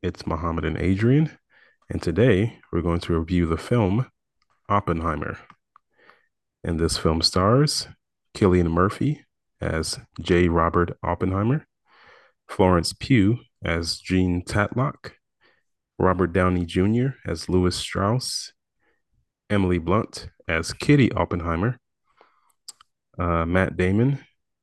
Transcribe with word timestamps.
It's 0.00 0.28
Mohammed 0.28 0.64
and 0.64 0.78
Adrian, 0.78 1.36
and 1.90 2.00
today 2.00 2.60
we're 2.70 2.82
going 2.82 3.00
to 3.00 3.18
review 3.18 3.46
the 3.46 3.56
film 3.56 4.06
Oppenheimer. 4.68 5.38
And 6.62 6.78
this 6.78 6.96
film 6.96 7.20
stars 7.20 7.88
Cillian 8.32 8.70
Murphy 8.70 9.24
as 9.60 9.98
J. 10.20 10.46
Robert 10.46 10.96
Oppenheimer, 11.02 11.66
Florence 12.48 12.92
Pugh 12.92 13.40
as 13.64 13.98
Jean 13.98 14.44
Tatlock, 14.44 15.14
Robert 15.98 16.32
Downey 16.32 16.64
Jr. 16.64 17.08
as 17.26 17.48
Lewis 17.48 17.74
Strauss, 17.74 18.52
Emily 19.50 19.78
Blunt 19.78 20.28
as 20.46 20.72
Kitty 20.72 21.10
Oppenheimer, 21.10 21.76
uh, 23.18 23.44
Matt 23.44 23.76
Damon 23.76 24.20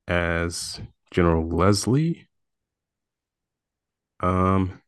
as 0.07 0.79
General 1.11 1.45
Leslie, 1.45 2.29
um, 4.21 4.81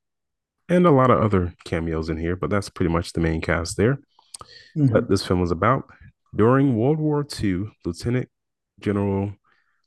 and 0.69 0.85
a 0.85 0.91
lot 0.91 1.11
of 1.11 1.21
other 1.21 1.53
cameos 1.65 2.09
in 2.09 2.17
here, 2.17 2.35
but 2.35 2.49
that's 2.49 2.69
pretty 2.69 2.91
much 2.91 3.13
the 3.13 3.21
main 3.21 3.41
cast 3.41 3.77
there. 3.77 3.99
Mm-hmm. 4.77 4.87
But 4.87 5.09
this 5.09 5.25
film 5.25 5.39
was 5.41 5.51
about 5.51 5.85
during 6.35 6.77
World 6.77 6.99
War 6.99 7.25
II, 7.41 7.65
Lieutenant 7.85 8.29
General 8.79 9.33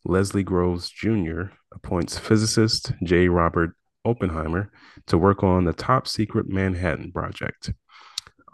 Leslie 0.04 0.42
Groves 0.42 0.88
Jr. 0.88 1.42
appoints 1.72 2.18
physicist 2.18 2.92
J. 3.04 3.28
Robert 3.28 3.76
Oppenheimer 4.04 4.72
to 5.06 5.18
work 5.18 5.44
on 5.44 5.64
the 5.64 5.72
top 5.72 6.08
secret 6.08 6.48
Manhattan 6.48 7.12
Project. 7.12 7.72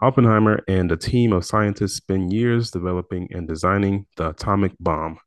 Oppenheimer 0.01 0.63
and 0.67 0.91
a 0.91 0.97
team 0.97 1.33
of 1.33 1.45
scientists 1.45 1.95
spend 1.95 2.31
years 2.31 2.69
developing 2.69 3.29
and 3.31 3.47
designing 3.47 4.05
the 4.17 4.29
atomic 4.29 4.73
bomb. 4.79 5.17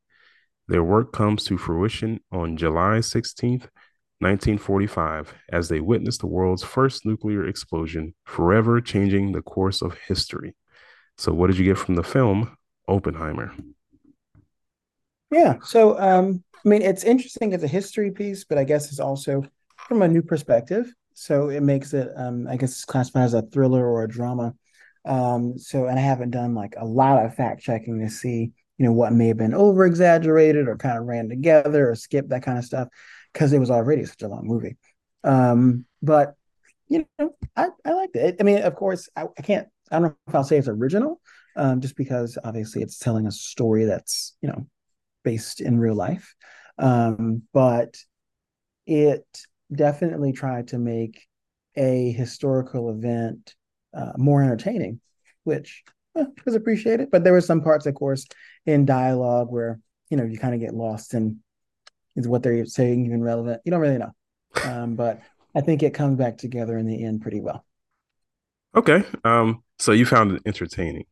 Their 0.67 0.83
work 0.83 1.11
comes 1.11 1.43
to 1.45 1.57
fruition 1.57 2.21
on 2.31 2.55
July 2.55 2.99
16th, 2.99 3.67
1945, 4.21 5.33
as 5.51 5.69
they 5.69 5.79
witnessed 5.79 6.21
the 6.21 6.27
world's 6.27 6.63
first 6.63 7.05
nuclear 7.05 7.45
explosion, 7.45 8.13
forever 8.25 8.79
changing 8.79 9.31
the 9.31 9.41
course 9.41 9.81
of 9.81 9.97
history. 10.07 10.55
So, 11.17 11.33
what 11.33 11.47
did 11.47 11.57
you 11.57 11.65
get 11.65 11.77
from 11.77 11.95
the 11.95 12.03
film 12.03 12.57
Oppenheimer? 12.87 13.53
Yeah, 15.31 15.57
so 15.63 15.99
um, 15.99 16.43
I 16.63 16.69
mean, 16.69 16.81
it's 16.81 17.03
interesting 17.03 17.53
as 17.53 17.63
a 17.63 17.67
history 17.67 18.11
piece, 18.11 18.43
but 18.43 18.57
I 18.57 18.63
guess 18.63 18.91
it's 18.91 18.99
also 18.99 19.43
from 19.87 20.01
a 20.01 20.07
new 20.07 20.21
perspective. 20.21 20.93
So 21.13 21.49
it 21.49 21.61
makes 21.61 21.93
it, 21.93 22.09
um, 22.15 22.47
I 22.47 22.57
guess, 22.57 22.71
it's 22.71 22.85
classified 22.85 23.23
as 23.23 23.33
a 23.33 23.41
thriller 23.41 23.85
or 23.85 24.03
a 24.03 24.09
drama. 24.09 24.53
Um, 25.05 25.57
so, 25.57 25.87
and 25.87 25.97
I 25.97 26.01
haven't 26.01 26.31
done 26.31 26.53
like 26.53 26.75
a 26.77 26.85
lot 26.85 27.25
of 27.25 27.35
fact 27.35 27.61
checking 27.61 27.99
to 27.99 28.09
see, 28.09 28.51
you 28.77 28.85
know, 28.85 28.91
what 28.91 29.13
may 29.13 29.27
have 29.27 29.37
been 29.37 29.53
over 29.53 29.85
exaggerated 29.85 30.67
or 30.67 30.77
kind 30.77 30.97
of 30.97 31.05
ran 31.05 31.29
together 31.29 31.89
or 31.89 31.95
skipped 31.95 32.29
that 32.29 32.43
kind 32.43 32.57
of 32.57 32.65
stuff 32.65 32.87
because 33.33 33.53
it 33.53 33.59
was 33.59 33.71
already 33.71 34.05
such 34.05 34.21
a 34.21 34.27
long 34.27 34.43
movie. 34.45 34.77
Um, 35.23 35.85
but 36.01 36.35
you 36.87 37.05
know, 37.17 37.35
I, 37.55 37.67
I 37.85 37.93
liked 37.93 38.15
it. 38.15 38.37
I 38.39 38.43
mean, 38.43 38.59
of 38.59 38.75
course, 38.75 39.09
I, 39.15 39.25
I 39.37 39.41
can't. 39.41 39.67
I 39.91 39.95
don't 39.95 40.03
know 40.03 40.15
if 40.27 40.35
I'll 40.35 40.43
say 40.43 40.57
it's 40.57 40.67
original, 40.67 41.21
um, 41.55 41.81
just 41.81 41.95
because 41.95 42.37
obviously 42.43 42.81
it's 42.81 42.97
telling 42.97 43.27
a 43.27 43.31
story 43.31 43.85
that's 43.85 44.35
you 44.41 44.49
know 44.49 44.67
based 45.23 45.61
in 45.61 45.79
real 45.79 45.95
life. 45.95 46.35
Um, 46.77 47.43
but 47.53 47.97
it 48.85 49.25
definitely 49.73 50.33
tried 50.33 50.69
to 50.69 50.77
make 50.77 51.25
a 51.77 52.11
historical 52.11 52.89
event 52.89 53.55
uh, 53.93 54.13
more 54.17 54.41
entertaining, 54.41 54.99
which 55.43 55.83
eh, 56.17 56.25
was 56.45 56.55
appreciated. 56.55 57.09
But 57.11 57.23
there 57.23 57.33
were 57.33 57.41
some 57.41 57.61
parts, 57.61 57.85
of 57.85 57.95
course, 57.95 58.25
in 58.65 58.85
dialogue 58.85 59.47
where 59.49 59.79
you 60.09 60.17
know 60.17 60.23
you 60.23 60.37
kind 60.37 60.53
of 60.53 60.59
get 60.59 60.73
lost 60.73 61.13
in 61.13 61.39
is 62.15 62.27
what 62.27 62.43
they're 62.43 62.65
saying 62.65 63.05
even 63.05 63.21
relevant? 63.23 63.61
You 63.65 63.71
don't 63.71 63.81
really 63.81 63.97
know. 63.97 64.11
Um, 64.65 64.95
but 64.95 65.21
I 65.55 65.61
think 65.61 65.81
it 65.81 65.93
comes 65.93 66.17
back 66.17 66.37
together 66.37 66.77
in 66.77 66.85
the 66.85 67.05
end 67.05 67.21
pretty 67.21 67.39
well. 67.39 67.63
Okay. 68.75 69.03
Um, 69.23 69.63
so 69.79 69.93
you 69.93 70.05
found 70.05 70.33
it 70.33 70.41
entertaining. 70.45 71.05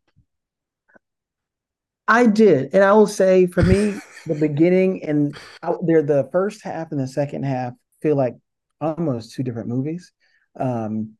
I 2.07 2.25
did. 2.25 2.73
And 2.73 2.83
I 2.83 2.91
will 2.93 3.07
say 3.07 3.47
for 3.47 3.63
me, 3.63 3.99
the 4.25 4.35
beginning 4.35 5.03
and 5.03 5.37
they're 5.83 6.01
the 6.01 6.27
first 6.31 6.63
half 6.63 6.91
and 6.91 6.99
the 6.99 7.07
second 7.07 7.43
half 7.43 7.73
feel 8.01 8.15
like 8.15 8.35
almost 8.81 9.33
two 9.33 9.43
different 9.43 9.69
movies. 9.69 10.11
Um, 10.59 11.13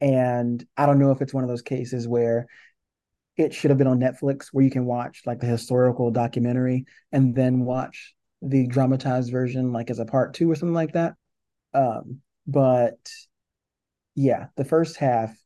and 0.00 0.64
I 0.76 0.86
don't 0.86 0.98
know 0.98 1.10
if 1.10 1.22
it's 1.22 1.34
one 1.34 1.44
of 1.44 1.48
those 1.48 1.62
cases 1.62 2.06
where 2.06 2.46
it 3.36 3.52
should 3.52 3.70
have 3.70 3.78
been 3.78 3.86
on 3.86 4.00
Netflix 4.00 4.48
where 4.52 4.64
you 4.64 4.70
can 4.70 4.86
watch 4.86 5.22
like 5.26 5.40
the 5.40 5.46
historical 5.46 6.10
documentary 6.10 6.86
and 7.12 7.34
then 7.34 7.60
watch 7.60 8.14
the 8.48 8.66
dramatized 8.66 9.30
version 9.30 9.72
like 9.72 9.90
as 9.90 9.98
a 9.98 10.04
part 10.04 10.34
two 10.34 10.50
or 10.50 10.54
something 10.54 10.74
like 10.74 10.92
that. 10.92 11.14
Um, 11.74 12.20
but 12.46 12.98
yeah, 14.14 14.46
the 14.56 14.64
first 14.64 14.96
half 14.96 15.36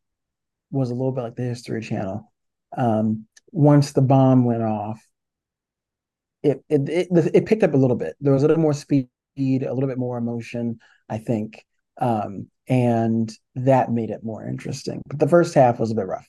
was 0.71 0.91
a 0.91 0.94
little 0.94 1.12
bit 1.12 1.22
like 1.22 1.37
the 1.37 1.43
History 1.43 1.83
Channel. 1.83 2.33
Um, 2.77 3.27
once 3.50 3.93
the 3.93 4.03
bomb 4.03 4.44
went 4.44 4.62
off, 4.62 5.05
it, 6.43 6.65
it 6.69 6.89
it 6.89 7.09
it 7.34 7.47
picked 7.47 7.62
up 7.62 7.75
a 7.75 7.77
little 7.77 7.97
bit. 7.97 8.16
There 8.21 8.33
was 8.33 8.43
a 8.43 8.49
little 8.49 8.62
more 8.62 8.72
speed, 8.72 9.09
a 9.37 9.75
little 9.75 9.89
bit 9.89 9.99
more 9.99 10.16
emotion, 10.16 10.78
I 11.09 11.19
think, 11.19 11.65
um, 12.00 12.49
and 12.69 13.31
that 13.56 13.91
made 13.91 14.10
it 14.10 14.25
more 14.25 14.47
interesting. 14.47 15.03
But 15.06 15.19
the 15.19 15.28
first 15.28 15.55
half 15.55 15.78
was 15.78 15.91
a 15.91 15.94
bit 15.94 16.06
rough. 16.06 16.28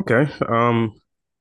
Okay. 0.00 0.28
Um, 0.46 0.94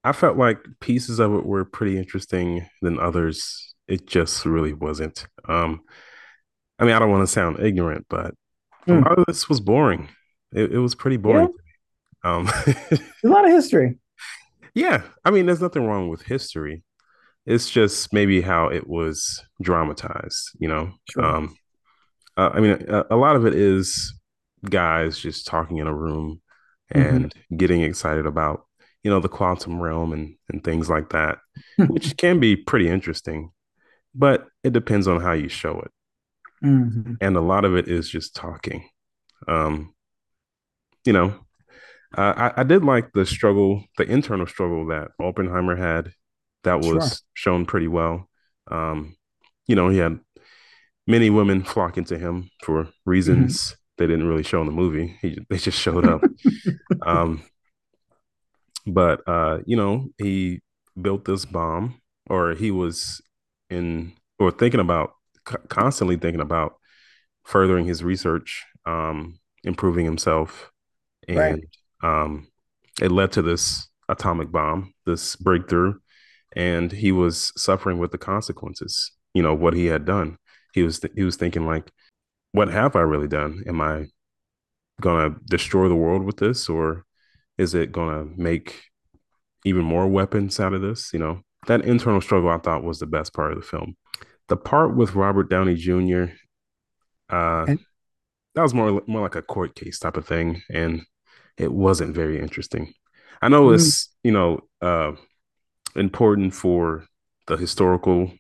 I 0.04 0.12
felt 0.12 0.38
like 0.38 0.60
pieces 0.80 1.20
of 1.20 1.34
it 1.34 1.46
were 1.46 1.66
pretty 1.66 1.98
interesting 1.98 2.68
than 2.82 3.00
others. 3.00 3.74
It 3.88 4.08
just 4.08 4.46
really 4.46 4.74
wasn't. 4.74 5.26
Um, 5.48 5.82
I 6.80 6.86
mean, 6.86 6.94
I 6.94 7.00
don't 7.00 7.12
want 7.12 7.26
to 7.26 7.32
sound 7.32 7.60
ignorant, 7.60 8.06
but 8.10 8.36
mm. 8.88 8.94
a 8.94 8.98
hmm. 8.98 9.04
lot 9.04 9.20
of 9.20 9.26
this 9.28 9.48
was 9.48 9.60
boring. 9.60 10.10
It, 10.54 10.74
it 10.74 10.80
was 10.80 10.96
pretty 10.96 11.18
boring. 11.18 11.54
Yeah. 12.24 12.36
Um, 12.36 12.48
a 13.24 13.28
lot 13.28 13.46
of 13.46 13.52
history. 13.52 13.98
Yeah, 14.74 15.04
I 15.24 15.32
mean, 15.32 15.46
there's 15.46 15.62
nothing 15.62 15.86
wrong 15.86 16.10
with 16.10 16.24
history. 16.24 16.84
It's 17.46 17.70
just 17.70 18.12
maybe 18.14 18.42
how 18.42 18.68
it 18.68 18.88
was 18.88 19.44
dramatized. 19.62 20.52
You 20.60 20.68
know, 20.68 20.94
sure. 21.10 21.24
um, 21.24 21.56
uh, 22.38 22.50
I 22.54 22.60
mean, 22.60 22.86
a, 22.88 23.06
a, 23.12 23.16
lot 23.16 23.36
of 23.36 23.46
it 23.46 23.54
is 23.54 24.14
guys 24.68 25.20
just 25.20 25.46
talking 25.46 25.78
in 25.78 25.88
a 25.88 25.94
room 25.94 26.42
mm-hmm. 26.94 27.16
and 27.16 27.26
mm-hmm. 27.30 27.56
getting 27.58 27.82
excited 27.82 28.26
about 28.26 28.66
you 29.04 29.12
know 29.12 29.20
the 29.20 29.30
quantum 29.30 29.80
realm 29.80 30.14
and 30.14 30.36
and 30.50 30.64
things 30.64 30.90
like 30.90 31.10
that 31.10 31.38
which 31.88 32.16
can 32.18 32.40
be 32.40 32.56
pretty 32.56 32.88
interesting 32.88 33.52
but 34.16 34.48
it 34.64 34.74
depends 34.74 35.08
on 35.08 35.22
how 35.22 35.34
you 35.34 35.50
show 35.50 35.80
it. 35.80 35.92
Mm-hmm. 36.64 37.16
and 37.20 37.36
a 37.36 37.42
lot 37.42 37.66
of 37.66 37.76
it 37.76 37.90
is 37.90 38.10
just 38.10 38.36
talking. 38.36 38.88
Um 39.50 39.94
you 41.04 41.12
know 41.12 41.36
uh, 42.18 42.52
I, 42.56 42.62
I 42.62 42.64
did 42.64 42.86
like 42.86 43.12
the 43.14 43.26
struggle 43.26 43.84
the 43.98 44.06
internal 44.06 44.48
struggle 44.48 44.88
that 44.88 45.12
oppenheimer 45.20 45.76
had. 45.76 46.14
That 46.64 46.80
was 46.80 46.86
sure. 46.86 47.18
shown 47.34 47.66
pretty 47.66 47.90
well. 47.90 48.30
Um 48.72 49.18
you 49.68 49.76
know 49.76 49.90
he 49.90 49.98
had 49.98 50.20
many 51.06 51.30
women 51.30 51.64
flocking 51.64 52.06
to 52.06 52.18
him 52.18 52.50
for 52.64 52.88
reasons 53.06 53.62
mm-hmm. 53.62 53.76
they 53.98 54.08
didn't 54.08 54.28
really 54.28 54.44
show 54.44 54.62
in 54.62 54.68
the 54.68 54.72
movie. 54.72 55.18
He, 55.22 55.38
they 55.50 55.58
just 55.58 55.80
showed 55.80 56.08
up. 56.08 56.24
Um 57.06 57.44
but 58.86 59.22
uh, 59.28 59.60
you 59.66 59.76
know, 59.76 60.10
he 60.18 60.62
built 61.00 61.26
this 61.26 61.46
bomb, 61.46 62.02
or 62.30 62.54
he 62.54 62.72
was 62.72 63.22
in 63.70 64.14
or 64.40 64.52
thinking 64.52 64.80
about 64.80 65.14
constantly 65.70 66.16
thinking 66.16 66.42
about 66.42 66.76
furthering 67.44 67.86
his 67.86 68.04
research, 68.04 68.66
um, 68.86 69.40
improving 69.64 70.06
himself, 70.06 70.72
and 71.28 71.38
right. 71.38 71.64
um, 72.04 72.48
it 73.02 73.12
led 73.12 73.32
to 73.34 73.42
this 73.42 73.88
atomic 74.10 74.52
bomb, 74.52 74.94
this 75.06 75.36
breakthrough, 75.36 75.96
and 76.56 76.92
he 76.92 77.12
was 77.12 77.52
suffering 77.56 77.98
with 77.98 78.12
the 78.12 78.18
consequences. 78.18 79.12
You 79.34 79.44
know 79.44 79.54
what 79.54 79.74
he 79.74 79.88
had 79.88 80.06
done. 80.06 80.38
He 80.74 80.84
was 80.84 81.00
th- 81.00 81.14
he 81.16 81.24
was 81.24 81.36
thinking 81.36 81.66
like, 81.66 81.92
what 82.52 82.70
have 82.70 82.96
I 82.96 83.02
really 83.02 83.28
done? 83.28 83.64
Am 83.68 83.82
I 83.82 84.08
gonna 85.02 85.36
destroy 85.50 85.88
the 85.88 85.96
world 85.96 86.24
with 86.24 86.38
this, 86.38 86.70
or 86.70 87.06
is 87.58 87.74
it 87.74 87.92
going 87.92 88.10
to 88.14 88.42
make 88.42 88.84
even 89.66 89.84
more 89.84 90.08
weapons 90.08 90.60
out 90.60 90.74
of 90.74 90.82
this? 90.82 91.12
You 91.14 91.20
know, 91.20 91.42
that 91.68 91.86
internal 91.86 92.22
struggle 92.22 92.50
I 92.50 92.58
thought 92.58 92.84
was 92.84 93.00
the 93.00 93.08
best 93.08 93.34
part 93.34 93.52
of 93.52 93.60
the 93.60 93.66
film. 93.66 93.96
The 94.50 94.58
part 94.58 94.96
with 94.96 95.16
Robert 95.16 95.50
Downey 95.50 95.76
Jr. 95.76 96.34
Uh, 97.30 97.68
that 98.56 98.62
was 98.62 98.74
more 98.74 99.02
more 99.08 99.22
like 99.22 99.36
a 99.36 99.42
court 99.42 99.76
case 99.76 100.00
type 100.00 100.18
of 100.18 100.28
thing, 100.28 100.62
and 100.72 101.04
it 101.58 101.72
wasn't 101.72 102.16
very 102.16 102.40
interesting. 102.40 102.94
I 103.42 103.50
know 103.50 103.70
Mm, 103.70 103.76
it's 103.76 104.10
you 104.24 104.32
know 104.32 104.62
uh, 104.82 105.14
important 105.96 106.54
for 106.54 107.06
the 107.48 107.58
historical 107.58 108.34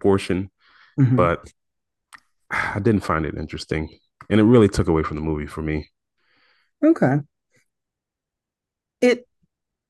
portion, 0.00 0.50
mhm. 0.98 1.16
but 1.16 1.48
I 2.50 2.80
didn't 2.80 3.04
find 3.04 3.26
it 3.26 3.36
interesting, 3.36 3.88
and 4.30 4.40
it 4.40 4.44
really 4.44 4.68
took 4.68 4.88
away 4.88 5.02
from 5.02 5.16
the 5.16 5.22
movie 5.22 5.46
for 5.46 5.62
me. 5.62 5.90
Okay. 6.82 7.20
It 9.00 9.26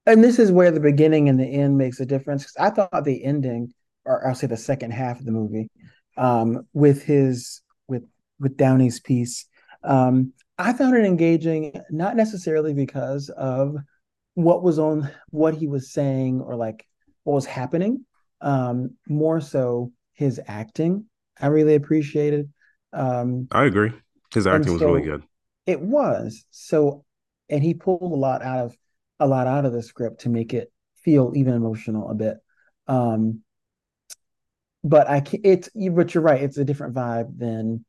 and 0.07 0.23
this 0.23 0.39
is 0.39 0.53
where 0.53 0.71
the 0.71 0.81
beginning 0.81 1.29
and 1.29 1.39
the 1.39 1.45
end 1.47 1.77
makes 1.79 2.01
a 2.01 2.07
difference 2.07 2.43
because 2.45 2.57
I 2.59 2.71
thought 2.71 3.05
the 3.05 3.25
ending, 3.25 3.73
or 4.05 4.27
I'll 4.27 4.35
say 4.35 4.47
the 4.47 4.57
second 4.57 4.93
half 4.93 5.19
of 5.19 5.27
the 5.27 5.33
movie, 5.33 5.69
um, 6.17 6.67
with 6.73 7.03
his 7.03 7.63
with 7.89 8.05
with 8.39 8.57
Downey's 8.57 9.01
piece, 9.01 9.47
um, 9.83 10.33
I 10.59 10.73
found 10.73 10.97
it 10.97 11.05
engaging, 11.05 11.73
not 11.91 12.17
necessarily 12.17 12.75
because 12.75 13.31
of 13.31 13.77
what 14.35 14.63
was 14.63 14.79
on 14.79 15.11
what 15.31 15.55
he 15.55 15.67
was 15.67 15.93
saying 15.93 16.41
or 16.41 16.57
like 16.57 16.87
what 17.25 17.35
was 17.35 17.47
happening, 17.47 18.05
um, 18.41 18.91
more 19.09 19.41
so 19.41 19.93
his 20.15 20.41
acting. 20.47 21.07
I 21.41 21.49
really 21.49 21.75
appreciated. 21.75 22.51
Um, 22.93 23.49
I 23.51 23.65
agree. 23.65 23.93
His 24.33 24.47
acting 24.47 24.73
was 24.73 24.83
really 24.83 25.03
good. 25.03 25.23
it 25.67 25.81
was 25.81 26.45
so, 26.51 27.05
and 27.49 27.63
he 27.63 27.75
pulled 27.75 28.13
a 28.13 28.15
lot 28.17 28.43
out 28.43 28.67
of 28.67 28.77
a 29.19 29.27
lot 29.27 29.47
out 29.47 29.65
of 29.65 29.73
the 29.73 29.83
script 29.83 30.23
to 30.23 30.29
make 30.29 30.55
it 30.55 30.73
feel 30.97 31.33
even 31.35 31.55
emotional 31.55 32.11
a 32.11 32.15
bit. 32.15 32.39
Um, 32.87 33.41
but 34.85 35.09
I 35.09 35.21
can't, 35.21 35.45
it's 35.45 35.69
but 35.75 36.15
you're 36.15 36.23
right, 36.23 36.43
it's 36.43 36.59
a 36.59 36.65
different 36.65 36.95
vibe 36.95 37.39
than 37.39 37.85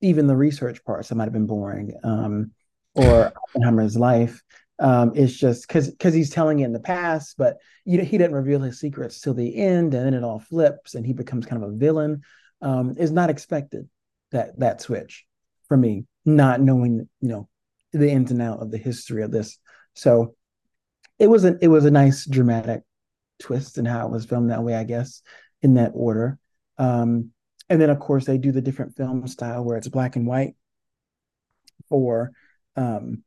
even 0.00 0.26
the 0.26 0.36
research 0.36 0.84
parts 0.84 1.08
that 1.08 1.14
might 1.14 1.24
have 1.24 1.32
been 1.32 1.46
boring. 1.46 1.92
Um, 2.04 2.52
or 2.96 3.32
Oppenheimer's 3.48 3.96
life. 3.96 4.42
Um, 4.78 5.12
it's 5.14 5.34
just 5.34 5.66
because 5.66 5.90
because 5.90 6.12
he's 6.12 6.30
telling 6.30 6.60
it 6.60 6.64
in 6.64 6.72
the 6.72 6.80
past, 6.80 7.36
but 7.38 7.56
you 7.84 7.96
know, 7.96 8.04
he 8.04 8.18
didn't 8.18 8.34
reveal 8.34 8.60
his 8.60 8.78
secrets 8.78 9.20
till 9.20 9.34
the 9.34 9.56
end, 9.56 9.94
and 9.94 10.06
then 10.06 10.14
it 10.14 10.22
all 10.22 10.38
flips, 10.38 10.94
and 10.94 11.06
he 11.06 11.14
becomes 11.14 11.46
kind 11.46 11.62
of 11.62 11.70
a 11.70 11.76
villain. 11.76 12.22
Um, 12.62 12.94
is 12.98 13.10
not 13.10 13.30
expected 13.30 13.88
that 14.32 14.58
that 14.58 14.80
switch 14.80 15.24
for 15.68 15.76
me, 15.76 16.04
not 16.24 16.60
knowing 16.60 17.08
you 17.20 17.28
know 17.28 17.48
the 17.92 18.10
ins 18.10 18.30
and 18.30 18.42
out 18.42 18.60
of 18.60 18.70
the 18.70 18.78
history 18.78 19.22
of 19.22 19.30
this. 19.30 19.58
So 19.94 20.34
it 21.18 21.28
was 21.28 21.44
a 21.44 21.56
it 21.60 21.68
was 21.68 21.84
a 21.84 21.90
nice 21.90 22.26
dramatic 22.26 22.82
twist 23.38 23.78
in 23.78 23.84
how 23.84 24.06
it 24.06 24.12
was 24.12 24.24
filmed 24.24 24.50
that 24.50 24.62
way, 24.62 24.74
I 24.74 24.84
guess, 24.84 25.22
in 25.62 25.74
that 25.74 25.92
order. 25.94 26.38
Um, 26.78 27.30
and 27.68 27.80
then 27.80 27.90
of 27.90 27.98
course 27.98 28.24
they 28.24 28.38
do 28.38 28.52
the 28.52 28.60
different 28.60 28.96
film 28.96 29.26
style 29.26 29.64
where 29.64 29.76
it's 29.76 29.88
black 29.88 30.16
and 30.16 30.26
white 30.26 30.54
for 31.88 32.32
um, 32.76 33.22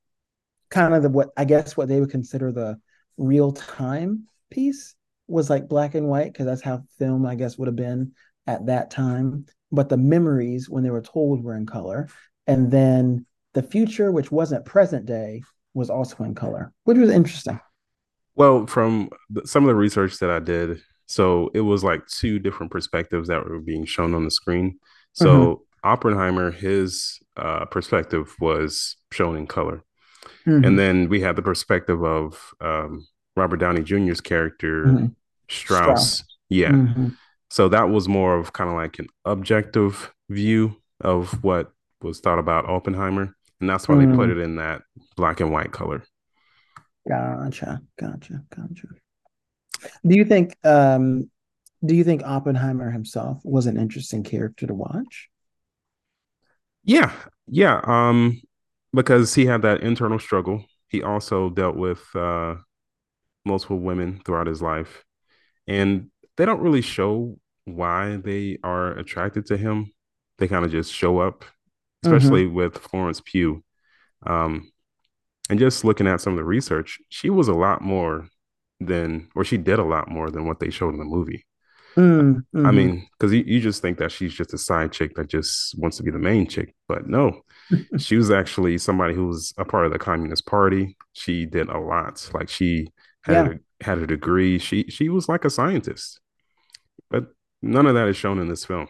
kind 0.69 0.94
of 0.94 1.03
the 1.03 1.09
what 1.09 1.30
I 1.36 1.45
guess 1.45 1.75
what 1.75 1.88
they 1.88 2.00
would 2.00 2.12
consider 2.12 2.51
the 2.51 2.80
real 3.18 3.51
time 3.51 4.27
piece 4.50 4.95
was 5.27 5.50
like 5.50 5.68
black 5.68 5.95
and 5.95 6.07
white 6.07 6.31
because 6.31 6.45
that's 6.45 6.62
how 6.62 6.83
film 6.97 7.25
I 7.25 7.36
guess 7.36 7.57
would 7.57 7.68
have 7.68 7.75
been 7.75 8.13
at 8.47 8.65
that 8.68 8.91
time. 8.91 9.45
But 9.71 9.89
the 9.89 9.97
memories 9.97 10.69
when 10.69 10.83
they 10.83 10.89
were 10.89 11.01
told 11.01 11.44
were 11.44 11.56
in 11.56 11.68
color, 11.68 12.09
and 12.47 12.71
then 12.71 13.25
the 13.53 13.62
future, 13.62 14.12
which 14.12 14.31
wasn't 14.31 14.65
present 14.65 15.06
day, 15.06 15.44
was 15.75 15.91
also 15.91 16.24
in 16.24 16.33
color, 16.33 16.74
which 16.86 16.97
was 16.97 17.12
interesting. 17.12 17.59
Well, 18.39 18.65
from 18.65 19.09
the, 19.30 19.45
some 19.45 19.63
of 19.63 19.68
the 19.68 19.75
research 19.75 20.18
that 20.19 20.31
I 20.31 20.39
did, 20.39 20.81
so 21.06 21.51
it 21.53 21.62
was 21.62 21.83
like 21.83 22.07
two 22.07 22.39
different 22.39 22.71
perspectives 22.71 23.27
that 23.27 23.45
were 23.45 23.59
being 23.59 23.86
shown 23.86 24.13
on 24.15 24.24
the 24.24 24.31
screen. 24.31 24.71
Mm-hmm. 24.71 25.25
So 25.25 25.63
Oppenheimer, 25.83 26.50
his 26.51 27.19
uh, 27.38 27.65
perspective 27.65 28.36
was 28.39 28.95
shown 29.12 29.36
in 29.38 29.45
color, 29.47 29.83
and 30.45 30.63
Mm-hmm. 30.63 30.75
then 30.77 31.09
we 31.09 31.21
had 31.21 31.36
the 31.36 31.41
perspective 31.41 32.03
of 32.03 32.53
um, 32.62 33.06
Robert 33.36 33.57
Downey 33.57 33.83
Jr.'s 33.83 34.21
character 34.21 34.86
Mm-hmm. 34.86 35.06
Strauss. 35.50 36.18
Strauss. 36.18 36.24
Yeah, 36.50 36.71
Mm-hmm. 36.71 37.07
so 37.50 37.69
that 37.69 37.89
was 37.89 38.07
more 38.07 38.38
of 38.38 38.53
kind 38.53 38.69
of 38.69 38.75
like 38.75 39.00
an 39.00 39.07
objective 39.25 40.12
view 40.30 40.75
of 41.01 41.44
what 41.44 41.71
was 42.01 42.19
thought 42.21 42.39
about 42.39 42.69
Oppenheimer, 42.69 43.36
and 43.59 43.69
that's 43.69 43.88
why 43.89 43.95
they 43.95 44.06
put 44.06 44.30
Mm. 44.30 44.31
it 44.31 44.38
in 44.39 44.56
that 44.56 44.81
black 45.18 45.39
and 45.41 45.51
white 45.51 45.71
color. 45.71 46.03
Gotcha. 47.07 47.81
Gotcha. 48.00 48.44
Gotcha. 48.56 48.88
Do 50.06 50.16
you 50.16 50.25
think 50.25 50.56
um 50.66 51.30
do 51.86 51.96
you 51.96 52.04
think 52.04 52.24
Oppenheimer 52.24 52.92
himself 52.92 53.40
was 53.46 53.66
an 53.66 53.78
interesting 53.78 54.24
character 54.24 54.68
to 54.68 54.74
watch? 54.74 55.30
Yeah, 56.84 57.12
yeah. 57.48 57.81
Um, 57.84 58.42
because 58.94 59.34
he 59.34 59.46
had 59.46 59.62
that 59.62 59.81
internal 59.81 60.19
struggle. 60.19 60.66
He 60.88 61.04
also 61.04 61.50
dealt 61.50 61.75
with 61.75 62.04
uh, 62.16 62.56
multiple 63.46 63.80
women 63.80 64.22
throughout 64.25 64.48
his 64.48 64.62
life, 64.62 65.04
and 65.68 66.10
they 66.38 66.46
don't 66.46 66.62
really 66.62 66.81
show 66.81 67.38
why 67.66 68.18
they 68.18 68.57
are 68.63 68.92
attracted 68.98 69.46
to 69.48 69.57
him. 69.57 69.92
They 70.40 70.48
kind 70.48 70.66
of 70.66 70.72
just 70.72 70.94
show 70.94 71.19
up, 71.19 71.46
especially 72.04 72.46
Mm-hmm. 72.46 72.56
with 72.56 72.78
Florence 72.80 73.22
Pugh. 73.24 73.63
Um, 74.25 74.72
and 75.50 75.60
just 75.60 75.84
looking 75.86 76.07
at 76.07 76.22
some 76.22 76.34
of 76.34 76.38
the 76.38 76.44
research, 76.46 77.00
she 77.10 77.30
was 77.30 77.48
a 77.48 77.54
lot 77.54 77.81
more 77.81 78.30
than, 78.80 79.30
or 79.36 79.44
she 79.44 79.57
did 79.57 79.80
a 79.80 79.84
lot 79.84 80.10
more 80.10 80.30
than 80.31 80.48
what 80.48 80.60
they 80.60 80.69
showed 80.69 80.94
in 80.94 81.00
the 81.00 81.06
movie. 81.06 81.46
I 82.63 82.72
Mm-hmm. 82.72 82.72
mean, 82.72 83.07
because 83.18 83.31
you, 83.34 83.44
you 83.46 83.60
just 83.62 83.81
think 83.81 83.98
that 84.00 84.12
she's 84.12 84.34
just 84.34 84.54
a 84.54 84.57
side 84.57 84.92
chick 84.92 85.16
that 85.16 85.30
just 85.30 85.78
wants 85.80 85.98
to 85.98 86.04
be 86.04 86.12
the 86.12 86.19
main 86.19 86.46
chick, 86.48 86.75
but 86.88 87.07
no, 87.07 87.42
she 87.98 88.18
was 88.18 88.31
actually 88.31 88.78
somebody 88.78 89.13
who 89.13 89.28
was 89.28 89.54
a 89.57 89.63
part 89.66 89.86
of 89.86 89.94
the 89.94 90.00
Communist 90.00 90.46
Party. 90.46 90.98
She 91.13 91.46
did 91.46 91.69
a 91.69 91.80
lot. 91.80 92.30
Like 92.34 92.50
she 92.50 92.90
had 93.24 93.38
Yeah. 93.38 93.48
a 93.48 93.84
had 93.84 94.00
a 94.00 94.07
degree. 94.07 94.60
She 94.60 94.84
she 94.90 95.07
was 95.10 95.30
like 95.30 95.46
a 95.46 95.50
scientist, 95.50 96.19
but 97.12 97.28
none 97.62 97.88
of 97.88 97.96
that 97.96 98.10
is 98.10 98.18
shown 98.18 98.40
in 98.40 98.50
this 98.50 98.66
film. 98.66 98.88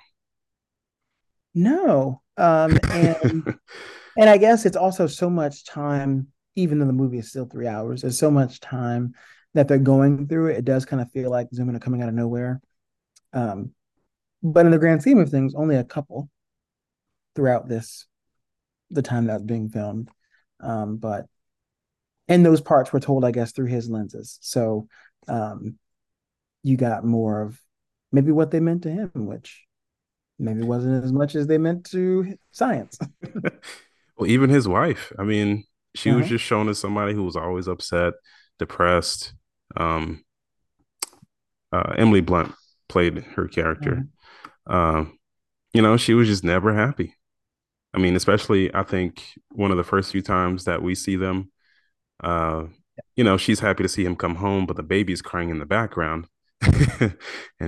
No. 1.53 2.21
Um 2.37 2.79
and 2.89 3.45
and 4.17 4.29
I 4.29 4.37
guess 4.37 4.65
it's 4.65 4.77
also 4.77 5.07
so 5.07 5.29
much 5.29 5.65
time, 5.65 6.29
even 6.55 6.79
though 6.79 6.85
the 6.85 6.93
movie 6.93 7.19
is 7.19 7.29
still 7.29 7.45
three 7.45 7.67
hours, 7.67 8.01
there's 8.01 8.19
so 8.19 8.31
much 8.31 8.59
time 8.59 9.13
that 9.53 9.67
they're 9.67 9.77
going 9.77 10.27
through 10.27 10.47
it. 10.47 10.65
Does 10.65 10.85
kind 10.85 11.01
of 11.01 11.11
feel 11.11 11.29
like 11.29 11.47
Zoom 11.53 11.75
are 11.75 11.79
coming 11.79 12.01
out 12.01 12.09
of 12.09 12.15
nowhere. 12.15 12.61
Um, 13.33 13.71
but 14.41 14.65
in 14.65 14.71
the 14.71 14.77
grand 14.77 15.01
scheme 15.01 15.19
of 15.19 15.29
things, 15.29 15.53
only 15.55 15.75
a 15.75 15.83
couple 15.83 16.29
throughout 17.35 17.67
this 17.67 18.05
the 18.89 19.01
time 19.01 19.27
that's 19.27 19.43
being 19.43 19.69
filmed. 19.69 20.09
Um, 20.59 20.97
but 20.97 21.25
and 22.27 22.45
those 22.45 22.61
parts 22.61 22.93
were 22.93 22.99
told, 22.99 23.25
I 23.25 23.31
guess, 23.31 23.51
through 23.51 23.67
his 23.67 23.89
lenses. 23.89 24.37
So 24.41 24.87
um, 25.27 25.77
you 26.63 26.77
got 26.77 27.03
more 27.03 27.41
of 27.41 27.59
maybe 28.11 28.31
what 28.31 28.51
they 28.51 28.59
meant 28.59 28.83
to 28.83 28.91
him, 28.91 29.11
which 29.13 29.63
maybe 30.37 30.61
wasn't 30.61 31.03
as 31.03 31.11
much 31.11 31.35
as 31.35 31.47
they 31.47 31.57
meant 31.57 31.85
to 31.91 32.37
science. 32.51 32.99
well, 34.17 34.29
even 34.29 34.49
his 34.49 34.67
wife. 34.67 35.11
I 35.17 35.23
mean, 35.23 35.63
she 35.99 36.11
was 36.11 36.25
Uh-huh. 36.25 36.29
just 36.29 36.45
shown 36.45 36.69
as 36.69 36.79
somebody 36.79 37.13
who 37.13 37.23
was 37.23 37.35
always 37.35 37.67
upset, 37.67 38.13
depressed. 38.59 39.33
Um, 39.77 40.23
uh, 41.71 41.93
Emily 41.97 42.21
Blunt 42.21 42.53
played 42.87 43.19
her 43.35 43.47
character. 43.47 44.07
Uh-huh. 44.67 44.75
Um, 44.75 45.19
you 45.73 45.81
know, 45.81 45.97
she 45.97 46.13
was 46.13 46.27
just 46.27 46.43
never 46.43 46.73
happy. 46.73 47.15
I 47.93 47.99
mean, 47.99 48.15
especially 48.15 48.73
I 48.73 48.83
think 48.83 49.23
one 49.51 49.71
of 49.71 49.77
the 49.77 49.83
first 49.83 50.11
few 50.11 50.21
times 50.21 50.65
that 50.65 50.81
we 50.83 50.95
see 50.95 51.15
them, 51.15 51.51
uh, 52.23 52.65
you 53.15 53.23
know, 53.23 53.37
she's 53.37 53.59
happy 53.61 53.83
to 53.83 53.89
see 53.89 54.05
him 54.05 54.15
come 54.15 54.35
home, 54.35 54.65
but 54.65 54.77
the 54.77 54.83
baby's 54.83 55.21
crying 55.21 55.49
in 55.49 55.59
the 55.59 55.65
background. 55.65 56.27
and 56.61 57.15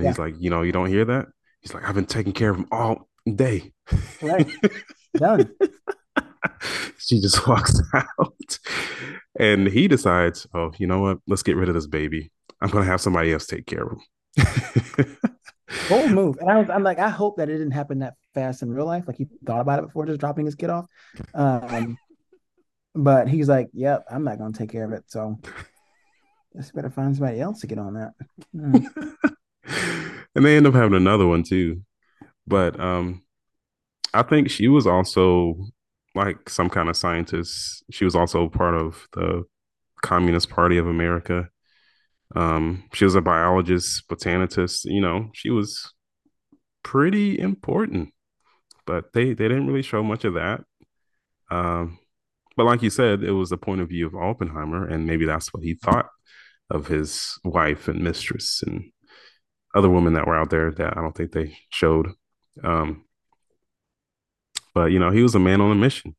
he's 0.06 0.18
like, 0.18 0.34
you 0.38 0.50
know, 0.50 0.62
you 0.62 0.72
don't 0.72 0.88
hear 0.88 1.04
that? 1.06 1.28
He's 1.60 1.74
like, 1.74 1.84
I've 1.88 1.94
been 1.94 2.06
taking 2.06 2.32
care 2.32 2.50
of 2.50 2.56
him 2.58 2.66
all 2.72 3.08
day. 3.34 3.72
right. 4.22 4.48
Done. 5.16 5.50
she 6.98 7.20
just 7.20 7.46
walks 7.46 7.80
out. 7.94 8.58
And 9.38 9.66
he 9.66 9.88
decides, 9.88 10.46
oh, 10.54 10.72
you 10.78 10.86
know 10.86 11.00
what? 11.00 11.18
Let's 11.26 11.42
get 11.42 11.56
rid 11.56 11.68
of 11.68 11.74
this 11.74 11.86
baby. 11.86 12.30
I'm 12.60 12.70
gonna 12.70 12.84
have 12.84 13.00
somebody 13.00 13.32
else 13.32 13.46
take 13.46 13.66
care 13.66 13.84
of 13.84 13.92
him. 13.92 15.16
Bold 15.88 16.10
move. 16.10 16.36
And 16.38 16.50
I 16.50 16.58
was, 16.58 16.70
I'm 16.70 16.82
like, 16.82 16.98
I 16.98 17.08
hope 17.08 17.38
that 17.38 17.48
it 17.48 17.54
didn't 17.58 17.72
happen 17.72 18.00
that 18.00 18.14
fast 18.34 18.62
in 18.62 18.70
real 18.70 18.86
life. 18.86 19.04
Like 19.06 19.16
he 19.16 19.26
thought 19.44 19.60
about 19.60 19.78
it 19.78 19.86
before 19.86 20.06
just 20.06 20.20
dropping 20.20 20.46
his 20.46 20.54
kid 20.54 20.70
off. 20.70 20.86
Um, 21.34 21.96
but 22.94 23.26
he's 23.28 23.48
like, 23.48 23.70
Yep, 23.72 24.04
I'm 24.10 24.24
not 24.24 24.38
gonna 24.38 24.52
take 24.52 24.70
care 24.70 24.84
of 24.84 24.92
it. 24.92 25.04
So 25.08 25.38
just 26.56 26.74
better 26.74 26.90
find 26.90 27.16
somebody 27.16 27.40
else 27.40 27.60
to 27.60 27.66
get 27.66 27.78
on 27.78 27.94
that. 27.94 28.12
Mm. 28.54 29.14
and 30.34 30.44
they 30.44 30.56
end 30.56 30.66
up 30.66 30.74
having 30.74 30.94
another 30.94 31.26
one 31.26 31.42
too. 31.42 31.82
But 32.46 32.78
um, 32.78 33.22
I 34.12 34.22
think 34.22 34.50
she 34.50 34.68
was 34.68 34.86
also 34.86 35.56
like 36.14 36.48
some 36.48 36.68
kind 36.68 36.88
of 36.88 36.96
scientist. 36.96 37.84
She 37.90 38.04
was 38.04 38.14
also 38.14 38.48
part 38.48 38.74
of 38.74 39.06
the 39.12 39.44
Communist 40.02 40.50
Party 40.50 40.78
of 40.78 40.86
America. 40.86 41.48
Um, 42.34 42.84
she 42.92 43.04
was 43.04 43.14
a 43.14 43.20
biologist, 43.20 44.06
botanist. 44.08 44.84
You 44.84 45.00
know, 45.00 45.30
she 45.34 45.50
was 45.50 45.92
pretty 46.82 47.38
important, 47.38 48.12
but 48.86 49.12
they 49.12 49.34
they 49.34 49.48
didn't 49.48 49.66
really 49.66 49.82
show 49.82 50.02
much 50.02 50.24
of 50.24 50.34
that. 50.34 50.60
Um, 51.50 51.98
but 52.56 52.66
like 52.66 52.82
you 52.82 52.90
said, 52.90 53.22
it 53.22 53.32
was 53.32 53.50
the 53.50 53.56
point 53.56 53.80
of 53.80 53.88
view 53.88 54.06
of 54.06 54.14
Oppenheimer, 54.14 54.86
and 54.86 55.06
maybe 55.06 55.26
that's 55.26 55.52
what 55.54 55.62
he 55.62 55.74
thought 55.74 56.08
of 56.70 56.86
his 56.86 57.38
wife 57.44 57.88
and 57.88 58.02
mistress 58.02 58.62
and 58.66 58.90
other 59.74 59.90
women 59.90 60.14
that 60.14 60.26
were 60.26 60.36
out 60.36 60.50
there 60.50 60.70
that 60.70 60.96
I 60.96 61.00
don't 61.00 61.14
think 61.16 61.32
they 61.32 61.56
showed. 61.70 62.08
Um, 62.62 63.04
but 64.74 64.92
you 64.92 64.98
know, 64.98 65.10
he 65.10 65.22
was 65.22 65.34
a 65.34 65.40
man 65.40 65.60
on 65.60 65.72
a 65.72 65.74
mission, 65.74 66.14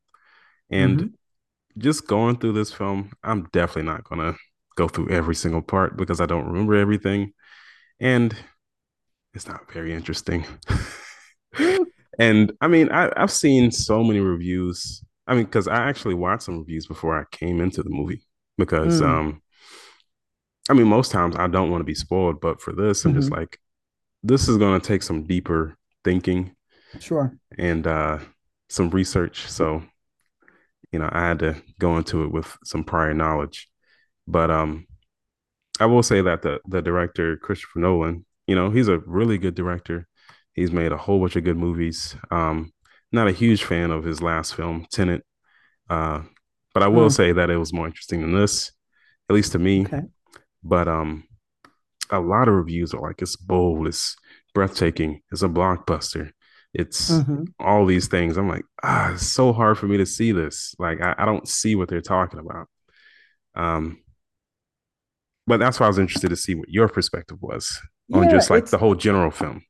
and 0.69 1.00
mm-hmm. 1.00 1.79
just 1.79 2.07
going 2.07 2.38
through 2.38 2.53
this 2.53 2.72
film, 2.72 3.12
I'm 3.24 3.43
definitely 3.51 3.91
not 3.91 4.03
gonna 4.03 4.36
go 4.75 4.88
through 4.88 5.10
every 5.10 5.36
single 5.36 5.62
part 5.62 5.98
because 5.98 6.19
I 6.22 6.25
don't 6.25 6.48
remember 6.48 6.75
everything, 6.75 7.33
and 8.00 8.36
it's 9.33 9.48
not 9.48 9.72
very 9.72 9.93
interesting. 9.93 10.45
and 12.19 12.51
I 12.62 12.67
mean, 12.67 12.91
I, 12.91 13.12
I've 13.15 13.31
seen 13.31 13.72
so 13.72 14.03
many 14.03 14.19
reviews. 14.19 15.03
I 15.25 15.36
mean, 15.36 15.45
because 15.45 15.67
I 15.67 15.88
actually 15.88 16.15
watched 16.15 16.43
some 16.43 16.60
reviews 16.60 16.86
before 16.86 17.17
I 17.17 17.24
came 17.31 17.62
into 17.62 17.81
the 17.81 17.89
movie 17.89 18.25
because 18.57 19.01
mm. 19.01 19.05
um 19.07 19.41
I 20.69 20.74
mean, 20.74 20.88
most 20.88 21.12
times 21.12 21.36
I 21.36 21.48
don't 21.48 21.69
want 21.69 21.81
to 21.81 21.86
be 21.86 21.95
spoiled, 21.95 22.39
but 22.39 22.62
for 22.62 22.74
this, 22.74 23.03
I'm 23.03 23.12
mm-hmm. 23.12 23.19
just 23.19 23.31
like, 23.31 23.60
this 24.24 24.48
is 24.48 24.57
going 24.57 24.79
to 24.79 24.88
take 24.88 25.03
some 25.03 25.24
deeper 25.25 25.77
thinking, 26.05 26.55
sure, 27.00 27.38
and 27.57 27.86
uh, 27.86 28.19
some 28.74 28.89
research. 28.89 29.48
So, 29.50 29.84
you 30.92 31.00
know, 31.00 31.10
I 31.12 31.22
had 31.27 31.39
to 31.39 31.62
go 31.80 31.98
into 31.98 32.24
it 32.24 32.32
with 32.32 32.58
some 32.63 32.84
prior 32.84 33.13
knowledge. 33.13 33.68
But 34.27 34.50
um, 34.50 34.88
I 35.80 35.86
will 35.86 36.03
say 36.03 36.22
that 36.22 36.42
the 36.42 36.60
the 36.68 36.82
director 36.82 37.38
Christopher 37.38 37.80
Nolan, 37.80 38.25
you 38.48 38.56
know, 38.56 38.72
he's 38.72 38.88
a 38.88 39.00
really 39.00 39.38
good 39.38 39.56
director. 39.56 40.08
He's 40.53 40.72
made 40.72 40.92
a 40.92 40.98
whole 40.98 41.20
bunch 41.20 41.36
of 41.36 41.44
good 41.44 41.58
movies. 41.58 42.15
Um, 42.32 42.72
not 43.12 43.27
a 43.27 43.32
huge 43.32 43.63
fan 43.63 43.92
of 43.92 44.03
his 44.03 44.22
last 44.22 44.56
film, 44.56 44.88
Tenet, 44.92 45.24
uh, 45.89 46.22
but 46.74 46.84
I 46.84 46.88
will 46.88 47.10
hmm. 47.10 47.10
say 47.10 47.32
that 47.32 47.50
it 47.50 47.58
was 47.58 47.74
more 47.74 47.86
interesting 47.86 48.22
than 48.22 48.34
this, 48.34 48.72
at 49.30 49.36
least 49.36 49.51
to 49.51 49.60
me. 49.60 49.86
Okay. 49.86 50.01
But 50.63 50.88
um, 50.88 51.25
a 52.10 52.20
lot 52.20 52.48
of 52.48 52.56
reviews 52.56 52.94
are 52.94 53.01
like 53.01 53.22
it's 53.22 53.36
bold, 53.36 53.88
it's 53.88 54.15
breathtaking, 54.53 55.22
it's 55.32 55.44
a 55.44 55.48
blockbuster, 55.48 56.32
it's 56.74 57.12
mm-hmm. 57.12 57.44
all 57.60 57.86
these 57.86 58.08
things. 58.08 58.38
I'm 58.38 58.50
like, 58.50 58.65
ah, 58.84 59.13
it's 59.13 59.27
so 59.27 59.53
hard 59.53 59.77
for 59.77 59.88
me 59.88 59.98
to 59.98 60.06
see 60.06 60.32
this. 60.32 60.75
Like, 60.80 61.01
I, 61.01 61.15
I 61.18 61.25
don't 61.25 61.48
see 61.48 61.75
what 61.75 61.89
they're 61.89 62.01
talking 62.01 62.39
about. 62.39 62.68
Um, 63.56 64.01
but 65.46 65.60
that's 65.60 65.80
why 65.80 65.86
I 65.86 65.89
was 65.89 66.00
interested 66.00 66.30
to 66.30 66.36
see 66.36 66.56
what 66.56 66.70
your 66.70 66.88
perspective 66.88 67.38
was 67.42 67.80
yeah, 68.08 68.18
on 68.18 68.30
just 68.30 68.50
like 68.50 68.65
the 68.65 68.77
whole 68.77 68.96
general 68.96 69.32
film. 69.32 69.63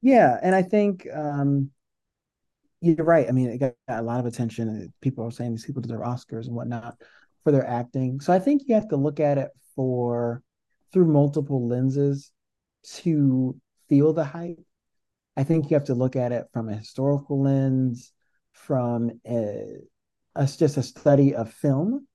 Yeah, 0.00 0.38
and 0.42 0.54
I 0.54 0.62
think 0.62 1.06
um, 1.12 1.70
you're 2.80 3.04
right. 3.04 3.28
I 3.28 3.32
mean, 3.32 3.50
it 3.50 3.58
got 3.58 3.74
a 3.88 4.02
lot 4.02 4.20
of 4.20 4.26
attention. 4.26 4.92
People 5.00 5.24
are 5.24 5.30
saying 5.30 5.52
these 5.52 5.66
people 5.66 5.82
deserve 5.82 6.00
Oscars 6.00 6.46
and 6.46 6.54
whatnot 6.54 6.96
for 7.44 7.52
their 7.52 7.66
acting. 7.66 8.20
So 8.20 8.32
I 8.32 8.38
think 8.38 8.62
you 8.66 8.74
have 8.74 8.88
to 8.88 8.96
look 8.96 9.20
at 9.20 9.38
it 9.38 9.50
for 9.74 10.42
through 10.92 11.06
multiple 11.06 11.66
lenses 11.68 12.30
to 12.84 13.56
feel 13.88 14.12
the 14.12 14.24
hype. 14.24 14.58
I 15.38 15.44
think 15.44 15.70
you 15.70 15.74
have 15.74 15.84
to 15.84 15.94
look 15.94 16.16
at 16.16 16.32
it 16.32 16.46
from 16.52 16.68
a 16.68 16.74
historical 16.74 17.40
lens, 17.40 18.12
from 18.50 19.12
a, 19.24 19.76
a 20.34 20.46
just 20.46 20.76
a 20.76 20.82
study 20.82 21.36
of 21.36 21.52
film. 21.52 22.08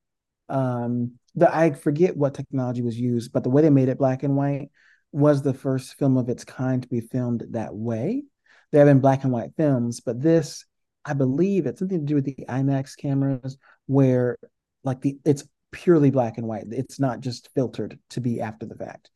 Um, 0.50 1.14
the 1.34 1.54
I 1.56 1.72
forget 1.72 2.18
what 2.18 2.34
technology 2.34 2.82
was 2.82 3.00
used, 3.00 3.32
but 3.32 3.46
the 3.46 3.50
way 3.50 3.62
they 3.62 3.70
made 3.70 3.88
it 3.88 3.98
black 3.98 4.24
and 4.24 4.36
white 4.36 4.72
was 5.14 5.42
the 5.42 5.54
first 5.54 5.94
film 5.94 6.18
of 6.18 6.28
its 6.28 6.44
kind 6.44 6.84
to 6.84 6.90
be 6.90 7.00
filmed 7.00 7.46
that 7.52 7.74
way. 7.74 8.26
There 8.74 8.86
have 8.86 8.94
been 8.94 9.00
black 9.00 9.24
and 9.24 9.32
white 9.32 9.52
films, 9.56 10.02
but 10.02 10.22
this, 10.22 10.66
I 11.06 11.14
believe, 11.14 11.66
it's 11.66 11.80
something 11.80 12.00
to 12.00 12.06
do 12.06 12.16
with 12.16 12.26
the 12.26 12.46
IMAX 12.50 12.98
cameras, 12.98 13.58
where 13.86 14.38
like 14.84 15.00
the 15.00 15.18
it's 15.24 15.46
purely 15.72 16.12
black 16.12 16.38
and 16.38 16.46
white. 16.46 16.66
It's 16.72 17.00
not 17.00 17.22
just 17.22 17.48
filtered 17.56 17.98
to 18.10 18.20
be 18.20 18.42
after 18.42 18.66
the 18.66 18.76
fact. 18.76 19.10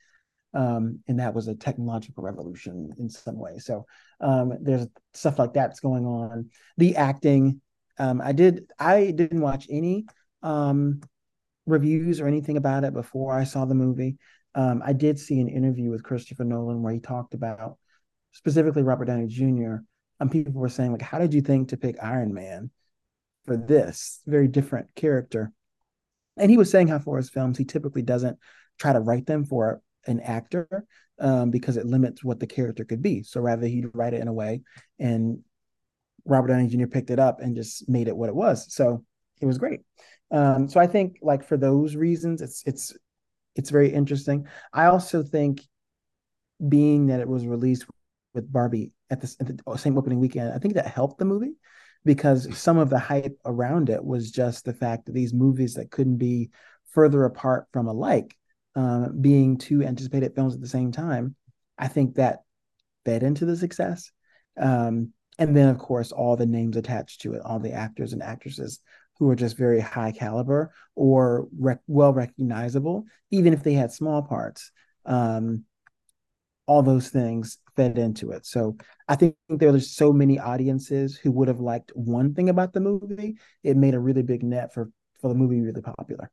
Um, 0.53 0.99
and 1.07 1.19
that 1.19 1.33
was 1.33 1.47
a 1.47 1.55
technological 1.55 2.23
revolution 2.23 2.93
in 2.97 3.09
some 3.09 3.37
way. 3.37 3.59
So 3.59 3.85
um, 4.21 4.53
there's 4.61 4.87
stuff 5.13 5.39
like 5.39 5.53
that's 5.53 5.79
going 5.79 6.05
on. 6.05 6.49
The 6.77 6.95
acting, 6.95 7.61
um, 7.99 8.21
I 8.21 8.31
did 8.31 8.71
I 8.79 9.11
didn't 9.11 9.41
watch 9.41 9.67
any 9.69 10.05
um, 10.41 11.01
reviews 11.65 12.19
or 12.19 12.27
anything 12.27 12.57
about 12.57 12.83
it 12.83 12.93
before 12.93 13.37
I 13.37 13.43
saw 13.43 13.65
the 13.65 13.75
movie. 13.75 14.17
Um, 14.55 14.81
I 14.83 14.93
did 14.93 15.19
see 15.19 15.39
an 15.39 15.49
interview 15.49 15.91
with 15.91 16.03
Christopher 16.03 16.43
Nolan 16.43 16.81
where 16.81 16.93
he 16.93 16.99
talked 16.99 17.33
about 17.33 17.77
specifically 18.31 18.83
Robert 18.83 19.05
Downey 19.05 19.27
Jr. 19.27 19.75
And 20.19 20.31
people 20.31 20.53
were 20.53 20.69
saying 20.69 20.91
like, 20.91 21.01
how 21.01 21.19
did 21.19 21.33
you 21.33 21.41
think 21.41 21.69
to 21.69 21.77
pick 21.77 21.97
Iron 22.01 22.33
Man 22.33 22.71
for 23.45 23.55
this 23.55 24.21
very 24.25 24.47
different 24.47 24.95
character? 24.95 25.51
And 26.37 26.49
he 26.49 26.57
was 26.57 26.71
saying 26.71 26.87
how 26.87 26.99
for 26.99 27.17
his 27.17 27.29
films, 27.29 27.57
he 27.57 27.65
typically 27.65 28.01
doesn't 28.01 28.37
try 28.79 28.93
to 28.93 28.99
write 28.99 29.25
them 29.25 29.43
for 29.43 29.81
an 30.07 30.19
actor 30.21 30.85
um, 31.19 31.51
because 31.51 31.77
it 31.77 31.85
limits 31.85 32.23
what 32.23 32.39
the 32.39 32.47
character 32.47 32.85
could 32.85 33.01
be. 33.01 33.23
So 33.23 33.41
rather, 33.41 33.67
he'd 33.67 33.89
write 33.93 34.13
it 34.13 34.21
in 34.21 34.27
a 34.27 34.33
way, 34.33 34.61
and 34.99 35.39
Robert 36.25 36.49
Downey 36.49 36.67
Jr. 36.67 36.87
picked 36.87 37.09
it 37.09 37.19
up 37.19 37.39
and 37.41 37.55
just 37.55 37.87
made 37.87 38.07
it 38.07 38.15
what 38.15 38.29
it 38.29 38.35
was. 38.35 38.73
So 38.73 39.03
it 39.41 39.45
was 39.45 39.57
great. 39.57 39.81
Um, 40.31 40.67
so 40.67 40.79
I 40.79 40.87
think, 40.87 41.19
like 41.21 41.43
for 41.43 41.57
those 41.57 41.95
reasons, 41.95 42.41
it's 42.41 42.63
it's 42.65 42.95
it's 43.55 43.69
very 43.69 43.91
interesting. 43.91 44.47
I 44.73 44.85
also 44.85 45.23
think, 45.23 45.61
being 46.67 47.07
that 47.07 47.21
it 47.21 47.27
was 47.27 47.47
released 47.47 47.85
with 48.33 48.51
Barbie 48.51 48.91
at 49.09 49.21
the, 49.21 49.35
at 49.39 49.47
the 49.47 49.77
same 49.77 49.97
opening 49.97 50.19
weekend, 50.19 50.53
I 50.53 50.59
think 50.59 50.75
that 50.75 50.87
helped 50.87 51.17
the 51.17 51.25
movie 51.25 51.53
because 52.05 52.55
some 52.57 52.77
of 52.77 52.89
the 52.89 52.99
hype 52.99 53.37
around 53.45 53.89
it 53.89 54.03
was 54.03 54.31
just 54.31 54.65
the 54.65 54.73
fact 54.73 55.05
that 55.05 55.13
these 55.13 55.33
movies 55.33 55.73
that 55.75 55.91
couldn't 55.91 56.17
be 56.17 56.49
further 56.91 57.25
apart 57.25 57.67
from 57.73 57.87
alike 57.87 58.35
um, 58.77 59.19
being 59.19 59.57
two 59.57 59.83
anticipated 59.83 60.33
films 60.33 60.55
at 60.55 60.61
the 60.61 60.67
same 60.67 60.91
time 60.91 61.35
i 61.77 61.87
think 61.87 62.15
that 62.15 62.43
fed 63.03 63.23
into 63.23 63.45
the 63.45 63.57
success 63.57 64.11
um, 64.59 65.11
and 65.39 65.55
then 65.55 65.67
of 65.67 65.77
course 65.77 66.11
all 66.11 66.35
the 66.35 66.45
names 66.45 66.77
attached 66.77 67.21
to 67.21 67.33
it 67.33 67.41
all 67.43 67.59
the 67.59 67.73
actors 67.73 68.13
and 68.13 68.23
actresses 68.23 68.79
who 69.19 69.29
are 69.29 69.35
just 69.35 69.57
very 69.57 69.79
high 69.79 70.11
caliber 70.11 70.71
or 70.95 71.47
rec- 71.57 71.81
well 71.87 72.13
recognizable 72.13 73.05
even 73.31 73.51
if 73.51 73.63
they 73.63 73.73
had 73.73 73.91
small 73.91 74.21
parts 74.21 74.71
um, 75.05 75.63
all 76.67 76.83
those 76.83 77.09
things 77.09 77.57
fed 77.75 77.97
into 77.97 78.31
it. 78.31 78.45
So 78.45 78.77
I 79.07 79.15
think 79.15 79.35
there 79.47 79.73
are 79.73 79.79
so 79.79 80.11
many 80.11 80.37
audiences 80.37 81.15
who 81.15 81.31
would 81.31 81.47
have 81.47 81.61
liked 81.61 81.91
one 81.95 82.33
thing 82.33 82.49
about 82.49 82.73
the 82.73 82.81
movie. 82.81 83.37
It 83.63 83.77
made 83.77 83.93
a 83.93 83.99
really 83.99 84.21
big 84.21 84.43
net 84.43 84.73
for 84.73 84.91
for 85.21 85.29
the 85.29 85.35
movie 85.35 85.61
really 85.61 85.81
popular. 85.81 86.29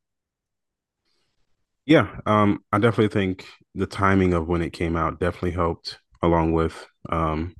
Yeah, 1.85 2.07
um, 2.25 2.63
I 2.71 2.79
definitely 2.79 3.13
think 3.13 3.45
the 3.75 3.85
timing 3.85 4.33
of 4.33 4.47
when 4.47 4.61
it 4.61 4.73
came 4.73 4.95
out 4.95 5.19
definitely 5.19 5.51
helped, 5.51 5.99
along 6.21 6.53
with 6.53 6.87
um, 7.09 7.55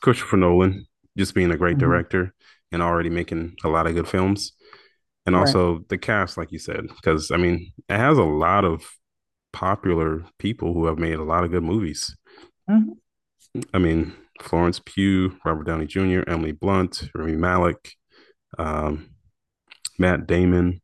Christopher 0.00 0.36
Nolan 0.36 0.86
just 1.16 1.34
being 1.34 1.50
a 1.50 1.56
great 1.56 1.78
mm-hmm. 1.78 1.86
director 1.86 2.34
and 2.70 2.82
already 2.82 3.10
making 3.10 3.56
a 3.64 3.68
lot 3.68 3.86
of 3.86 3.94
good 3.94 4.08
films, 4.08 4.52
and 5.26 5.34
also 5.34 5.74
right. 5.74 5.88
the 5.88 5.98
cast, 5.98 6.36
like 6.36 6.52
you 6.52 6.58
said, 6.58 6.86
because 6.88 7.30
I 7.30 7.36
mean, 7.36 7.72
it 7.88 7.96
has 7.96 8.18
a 8.18 8.22
lot 8.22 8.64
of 8.64 8.84
popular 9.52 10.24
people 10.38 10.72
who 10.74 10.86
have 10.86 10.98
made 10.98 11.14
a 11.14 11.24
lot 11.24 11.44
of 11.44 11.50
good 11.50 11.62
movies. 11.62 12.16
Mm-hmm. 12.68 13.60
I 13.72 13.78
mean, 13.78 14.12
Florence 14.40 14.80
Pugh, 14.84 15.36
Robert 15.44 15.64
Downey 15.64 15.86
Jr., 15.86 16.22
Emily 16.26 16.52
Blunt, 16.52 17.08
Rami 17.14 17.36
Malek, 17.36 17.94
um, 18.58 19.10
Matt 19.98 20.26
Damon, 20.26 20.80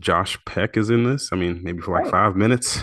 Josh 0.00 0.38
Peck 0.44 0.76
is 0.76 0.90
in 0.90 1.04
this. 1.04 1.30
I 1.32 1.36
mean, 1.36 1.60
maybe 1.62 1.80
for 1.80 1.92
like 1.92 2.04
right. 2.04 2.10
five 2.10 2.36
minutes. 2.36 2.82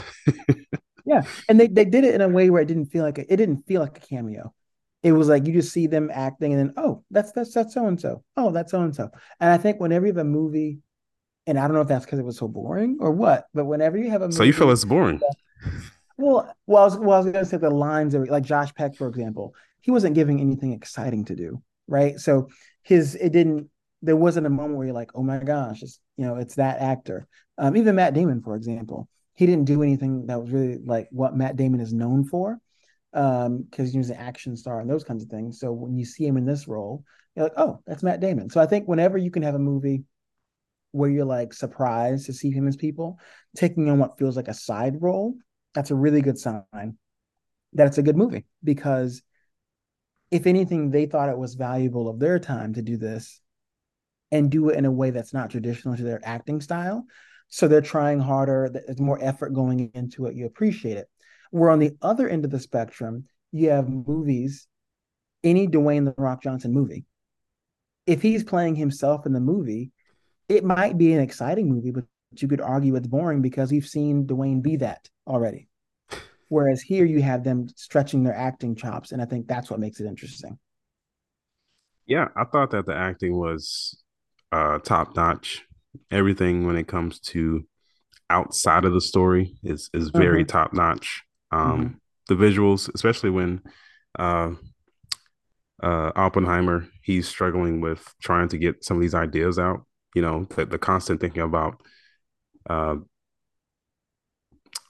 yeah, 1.05 1.23
and 1.49 1.59
they, 1.59 1.67
they 1.67 1.85
did 1.85 2.03
it 2.03 2.15
in 2.15 2.21
a 2.21 2.29
way 2.29 2.49
where 2.49 2.61
it 2.61 2.67
didn't 2.67 2.87
feel 2.87 3.03
like 3.03 3.17
a, 3.17 3.31
it 3.31 3.37
didn't 3.37 3.65
feel 3.67 3.81
like 3.81 3.97
a 3.97 4.01
cameo. 4.01 4.53
It 5.03 5.11
was 5.11 5.27
like 5.27 5.45
you 5.45 5.53
just 5.53 5.71
see 5.71 5.87
them 5.87 6.09
acting, 6.13 6.53
and 6.53 6.59
then 6.59 6.73
oh, 6.77 7.03
that's 7.11 7.31
that's 7.31 7.53
that's 7.53 7.73
so 7.73 7.87
and 7.87 7.99
so. 7.99 8.23
Oh, 8.35 8.51
that's 8.51 8.71
so 8.71 8.81
and 8.81 8.95
so. 8.95 9.09
And 9.39 9.51
I 9.51 9.57
think 9.57 9.79
whenever 9.79 10.05
you 10.05 10.13
have 10.13 10.17
a 10.17 10.23
movie 10.23 10.79
and 11.47 11.59
I 11.59 11.67
don't 11.67 11.73
know 11.73 11.81
if 11.81 11.87
that's 11.87 12.05
because 12.05 12.19
it 12.19 12.25
was 12.25 12.37
so 12.37 12.47
boring 12.47 12.97
or 12.99 13.11
what, 13.11 13.45
but 13.53 13.65
whenever 13.65 13.97
you 13.97 14.09
have 14.09 14.21
a 14.21 14.25
movie, 14.25 14.35
so 14.35 14.43
you 14.43 14.53
feel 14.53 14.71
it's 14.71 14.85
boring. 14.85 15.21
well, 16.17 16.53
well, 16.65 16.81
I 16.81 16.85
was, 16.85 16.97
well, 16.97 17.13
I 17.13 17.17
was 17.17 17.25
going 17.31 17.45
to 17.45 17.45
say 17.45 17.57
the 17.57 17.69
lines 17.69 18.15
are 18.15 18.25
like 18.25 18.43
Josh 18.43 18.73
Peck, 18.73 18.95
for 18.95 19.07
example, 19.07 19.53
he 19.81 19.91
wasn't 19.91 20.15
giving 20.15 20.41
anything 20.41 20.73
exciting 20.73 21.25
to 21.25 21.35
do, 21.35 21.61
right? 21.87 22.19
So 22.19 22.49
his 22.81 23.15
it 23.15 23.31
didn't. 23.31 23.69
There 24.01 24.15
wasn't 24.15 24.47
a 24.47 24.51
moment 24.51 24.77
where 24.77 24.87
you're 24.87 24.95
like, 24.95 25.11
oh 25.15 25.23
my 25.23 25.39
gosh, 25.39 25.81
it's 25.81 25.99
you 26.17 26.25
know, 26.25 26.35
it's 26.35 26.55
that 26.55 26.79
actor. 26.79 27.27
Um, 27.57 27.75
even 27.77 27.95
Matt 27.95 28.13
Damon, 28.13 28.41
for 28.41 28.55
example, 28.55 29.07
he 29.33 29.45
didn't 29.45 29.65
do 29.65 29.83
anything 29.83 30.27
that 30.27 30.41
was 30.41 30.51
really 30.51 30.79
like 30.85 31.07
what 31.11 31.35
Matt 31.35 31.55
Damon 31.55 31.79
is 31.79 31.93
known 31.93 32.23
for, 32.25 32.59
because 33.11 33.45
um, 33.47 33.67
he 33.73 33.97
was 33.97 34.09
an 34.09 34.17
action 34.17 34.55
star 34.55 34.79
and 34.79 34.89
those 34.89 35.03
kinds 35.03 35.23
of 35.23 35.29
things. 35.29 35.59
So 35.59 35.71
when 35.71 35.97
you 35.97 36.05
see 36.05 36.25
him 36.25 36.37
in 36.37 36.45
this 36.45 36.67
role, 36.67 37.03
you're 37.35 37.45
like, 37.45 37.57
oh, 37.57 37.81
that's 37.87 38.03
Matt 38.03 38.19
Damon. 38.19 38.49
So 38.49 38.61
I 38.61 38.65
think 38.65 38.87
whenever 38.87 39.17
you 39.17 39.31
can 39.31 39.43
have 39.43 39.55
a 39.55 39.59
movie 39.59 40.03
where 40.91 41.09
you're 41.09 41.25
like 41.25 41.53
surprised 41.53 42.25
to 42.27 42.33
see 42.33 42.51
famous 42.51 42.75
people 42.75 43.19
taking 43.57 43.89
on 43.89 43.99
what 43.99 44.17
feels 44.17 44.35
like 44.35 44.47
a 44.47 44.53
side 44.53 45.01
role, 45.01 45.35
that's 45.73 45.91
a 45.91 45.95
really 45.95 46.21
good 46.21 46.37
sign 46.37 46.97
that 47.75 47.87
it's 47.87 47.97
a 47.97 48.03
good 48.03 48.17
movie 48.17 48.45
because 48.63 49.21
if 50.31 50.47
anything, 50.47 50.89
they 50.89 51.05
thought 51.05 51.29
it 51.29 51.37
was 51.37 51.55
valuable 51.55 52.09
of 52.09 52.19
their 52.19 52.39
time 52.39 52.73
to 52.73 52.81
do 52.81 52.97
this 52.97 53.41
and 54.35 54.51
do 54.51 54.69
it 54.69 54.77
in 54.77 54.85
a 54.85 54.91
way 54.91 55.11
that's 55.11 55.33
not 55.33 55.49
traditional 55.49 55.95
to 55.95 56.03
their 56.03 56.21
acting 56.23 56.59
style. 56.61 57.05
So 57.47 57.67
they're 57.67 57.81
trying 57.81 58.19
harder. 58.19 58.69
There's 58.69 58.99
more 58.99 59.19
effort 59.21 59.53
going 59.53 59.91
into 59.93 60.25
it. 60.25 60.35
You 60.35 60.45
appreciate 60.45 60.97
it. 60.97 61.07
Where 61.51 61.69
on 61.69 61.79
the 61.79 61.95
other 62.01 62.27
end 62.27 62.43
of 62.43 62.51
the 62.51 62.59
spectrum, 62.59 63.25
you 63.51 63.69
have 63.69 63.89
movies, 63.89 64.67
any 65.43 65.67
Dwayne 65.67 66.05
the 66.05 66.21
Rock 66.21 66.43
Johnson 66.43 66.73
movie. 66.73 67.05
If 68.05 68.21
he's 68.21 68.43
playing 68.43 68.75
himself 68.75 69.25
in 69.25 69.33
the 69.33 69.39
movie, 69.39 69.91
it 70.49 70.63
might 70.63 70.97
be 70.97 71.13
an 71.13 71.21
exciting 71.21 71.69
movie, 71.69 71.91
but 71.91 72.03
you 72.35 72.47
could 72.47 72.61
argue 72.61 72.95
it's 72.95 73.07
boring 73.07 73.41
because 73.41 73.71
you've 73.71 73.87
seen 73.87 74.27
Dwayne 74.27 74.61
be 74.61 74.75
that 74.77 75.09
already. 75.25 75.69
Whereas 76.49 76.81
here 76.81 77.05
you 77.05 77.21
have 77.21 77.43
them 77.43 77.67
stretching 77.75 78.23
their 78.23 78.35
acting 78.35 78.75
chops, 78.75 79.11
and 79.11 79.21
I 79.21 79.25
think 79.25 79.47
that's 79.47 79.71
what 79.71 79.79
makes 79.79 79.99
it 79.99 80.07
interesting. 80.07 80.59
Yeah, 82.05 82.27
I 82.35 82.43
thought 82.43 82.71
that 82.71 82.85
the 82.85 82.95
acting 82.95 83.35
was 83.35 84.03
uh, 84.55 84.79
top 84.79 85.15
notch. 85.15 85.63
Everything 86.11 86.65
when 86.65 86.77
it 86.77 86.87
comes 86.87 87.19
to 87.19 87.65
outside 88.29 88.85
of 88.85 88.93
the 88.93 89.01
story 89.01 89.55
is 89.63 89.89
is 89.93 90.09
very 90.09 90.43
mm-hmm. 90.43 90.57
top 90.57 90.73
notch. 90.73 91.23
Um, 91.51 91.61
mm-hmm. 91.61 91.95
The 92.27 92.35
visuals, 92.35 92.89
especially 92.93 93.29
when 93.29 93.61
uh, 94.17 94.51
uh, 95.83 96.11
Oppenheimer, 96.15 96.87
he's 97.01 97.27
struggling 97.27 97.81
with 97.81 98.13
trying 98.21 98.47
to 98.49 98.57
get 98.57 98.83
some 98.83 98.97
of 98.97 99.01
these 99.01 99.13
ideas 99.13 99.59
out. 99.59 99.85
You 100.15 100.21
know, 100.21 100.45
the, 100.45 100.65
the 100.65 100.77
constant 100.77 101.19
thinking 101.19 101.43
about 101.43 101.81
uh, 102.69 102.95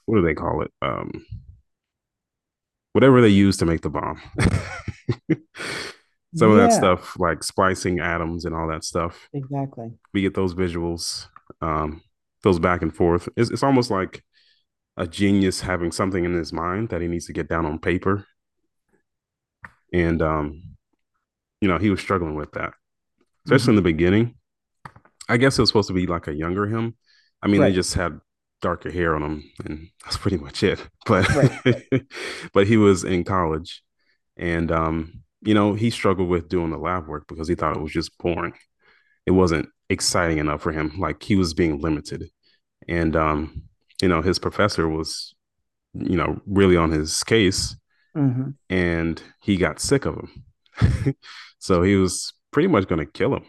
what 0.04 0.16
do 0.16 0.22
they 0.22 0.34
call 0.34 0.62
it? 0.62 0.70
Um, 0.80 1.26
whatever 2.92 3.20
they 3.20 3.28
use 3.28 3.56
to 3.58 3.66
make 3.66 3.80
the 3.80 3.90
bomb. 3.90 4.22
Some 6.36 6.50
yeah. 6.50 6.64
of 6.64 6.70
that 6.70 6.76
stuff, 6.76 7.18
like 7.18 7.42
splicing 7.42 8.00
atoms 8.00 8.44
and 8.44 8.54
all 8.54 8.68
that 8.68 8.84
stuff. 8.84 9.28
Exactly. 9.32 9.90
We 10.12 10.22
get 10.22 10.34
those 10.34 10.54
visuals, 10.54 11.26
um, 11.62 12.02
those 12.42 12.58
back 12.58 12.82
and 12.82 12.94
forth. 12.94 13.28
It's, 13.36 13.50
it's 13.50 13.62
almost 13.62 13.90
like 13.90 14.22
a 14.96 15.06
genius 15.06 15.60
having 15.60 15.92
something 15.92 16.24
in 16.24 16.34
his 16.34 16.52
mind 16.52 16.90
that 16.90 17.00
he 17.00 17.08
needs 17.08 17.26
to 17.26 17.32
get 17.32 17.48
down 17.48 17.64
on 17.64 17.78
paper. 17.78 18.26
And, 19.92 20.20
um, 20.20 20.62
you 21.60 21.68
know, 21.68 21.78
he 21.78 21.90
was 21.90 22.00
struggling 22.00 22.34
with 22.34 22.52
that, 22.52 22.74
especially 23.46 23.62
mm-hmm. 23.62 23.70
in 23.70 23.76
the 23.76 23.82
beginning. 23.82 24.34
I 25.28 25.38
guess 25.38 25.58
it 25.58 25.62
was 25.62 25.70
supposed 25.70 25.88
to 25.88 25.94
be 25.94 26.06
like 26.06 26.28
a 26.28 26.34
younger 26.34 26.66
him. 26.66 26.96
I 27.42 27.48
mean, 27.48 27.60
right. 27.60 27.70
they 27.70 27.74
just 27.74 27.94
had 27.94 28.20
darker 28.60 28.90
hair 28.90 29.14
on 29.14 29.22
him, 29.22 29.50
and 29.64 29.88
that's 30.04 30.16
pretty 30.16 30.36
much 30.36 30.62
it. 30.62 30.86
But 31.06 31.28
right. 31.64 32.04
but 32.52 32.66
he 32.66 32.76
was 32.76 33.04
in 33.04 33.24
college, 33.24 33.82
and 34.36 34.70
um, 34.70 35.22
you 35.42 35.54
know, 35.54 35.74
he 35.74 35.90
struggled 35.90 36.28
with 36.28 36.48
doing 36.48 36.70
the 36.70 36.78
lab 36.78 37.06
work 37.06 37.26
because 37.28 37.48
he 37.48 37.54
thought 37.54 37.76
it 37.76 37.82
was 37.82 37.92
just 37.92 38.16
boring. 38.18 38.54
It 39.26 39.32
wasn't 39.32 39.68
exciting 39.88 40.38
enough 40.38 40.62
for 40.62 40.72
him. 40.72 40.98
Like 40.98 41.22
he 41.22 41.36
was 41.36 41.54
being 41.54 41.80
limited, 41.80 42.30
and 42.88 43.14
um, 43.16 43.62
you 44.00 44.08
know, 44.08 44.22
his 44.22 44.38
professor 44.38 44.88
was, 44.88 45.34
you 45.94 46.16
know, 46.16 46.40
really 46.46 46.76
on 46.76 46.90
his 46.90 47.22
case, 47.24 47.76
mm-hmm. 48.16 48.50
and 48.70 49.22
he 49.42 49.56
got 49.56 49.80
sick 49.80 50.04
of 50.04 50.16
him. 50.16 51.14
so 51.58 51.82
he 51.82 51.96
was 51.96 52.34
pretty 52.50 52.68
much 52.68 52.86
going 52.88 53.04
to 53.04 53.10
kill 53.10 53.34
him. 53.34 53.44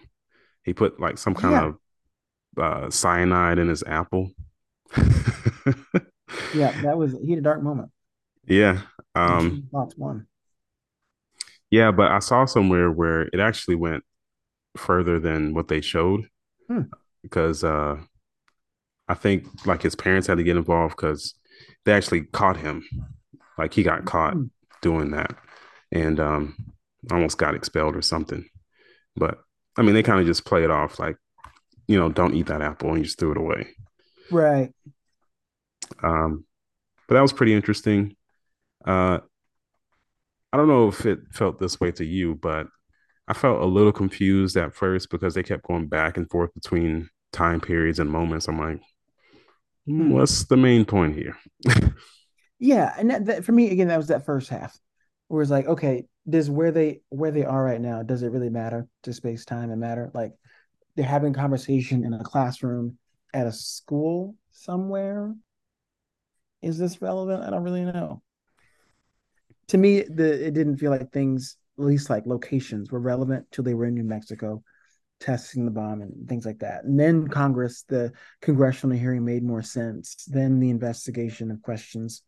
He 0.63 0.73
put 0.73 0.99
like 0.99 1.17
some 1.17 1.33
kind 1.33 1.53
yeah. 1.53 1.67
of 1.67 2.85
uh, 2.85 2.89
cyanide 2.89 3.59
in 3.59 3.69
his 3.69 3.83
apple. 3.85 4.31
yeah, 6.53 6.71
that 6.81 6.97
was 6.97 7.15
he 7.23 7.31
had 7.31 7.39
a 7.39 7.43
dark 7.43 7.61
moment. 7.61 7.91
Yeah. 8.45 8.81
Um 9.15 9.67
lots 9.71 9.95
one. 9.97 10.27
Yeah, 11.69 11.91
but 11.91 12.11
I 12.11 12.19
saw 12.19 12.45
somewhere 12.45 12.91
where 12.91 13.23
it 13.23 13.39
actually 13.39 13.75
went 13.75 14.03
further 14.77 15.19
than 15.19 15.53
what 15.53 15.67
they 15.67 15.81
showed. 15.81 16.27
Hmm. 16.67 16.83
Because 17.23 17.63
uh 17.63 17.97
I 19.07 19.13
think 19.13 19.47
like 19.65 19.81
his 19.81 19.95
parents 19.95 20.27
had 20.27 20.37
to 20.37 20.43
get 20.43 20.57
involved 20.57 20.95
because 20.95 21.33
they 21.85 21.93
actually 21.93 22.23
caught 22.23 22.57
him. 22.57 22.85
Like 23.57 23.73
he 23.73 23.83
got 23.83 24.05
caught 24.05 24.33
hmm. 24.33 24.45
doing 24.81 25.11
that 25.11 25.35
and 25.91 26.19
um 26.19 26.55
almost 27.11 27.37
got 27.37 27.55
expelled 27.55 27.95
or 27.95 28.01
something. 28.01 28.47
But 29.15 29.39
I 29.77 29.81
mean 29.81 29.93
they 29.93 30.03
kind 30.03 30.19
of 30.19 30.25
just 30.25 30.45
play 30.45 30.63
it 30.63 30.71
off 30.71 30.99
like 30.99 31.17
you 31.87 31.97
know, 31.97 32.09
don't 32.09 32.35
eat 32.35 32.47
that 32.47 32.61
apple 32.61 32.89
and 32.89 32.99
you 32.99 33.05
just 33.05 33.17
threw 33.17 33.31
it 33.31 33.37
away. 33.37 33.67
Right. 34.29 34.73
Um, 36.03 36.45
but 37.07 37.15
that 37.15 37.21
was 37.21 37.33
pretty 37.33 37.53
interesting. 37.53 38.15
Uh, 38.85 39.19
I 40.51 40.57
don't 40.57 40.67
know 40.67 40.87
if 40.87 41.05
it 41.05 41.19
felt 41.31 41.59
this 41.59 41.79
way 41.79 41.91
to 41.93 42.05
you, 42.05 42.35
but 42.35 42.67
I 43.27 43.33
felt 43.33 43.61
a 43.61 43.65
little 43.65 43.91
confused 43.91 44.55
at 44.55 44.73
first 44.73 45.09
because 45.09 45.33
they 45.33 45.43
kept 45.43 45.67
going 45.67 45.87
back 45.87 46.17
and 46.17 46.29
forth 46.29 46.53
between 46.53 47.09
time 47.33 47.59
periods 47.59 47.99
and 47.99 48.09
moments. 48.09 48.47
I'm 48.47 48.59
like, 48.59 48.81
hmm, 49.85 50.11
what's 50.11 50.45
the 50.45 50.57
main 50.57 50.85
point 50.85 51.15
here? 51.15 51.37
yeah, 52.59 52.93
and 52.97 53.11
that, 53.11 53.25
that, 53.25 53.45
for 53.45 53.51
me 53.51 53.69
again, 53.71 53.89
that 53.89 53.97
was 53.97 54.07
that 54.07 54.25
first 54.25 54.49
half, 54.49 54.79
where 55.27 55.41
it's 55.41 55.51
like, 55.51 55.67
okay, 55.67 56.05
does 56.29 56.49
where 56.49 56.71
they 56.71 57.01
where 57.09 57.31
they 57.31 57.45
are 57.45 57.63
right 57.63 57.79
now 57.79 58.03
does 58.03 58.21
it 58.21 58.31
really 58.31 58.49
matter 58.49 58.85
to 59.03 59.13
space 59.13 59.45
time 59.45 59.71
and 59.71 59.81
matter? 59.81 60.11
Like, 60.13 60.33
they're 60.95 61.05
having 61.05 61.33
conversation 61.33 62.05
in 62.05 62.13
a 62.13 62.23
classroom 62.23 62.97
at 63.33 63.47
a 63.47 63.51
school 63.51 64.35
somewhere. 64.51 65.35
Is 66.61 66.77
this 66.77 67.01
relevant? 67.01 67.43
I 67.43 67.49
don't 67.49 67.63
really 67.63 67.85
know. 67.85 68.21
To 69.69 69.77
me, 69.77 70.01
the 70.01 70.47
it 70.47 70.53
didn't 70.53 70.77
feel 70.77 70.91
like 70.91 71.11
things, 71.11 71.57
at 71.77 71.85
least 71.85 72.09
like 72.09 72.25
locations, 72.25 72.91
were 72.91 72.99
relevant 72.99 73.47
till 73.51 73.63
they 73.63 73.73
were 73.73 73.85
in 73.85 73.95
New 73.95 74.03
Mexico 74.03 74.63
testing 75.19 75.65
the 75.65 75.71
bomb 75.71 76.01
and 76.01 76.27
things 76.29 76.45
like 76.45 76.59
that. 76.59 76.83
And 76.83 76.99
then 76.99 77.27
Congress, 77.27 77.83
the 77.87 78.11
congressional 78.41 78.97
hearing 78.97 79.25
made 79.25 79.43
more 79.43 79.63
sense. 79.63 80.15
Then 80.27 80.59
the 80.59 80.69
investigation 80.69 81.49
of 81.51 81.61
questions 81.61 82.21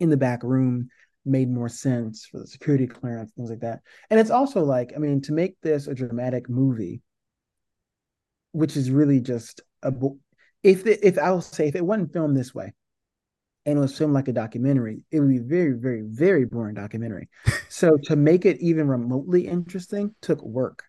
in 0.00 0.08
the 0.08 0.16
back 0.16 0.42
room 0.42 0.88
made 1.24 1.50
more 1.50 1.68
sense 1.68 2.26
for 2.26 2.38
the 2.38 2.46
security 2.46 2.86
clearance, 2.86 3.32
things 3.32 3.50
like 3.50 3.60
that. 3.60 3.80
And 4.10 4.18
it's 4.18 4.30
also 4.30 4.62
like, 4.64 4.92
I 4.96 4.98
mean, 4.98 5.20
to 5.22 5.32
make 5.32 5.60
this 5.60 5.86
a 5.86 5.94
dramatic 5.94 6.48
movie, 6.48 7.02
which 8.52 8.76
is 8.76 8.90
really 8.90 9.20
just 9.20 9.60
a 9.82 9.92
if 10.62 10.84
the, 10.84 11.06
if 11.06 11.18
I 11.18 11.30
will 11.30 11.40
say 11.40 11.68
if 11.68 11.76
it 11.76 11.84
wasn't 11.84 12.12
filmed 12.12 12.36
this 12.36 12.54
way 12.54 12.72
and 13.68 13.76
it 13.76 13.80
was 13.82 13.96
filmed 13.98 14.14
like 14.14 14.28
a 14.28 14.32
documentary, 14.32 15.02
it 15.10 15.20
would 15.20 15.28
be 15.28 15.38
very, 15.38 15.72
very, 15.72 16.00
very 16.00 16.46
boring 16.46 16.74
documentary. 16.74 17.28
so 17.68 17.98
to 18.04 18.16
make 18.16 18.46
it 18.46 18.58
even 18.60 18.88
remotely 18.88 19.46
interesting 19.46 20.14
took 20.22 20.42
work. 20.42 20.84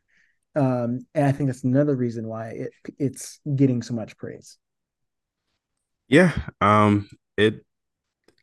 Um, 0.55 1.01
and 1.13 1.25
I 1.25 1.33
think 1.33 1.49
that's 1.49 1.65
another 1.65 1.93
reason 1.93 2.25
why 2.25 2.51
it 2.51 2.71
it's 2.97 3.41
getting 3.53 3.81
so 3.81 3.93
much 3.93 4.17
praise. 4.17 4.57
Yeah. 6.07 6.31
Um 6.61 7.09
it 7.35 7.65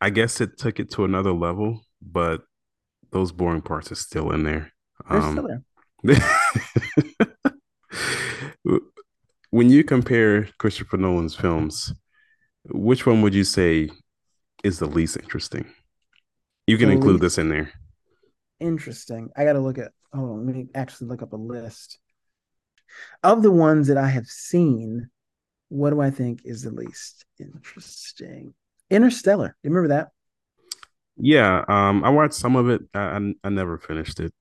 I 0.03 0.11
guess 0.11 0.43
it 0.43 0.59
took 0.59 0.79
it 0.81 0.91
to 0.93 1.07
another 1.07 1.33
level, 1.33 1.81
but 2.03 2.43
those 3.13 3.33
boring 3.33 3.63
parts 3.63 3.91
are 3.91 3.97
still 3.97 4.33
in 4.33 4.43
there. 4.43 4.71
They're 5.09 5.19
um, 5.19 5.33
still 5.33 5.49
there. 5.49 6.21
when 9.51 9.71
you 9.71 9.83
compare 9.83 10.51
Christopher 10.59 10.99
Nolan's 10.99 11.35
films, 11.35 11.95
which 12.69 13.07
one 13.07 13.23
would 13.23 13.35
you 13.35 13.45
say 13.45 13.89
is 14.67 14.81
the 14.81 14.87
least 14.87 15.17
interesting? 15.17 15.65
You 16.67 16.77
can 16.77 16.89
the 16.89 16.97
include 16.97 17.21
this 17.21 17.39
in 17.39 17.49
there. 17.49 17.71
Interesting. 18.59 19.31
I 19.37 19.45
got 19.45 19.53
to 19.53 19.61
look 19.61 19.79
at. 19.79 19.93
Hold 20.13 20.31
on. 20.31 20.47
Let 20.47 20.57
me 20.57 20.67
actually 20.75 21.09
look 21.09 21.23
up 21.23 21.33
a 21.33 21.37
list 21.37 21.99
of 23.23 23.43
the 23.43 23.51
ones 23.51 23.87
that 23.89 23.97
I 23.97 24.09
have 24.09 24.27
seen. 24.27 25.09
What 25.69 25.91
do 25.91 26.01
I 26.01 26.11
think 26.11 26.43
is 26.45 26.63
the 26.63 26.71
least 26.71 27.25
interesting? 27.39 28.55
Interstellar. 28.91 29.49
Do 29.49 29.69
you 29.69 29.75
remember 29.75 29.95
that? 29.95 30.09
Yeah, 31.17 31.65
um, 31.69 32.05
I 32.05 32.11
watched 32.11 32.35
some 32.35 32.57
of 32.57 32.69
it. 32.69 32.83
I 32.93 32.99
I, 32.99 33.35
I 33.45 33.49
never 33.49 33.79
finished 33.79 34.21
it. 34.21 34.33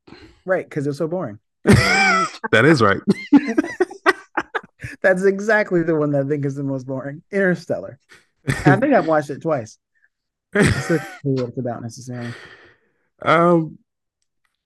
Right, 0.46 0.68
because 0.68 0.88
it's 0.88 0.98
so 0.98 1.08
boring. 1.08 1.40
that 1.64 2.66
is 2.66 2.82
right. 2.82 3.00
That's 5.02 5.24
exactly 5.24 5.84
the 5.84 5.96
one 5.96 6.12
that 6.12 6.26
I 6.26 6.28
think 6.28 6.46
is 6.46 6.56
the 6.56 6.64
most 6.64 6.86
boring. 6.86 7.24
Interstellar. 7.32 8.00
I 8.48 8.76
think 8.76 8.94
I've 8.94 9.08
watched 9.08 9.30
it 9.30 9.42
twice. 9.42 9.78
What 10.56 11.50
it's 11.50 11.58
about 11.58 11.82
necessarily. 11.82 12.34
Um, 13.22 13.78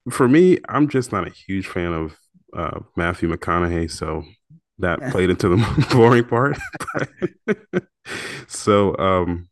for 0.09 0.27
me, 0.27 0.59
I'm 0.67 0.87
just 0.87 1.11
not 1.11 1.27
a 1.27 1.31
huge 1.31 1.67
fan 1.67 1.93
of 1.93 2.17
uh, 2.55 2.79
Matthew 2.95 3.29
McConaughey, 3.29 3.89
so 3.89 4.23
that 4.79 4.99
played 5.11 5.29
into 5.29 5.49
the 5.49 5.87
boring 5.91 6.25
part. 6.25 6.57
so 8.47 8.97
um, 8.97 9.49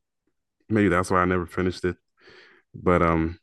maybe 0.70 0.90
that's 0.90 1.12
why 1.12 1.22
I 1.22 1.26
never 1.26 1.46
finished 1.46 1.86
it. 1.86 1.98
But 2.74 3.02
um, 3.02 3.40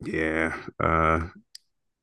yeah, 0.00 0.56
uh, 0.82 1.20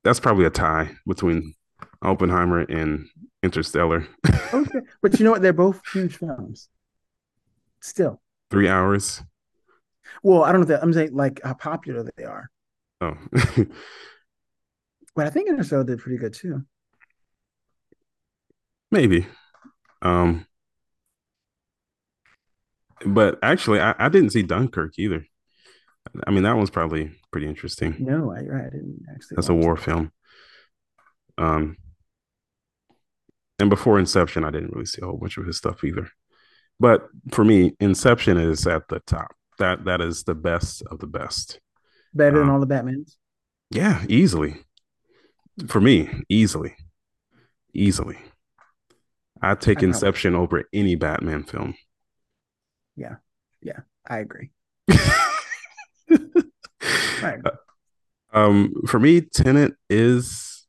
that's 0.04 0.20
probably 0.20 0.46
a 0.46 0.50
tie 0.50 0.92
between 1.08 1.54
Oppenheimer 2.02 2.60
and 2.62 3.08
Interstellar. 3.44 4.08
okay, 4.54 4.80
but 5.02 5.20
you 5.20 5.26
know 5.26 5.32
what? 5.32 5.42
They're 5.42 5.54
both 5.54 5.82
huge 5.92 6.18
films. 6.18 6.70
Still, 7.82 8.22
three 8.52 8.68
hours. 8.68 9.24
Well, 10.24 10.44
I 10.44 10.52
don't 10.52 10.62
know 10.62 10.68
that 10.68 10.84
I'm 10.84 10.94
saying 10.94 11.14
like 11.14 11.42
how 11.44 11.54
popular 11.54 12.10
they 12.16 12.24
are. 12.24 12.50
Oh, 13.02 13.18
but 15.16 15.28
I 15.28 15.30
think 15.30 15.50
Interstellar 15.50 15.84
did 15.86 16.00
pretty 16.00 16.18
good 16.18 16.34
too. 16.34 16.64
maybe. 18.92 19.26
Um, 20.02 20.46
but 23.06 23.40
actually, 23.42 23.80
I, 23.80 23.96
I 23.98 24.10
didn't 24.10 24.32
see 24.32 24.44
Dunkirk 24.44 24.94
either. 24.98 25.26
I 26.26 26.32
mean, 26.32 26.44
that 26.44 26.56
one's 26.58 26.70
probably 26.70 27.12
pretty 27.32 27.48
interesting. 27.48 27.96
No, 28.00 28.32
I, 28.32 28.40
I 28.40 28.64
didn't 28.70 29.06
actually. 29.14 29.36
That's 29.36 29.50
a 29.50 29.54
war 29.54 29.76
that. 29.76 29.84
film. 29.84 30.12
Um, 31.38 31.78
and 33.60 33.70
before 33.70 34.00
Inception, 34.00 34.44
I 34.44 34.52
didn't 34.52 34.74
really 34.74 34.86
see 34.86 35.02
a 35.02 35.06
whole 35.06 35.18
bunch 35.18 35.38
of 35.38 35.46
his 35.46 35.58
stuff 35.58 35.84
either. 35.84 36.10
But 36.80 37.08
for 37.32 37.44
me, 37.44 37.76
Inception 37.80 38.38
is 38.38 38.66
at 38.66 38.88
the 38.88 39.00
top. 39.02 39.36
That 39.60 39.86
that 39.86 40.02
is 40.02 40.24
the 40.24 40.36
best 40.36 40.84
of 40.90 41.00
the 41.00 41.08
best. 41.08 41.60
Better 42.14 42.42
um, 42.42 42.48
than 42.48 42.56
all 42.56 42.60
the 42.60 42.68
Batmans. 42.68 43.16
Yeah, 43.70 44.04
easily. 44.10 44.56
For 45.68 45.82
me, 45.82 46.10
easily, 46.30 46.76
easily. 47.74 48.18
I 49.42 49.56
take 49.56 49.80
I 49.80 49.88
Inception 49.88 50.36
over 50.36 50.64
any 50.74 50.96
Batman 50.96 51.44
film. 51.44 51.76
Yeah, 52.96 53.16
yeah, 53.62 53.80
I 54.08 54.20
agree. 54.20 54.52
right. 57.22 57.40
Uh, 57.44 57.52
um, 58.32 58.74
for 58.88 59.00
me, 59.00 59.22
Tenet 59.22 59.74
is 59.90 60.68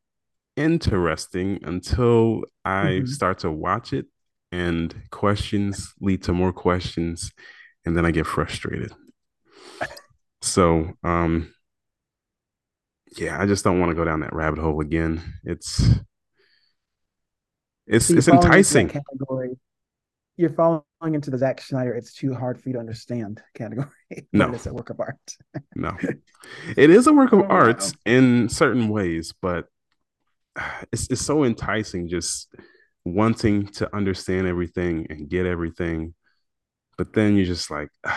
interesting 0.57 1.61
until 1.63 2.43
I 2.65 2.85
mm-hmm. 2.85 3.07
start 3.07 3.39
to 3.41 3.51
watch 3.51 3.93
it, 3.93 4.07
and 4.53 4.95
questions 5.11 5.95
lead 6.01 6.23
to 6.25 6.33
more 6.33 6.53
questions, 6.53 7.33
and 7.85 7.97
then 7.97 8.05
I 8.05 8.11
get 8.11 8.27
frustrated. 8.27 8.93
So, 10.43 10.93
um, 11.05 11.53
yeah, 13.17 13.41
I 13.41 13.47
just 13.47 13.65
don't 13.65 13.81
want 13.81 13.91
to 13.91 13.97
go 13.97 14.05
down 14.05 14.21
that 14.21 14.35
rabbit 14.35 14.61
hole 14.61 14.81
again. 14.81 15.23
It's 15.45 15.83
it's 17.87 18.07
so 18.07 18.15
it's 18.15 18.29
enticing. 18.29 18.89
Category. 18.89 19.59
You're 20.37 20.51
falling 20.51 20.83
into 21.03 21.31
the 21.31 21.37
Zack 21.37 21.61
Snyder. 21.61 21.93
It's 21.93 22.15
too 22.15 22.33
hard 22.35 22.61
for 22.61 22.69
you 22.69 22.75
to 22.75 22.79
understand 22.79 23.43
category. 23.55 23.89
No, 24.33 24.53
it's 24.53 24.67
a 24.67 24.73
work 24.73 24.91
of 24.91 25.01
art. 25.01 25.19
no, 25.75 25.97
it 26.77 26.91
is 26.91 27.07
a 27.07 27.13
work 27.13 27.33
of 27.33 27.41
oh, 27.41 27.45
art 27.49 27.83
wow. 27.83 27.91
in 28.07 28.49
certain 28.49 28.89
ways, 28.89 29.35
but 29.43 29.67
it's 30.93 31.11
it's 31.11 31.21
so 31.21 31.45
enticing 31.45 32.09
just 32.09 32.55
wanting 33.05 33.67
to 33.67 33.95
understand 33.95 34.47
everything 34.47 35.07
and 35.11 35.29
get 35.29 35.47
everything, 35.47 36.15
but 37.01 37.15
then 37.15 37.35
you're 37.35 37.47
just 37.47 37.71
like, 37.71 37.89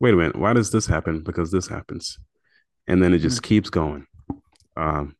wait 0.00 0.12
a 0.12 0.16
minute, 0.18 0.36
why 0.36 0.52
does 0.52 0.70
this 0.70 0.86
happen? 0.86 1.22
Because 1.22 1.50
this 1.50 1.66
happens, 1.66 2.18
and 2.86 3.02
then 3.02 3.14
it 3.14 3.20
just 3.20 3.38
mm-hmm. 3.38 3.48
keeps 3.48 3.70
going. 3.70 4.06
Um, 4.76 5.16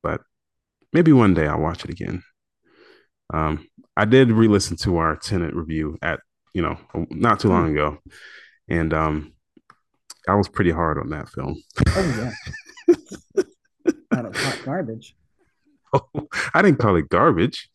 but 0.00 0.20
maybe 0.92 1.12
one 1.12 1.34
day 1.34 1.48
I'll 1.48 1.58
watch 1.58 1.84
it 1.84 1.90
again. 1.90 2.22
Um, 3.34 3.66
I 3.96 4.04
did 4.04 4.30
re-listen 4.30 4.76
to 4.76 4.98
our 4.98 5.16
Tenet 5.16 5.56
review 5.56 5.98
at 6.00 6.20
you 6.54 6.62
know 6.62 6.78
not 7.10 7.40
too 7.40 7.48
long 7.48 7.66
hmm. 7.66 7.72
ago, 7.72 7.98
and 8.68 8.94
um, 8.94 9.32
I 10.28 10.36
was 10.36 10.48
pretty 10.48 10.70
hard 10.70 10.98
on 10.98 11.08
that 11.10 11.28
film. 11.30 11.60
Oh 11.88 12.32
yeah, 12.86 12.94
out 14.16 14.26
of 14.26 14.36
hot 14.36 14.60
garbage. 14.64 15.16
Oh, 15.92 16.28
I 16.54 16.62
didn't 16.62 16.78
call 16.78 16.94
it 16.94 17.08
garbage. 17.08 17.68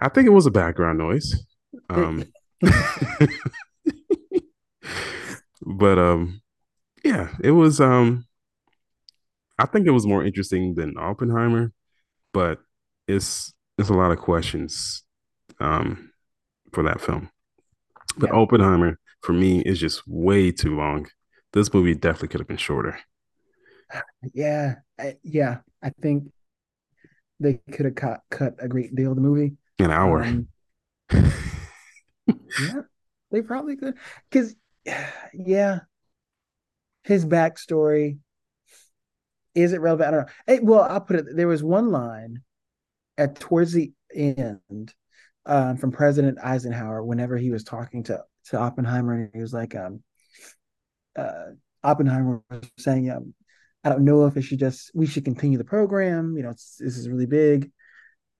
I 0.00 0.08
think 0.08 0.26
it 0.26 0.30
was 0.30 0.46
a 0.46 0.50
background 0.50 0.98
noise. 0.98 1.46
Um, 1.88 2.24
but 5.62 5.98
um, 5.98 6.40
yeah, 7.04 7.34
it 7.42 7.50
was 7.52 7.80
um, 7.80 8.26
I 9.58 9.66
think 9.66 9.86
it 9.86 9.92
was 9.92 10.06
more 10.06 10.24
interesting 10.24 10.74
than 10.74 10.96
Oppenheimer, 10.96 11.72
but 12.32 12.60
it's 13.08 13.52
it's 13.78 13.88
a 13.88 13.94
lot 13.94 14.12
of 14.12 14.18
questions 14.18 15.02
um 15.60 16.10
for 16.72 16.82
that 16.84 17.00
film. 17.00 17.30
But 18.16 18.30
yeah. 18.30 18.36
Oppenheimer 18.36 18.98
for 19.22 19.32
me 19.32 19.60
is 19.62 19.78
just 19.78 20.02
way 20.06 20.52
too 20.52 20.76
long. 20.76 21.06
This 21.52 21.72
movie 21.72 21.94
definitely 21.94 22.28
could 22.28 22.40
have 22.40 22.48
been 22.48 22.56
shorter. 22.56 22.98
Yeah, 24.32 24.76
I, 24.98 25.16
yeah, 25.22 25.58
I 25.82 25.90
think 26.00 26.30
they 27.38 27.60
could 27.72 27.86
have 27.86 27.94
cut 27.94 28.20
cut 28.30 28.54
a 28.58 28.68
great 28.68 28.94
deal 28.94 29.10
of 29.10 29.16
the 29.16 29.22
movie. 29.22 29.56
An 29.78 29.90
hour. 29.90 30.22
Um, 30.22 30.48
yeah, 32.60 32.80
they 33.30 33.42
probably 33.42 33.76
could. 33.76 33.94
Because, 34.30 34.54
yeah, 35.34 35.80
his 37.04 37.24
backstory 37.24 38.18
is 39.54 39.72
it 39.72 39.80
relevant? 39.80 40.08
I 40.08 40.10
don't 40.10 40.20
know. 40.20 40.32
Hey, 40.46 40.58
well, 40.62 40.82
I'll 40.82 41.00
put 41.00 41.16
it. 41.16 41.26
There 41.34 41.48
was 41.48 41.62
one 41.62 41.90
line 41.90 42.42
at 43.18 43.38
towards 43.38 43.72
the 43.72 43.92
end 44.14 44.94
um, 45.46 45.76
from 45.76 45.92
President 45.92 46.38
Eisenhower 46.42 47.02
whenever 47.02 47.36
he 47.36 47.50
was 47.50 47.64
talking 47.64 48.02
to 48.04 48.22
to 48.46 48.58
Oppenheimer, 48.58 49.14
and 49.14 49.30
he 49.32 49.40
was 49.40 49.52
like, 49.52 49.74
um, 49.74 50.02
uh, 51.16 51.52
Oppenheimer 51.84 52.42
was 52.50 52.70
saying, 52.78 53.10
um, 53.10 53.34
I 53.84 53.90
don't 53.90 54.04
know 54.04 54.26
if 54.26 54.36
it 54.36 54.42
should 54.42 54.58
just 54.58 54.90
we 54.94 55.06
should 55.06 55.24
continue 55.24 55.58
the 55.58 55.64
program. 55.64 56.36
You 56.36 56.44
know, 56.44 56.52
this 56.52 56.80
is 56.80 57.08
really 57.08 57.26
big. 57.26 57.70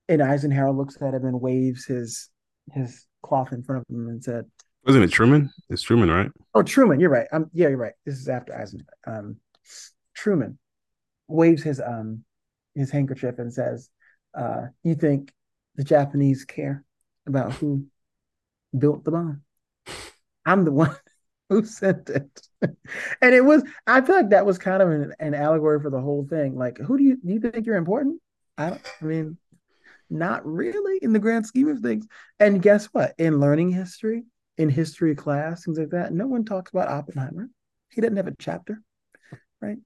And 0.08 0.22
Eisenhower 0.22 0.72
looks 0.72 0.96
at 1.00 1.14
him 1.14 1.24
and 1.24 1.40
waves 1.40 1.84
his 1.84 2.30
his 2.72 3.06
cloth 3.22 3.52
in 3.52 3.62
front 3.62 3.82
of 3.82 3.94
him 3.94 4.08
and 4.08 4.22
said, 4.22 4.46
"Wasn't 4.84 5.04
it 5.04 5.10
Truman? 5.10 5.50
It's 5.68 5.82
Truman, 5.82 6.10
right?" 6.10 6.30
Oh, 6.54 6.62
Truman. 6.62 7.00
You're 7.00 7.10
right. 7.10 7.26
Um, 7.32 7.50
yeah, 7.52 7.68
you're 7.68 7.78
right. 7.78 7.94
This 8.04 8.18
is 8.18 8.28
after 8.28 8.54
Eisenhower. 8.54 8.86
Um, 9.06 9.36
Truman 10.14 10.58
waves 11.28 11.62
his 11.62 11.80
um 11.80 12.24
his 12.74 12.90
handkerchief 12.90 13.38
and 13.38 13.52
says, 13.52 13.90
uh, 14.34 14.66
"You 14.82 14.94
think 14.94 15.32
the 15.76 15.84
Japanese 15.84 16.44
care 16.44 16.84
about 17.26 17.52
who 17.52 17.86
built 18.76 19.04
the 19.04 19.10
bomb? 19.10 19.42
I'm 20.44 20.64
the 20.64 20.72
one 20.72 20.96
who 21.48 21.64
sent 21.64 22.08
it." 22.10 22.40
and 22.62 23.34
it 23.34 23.44
was. 23.44 23.62
I 23.86 24.00
feel 24.00 24.16
like 24.16 24.30
that 24.30 24.46
was 24.46 24.58
kind 24.58 24.82
of 24.82 24.90
an, 24.90 25.14
an 25.18 25.34
allegory 25.34 25.80
for 25.80 25.90
the 25.90 26.00
whole 26.00 26.26
thing. 26.28 26.56
Like, 26.56 26.78
who 26.78 26.98
do 26.98 27.04
you 27.04 27.16
do 27.16 27.32
you 27.32 27.40
think 27.40 27.66
you're 27.66 27.76
important? 27.76 28.20
I 28.58 28.70
don't. 28.70 28.92
I 29.00 29.04
mean, 29.04 29.38
not 30.12 30.46
really 30.46 30.98
in 31.02 31.12
the 31.12 31.18
grand 31.18 31.46
scheme 31.46 31.68
of 31.68 31.80
things. 31.80 32.06
And 32.38 32.62
guess 32.62 32.86
what? 32.86 33.14
In 33.18 33.40
learning 33.40 33.70
history, 33.70 34.24
in 34.58 34.68
history 34.68 35.14
class, 35.14 35.64
things 35.64 35.78
like 35.78 35.90
that, 35.90 36.12
no 36.12 36.26
one 36.26 36.44
talks 36.44 36.70
about 36.70 36.88
Oppenheimer. 36.88 37.48
He 37.88 38.00
didn't 38.00 38.18
have 38.18 38.26
a 38.26 38.34
chapter, 38.38 38.80
right? 39.60 39.78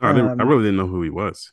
I 0.00 0.12
didn't. 0.12 0.32
Um, 0.32 0.40
I 0.40 0.44
really 0.44 0.64
didn't 0.64 0.76
know 0.76 0.86
who 0.86 1.02
he 1.02 1.10
was. 1.10 1.52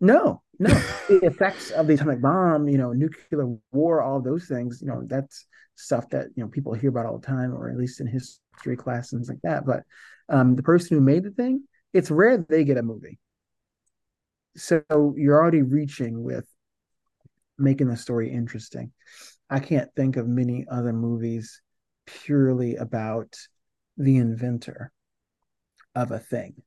No, 0.00 0.42
no. 0.58 0.68
the 1.08 1.20
effects 1.22 1.70
of 1.70 1.86
the 1.86 1.94
atomic 1.94 2.20
bomb, 2.20 2.68
you 2.68 2.78
know, 2.78 2.92
nuclear 2.92 3.56
war, 3.72 4.02
all 4.02 4.20
those 4.20 4.46
things, 4.46 4.80
you 4.82 4.88
know, 4.88 5.02
that's 5.06 5.46
stuff 5.76 6.08
that 6.10 6.26
you 6.34 6.42
know 6.42 6.48
people 6.48 6.74
hear 6.74 6.90
about 6.90 7.06
all 7.06 7.18
the 7.18 7.26
time, 7.26 7.54
or 7.54 7.70
at 7.70 7.76
least 7.76 8.00
in 8.00 8.06
history 8.06 8.76
class 8.76 9.12
and 9.12 9.20
things 9.20 9.28
like 9.28 9.42
that. 9.42 9.64
But 9.64 9.82
um, 10.28 10.56
the 10.56 10.62
person 10.62 10.96
who 10.96 11.02
made 11.02 11.24
the 11.24 11.30
thing, 11.30 11.64
it's 11.92 12.10
rare 12.10 12.38
they 12.38 12.64
get 12.64 12.78
a 12.78 12.82
movie. 12.82 13.18
So 14.56 14.82
you're 15.16 15.40
already 15.40 15.62
reaching 15.62 16.22
with 16.22 16.46
making 17.58 17.88
the 17.88 17.96
story 17.96 18.30
interesting. 18.30 18.92
I 19.48 19.60
can't 19.60 19.90
think 19.94 20.16
of 20.16 20.26
many 20.26 20.66
other 20.70 20.92
movies 20.92 21.62
purely 22.06 22.76
about 22.76 23.36
the 23.96 24.16
inventor 24.16 24.92
of 25.94 26.10
a 26.10 26.18
thing. 26.18 26.62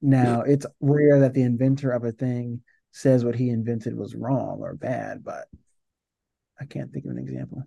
Now, 0.00 0.40
it's 0.40 0.66
rare 0.80 1.20
that 1.20 1.32
the 1.32 1.42
inventor 1.42 1.92
of 1.92 2.04
a 2.04 2.10
thing 2.10 2.62
says 2.90 3.24
what 3.24 3.36
he 3.36 3.50
invented 3.50 3.96
was 3.96 4.16
wrong 4.16 4.58
or 4.60 4.74
bad, 4.74 5.22
but 5.22 5.46
I 6.60 6.64
can't 6.64 6.92
think 6.92 7.04
of 7.04 7.12
an 7.12 7.18
example. 7.18 7.62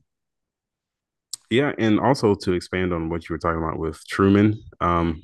Yeah, 1.49 1.71
and 1.77 1.99
also 1.99 2.35
to 2.35 2.53
expand 2.53 2.91
on 2.91 3.09
what 3.09 3.29
you 3.29 3.33
were 3.33 3.39
talking 3.39 3.63
about 3.63 3.79
with 3.79 4.05
Truman, 4.07 4.61
um, 4.81 5.21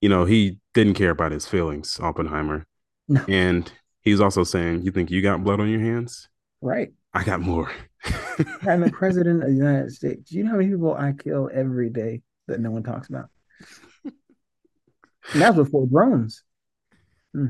you 0.00 0.08
know, 0.08 0.24
he 0.24 0.58
didn't 0.72 0.94
care 0.94 1.10
about 1.10 1.32
his 1.32 1.46
feelings, 1.46 1.98
Oppenheimer. 2.00 2.66
No. 3.08 3.24
And 3.28 3.70
he's 4.04 4.20
also 4.20 4.44
saying, 4.44 4.82
You 4.82 4.90
think 4.90 5.10
you 5.10 5.22
got 5.22 5.42
blood 5.42 5.60
on 5.60 5.68
your 5.68 5.80
hands? 5.80 6.28
Right. 6.60 6.92
I 7.12 7.24
got 7.24 7.40
more. 7.40 7.70
I'm 8.62 8.80
the 8.80 8.90
president 8.92 9.42
of 9.42 9.48
the 9.48 9.54
United 9.54 9.92
States. 9.92 10.30
Do 10.30 10.36
you 10.36 10.44
know 10.44 10.50
how 10.50 10.56
many 10.56 10.70
people 10.70 10.94
I 10.94 11.12
kill 11.12 11.50
every 11.52 11.90
day 11.90 12.22
that 12.48 12.60
no 12.60 12.70
one 12.70 12.82
talks 12.82 13.08
about? 13.08 13.28
And 15.32 15.40
that's 15.40 15.56
before 15.56 15.86
drones. 15.86 16.42
Hmm. 17.32 17.46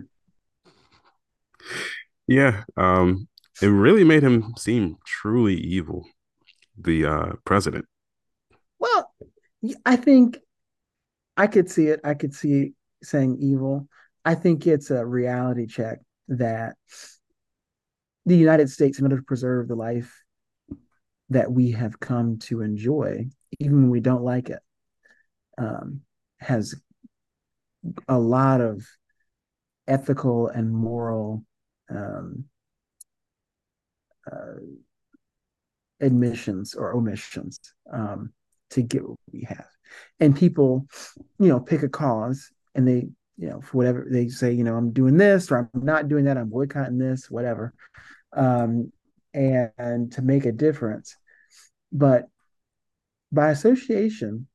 Yeah, 2.27 2.63
um, 2.77 3.29
it 3.61 3.67
really 3.67 4.05
made 4.05 4.23
him 4.23 4.55
seem 4.57 4.97
truly 5.05 5.57
evil, 5.57 6.07
the 6.79 7.05
uh, 7.05 7.33
president. 7.45 7.87
Well, 8.79 9.13
I 9.85 9.97
think 9.97 10.39
I 11.37 11.47
could 11.47 11.71
see 11.71 11.89
it. 11.89 12.01
I 12.05 12.15
could 12.15 12.35
see 12.35 12.75
saying 13.03 13.39
evil. 13.41 13.89
I 14.25 14.35
think 14.37 14.67
it's 14.67 14.91
a 14.91 15.05
reality 15.05 15.67
check 15.67 15.99
that 16.29 16.77
the 18.27 18.37
United 18.37 18.71
States, 18.71 18.99
in 18.99 19.05
order 19.05 19.19
to 19.19 19.23
preserve 19.23 19.69
the 19.69 19.75
life 19.75 20.23
that 21.31 21.51
we 21.51 21.73
have 21.73 22.01
come 22.01 22.39
to 22.39 22.63
enjoy, 22.63 23.27
even 23.59 23.77
when 23.77 23.91
we 23.91 24.01
don't 24.01 24.23
like 24.23 24.51
it, 24.51 24.61
um, 25.59 26.01
has 26.39 26.75
a 28.09 28.19
lot 28.19 28.61
of 28.61 28.87
ethical 29.87 30.49
and 30.49 30.73
moral 30.73 31.45
um, 31.91 32.45
uh, 34.31 34.55
admissions 36.01 36.75
or 36.75 36.95
omissions 36.95 37.61
um, 37.93 38.33
to 38.71 38.83
get 38.83 39.07
what 39.07 39.19
we 39.33 39.43
have. 39.43 39.67
And 40.19 40.37
people, 40.37 40.87
you 41.39 41.49
know, 41.49 41.61
pick 41.61 41.83
a 41.83 41.89
cause 41.89 42.51
and 42.75 42.89
they, 42.89 43.09
you 43.37 43.49
know, 43.49 43.61
for 43.61 43.79
whatever 43.79 44.07
they 44.09 44.29
say, 44.29 44.53
you 44.53 44.65
know, 44.65 44.77
I'm 44.77 44.93
doing 44.93 45.17
this 45.17 45.51
or 45.51 45.59
I'm 45.75 45.85
not 45.85 46.09
doing 46.09 46.25
that, 46.25 46.39
I'm 46.39 46.49
boycotting 46.49 46.99
this, 46.99 47.31
whatever, 47.31 47.75
um, 48.33 48.93
and, 49.33 49.71
and 49.77 50.13
to 50.13 50.23
make 50.23 50.45
a 50.45 50.53
difference. 50.53 51.17
But 51.93 52.29
by 53.33 53.51
association, 53.51 54.47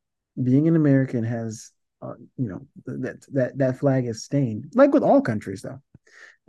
being 0.42 0.68
an 0.68 0.76
American 0.76 1.24
has, 1.24 1.72
uh, 2.02 2.14
you 2.38 2.48
know, 2.48 2.66
that 2.86 3.26
that 3.34 3.58
that 3.58 3.80
flag 3.80 4.06
is 4.06 4.24
stained, 4.24 4.72
like 4.76 4.94
with 4.94 5.04
all 5.04 5.22
countries, 5.22 5.62
though. 5.62 5.82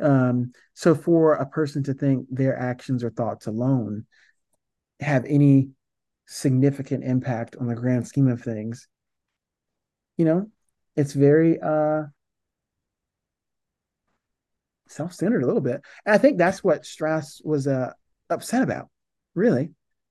Um, 0.01 0.53
so 0.75 0.95
for 0.95 1.35
a 1.35 1.47
person 1.47 1.83
to 1.85 1.95
think 1.95 2.27
their 2.31 2.57
actions 2.57 3.03
or 3.03 3.11
thoughts 3.11 3.47
alone 3.47 4.07
have 5.01 5.25
any 5.25 5.71
significant 6.27 7.03
impact 7.05 7.57
on 7.57 7.66
the 7.66 7.75
grand 7.75 8.07
scheme 8.07 8.29
of 8.29 8.40
things, 8.40 8.87
you 10.16 10.25
know, 10.25 10.49
it's 10.97 11.12
very 11.12 11.59
uh 11.61 12.05
self-centered 14.90 15.42
a 15.42 15.46
little 15.46 15.61
bit. 15.62 15.81
And 16.05 16.14
I 16.14 16.18
think 16.18 16.38
that's 16.38 16.62
what 16.64 16.85
Strauss 16.85 17.40
was 17.44 17.66
uh 17.66 17.92
upset 18.29 18.62
about, 18.62 18.88
really, 19.35 19.70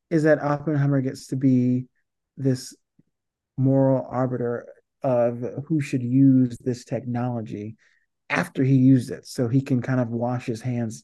is 0.09 0.23
that 0.23 0.41
Oppenheimer 0.41 1.01
gets 1.01 1.27
to 1.27 1.35
be 1.35 1.85
this 2.37 2.75
moral 3.57 4.07
arbiter 4.09 4.67
of 5.03 5.43
who 5.67 5.81
should 5.81 6.03
use 6.03 6.57
this 6.57 6.83
technology 6.85 7.75
after 8.29 8.63
he 8.63 8.75
used 8.75 9.11
it 9.11 9.25
so 9.25 9.47
he 9.47 9.61
can 9.61 9.81
kind 9.81 9.99
of 9.99 10.09
wash 10.09 10.45
his 10.45 10.61
hands 10.61 11.03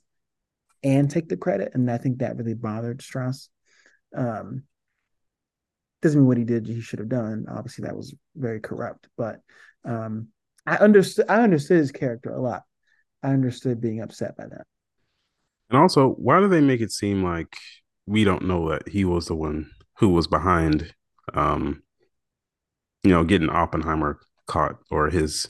and 0.84 1.10
take 1.10 1.30
the 1.30 1.38
credit. 1.38 1.72
And 1.74 1.90
i 1.90 1.98
think 1.98 2.20
that 2.20 2.38
really 2.38 2.54
bothered 2.54 3.02
strauss. 3.02 3.50
Um 4.16 4.64
doesn't 6.02 6.20
mean 6.20 6.28
what 6.28 6.38
he 6.38 6.44
did 6.44 6.68
he 6.68 6.82
should 6.82 7.00
have 7.00 7.10
done. 7.10 7.46
Obviously 7.50 7.84
that 7.86 7.96
was 7.96 8.14
very 8.36 8.60
corrupt 8.60 9.08
but 9.18 9.40
um 9.86 10.28
i 10.66 10.76
understood 10.78 11.26
i 11.30 11.42
understood 11.42 11.78
his 11.78 11.92
character 11.92 12.32
a 12.32 12.42
lot 12.42 12.64
i 13.26 13.30
understood 13.30 13.82
being 13.82 14.02
upset 14.02 14.38
by 14.38 14.46
that 14.46 14.66
and 15.70 15.80
also 15.80 16.10
why 16.10 16.40
do 16.40 16.48
they 16.48 16.62
make 16.62 16.82
it 16.82 16.92
seem 16.92 17.24
like 17.24 17.58
we 18.06 18.24
don't 18.24 18.48
know 18.48 18.70
that 18.70 18.88
he 18.88 19.04
was 19.04 19.26
the 19.26 19.36
one 19.36 19.70
who 19.98 20.10
was 20.10 20.28
behind 20.28 20.94
um 21.34 21.82
you 23.04 23.12
know 23.12 23.24
getting 23.24 23.50
oppenheimer 23.50 24.20
caught 24.48 24.78
or 24.90 25.10
his 25.10 25.48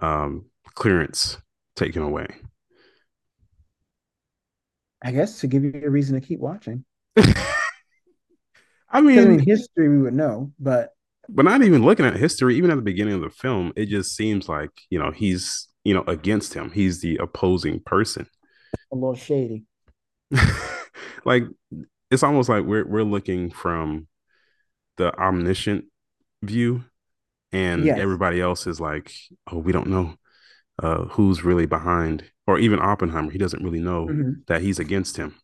um 0.00 0.46
clearance 0.74 1.38
taken 1.78 2.02
away. 2.02 2.26
I 5.02 5.12
guess 5.12 5.40
to 5.40 5.46
give 5.46 5.64
you 5.64 5.80
a 5.84 5.90
reason 5.90 6.20
to 6.20 6.26
keep 6.26 6.40
watching. 6.40 6.84
I 8.90 9.00
mean, 9.00 9.18
in 9.18 9.38
history 9.38 9.88
we 9.88 9.98
would 9.98 10.14
know, 10.14 10.52
but 10.58 10.90
but 11.28 11.44
not 11.44 11.62
even 11.62 11.84
looking 11.84 12.06
at 12.06 12.16
history, 12.16 12.56
even 12.56 12.70
at 12.70 12.76
the 12.76 12.82
beginning 12.82 13.14
of 13.14 13.20
the 13.20 13.30
film, 13.30 13.72
it 13.76 13.86
just 13.86 14.16
seems 14.16 14.48
like 14.48 14.70
you 14.90 14.98
know 14.98 15.10
he's 15.10 15.67
you 15.88 15.94
know 15.94 16.04
against 16.06 16.52
him. 16.52 16.70
He's 16.70 17.00
the 17.00 17.16
opposing 17.16 17.80
person. 17.80 18.26
A 18.92 18.94
little 18.94 19.14
shady. 19.14 19.64
like 21.24 21.44
it's 22.10 22.22
almost 22.22 22.50
like 22.50 22.66
we're 22.66 22.86
we're 22.86 23.04
looking 23.04 23.50
from 23.50 24.06
the 24.98 25.18
omniscient 25.18 25.86
view, 26.42 26.84
and 27.52 27.86
yes. 27.86 27.98
everybody 27.98 28.38
else 28.38 28.66
is 28.66 28.82
like, 28.82 29.14
oh, 29.50 29.56
we 29.56 29.72
don't 29.72 29.86
know 29.86 30.14
uh, 30.82 31.04
who's 31.04 31.42
really 31.42 31.64
behind, 31.64 32.22
or 32.46 32.58
even 32.58 32.80
Oppenheimer. 32.80 33.30
He 33.30 33.38
doesn't 33.38 33.64
really 33.64 33.80
know 33.80 34.08
mm-hmm. 34.08 34.32
that 34.46 34.60
he's 34.60 34.78
against 34.78 35.16
him. 35.16 35.36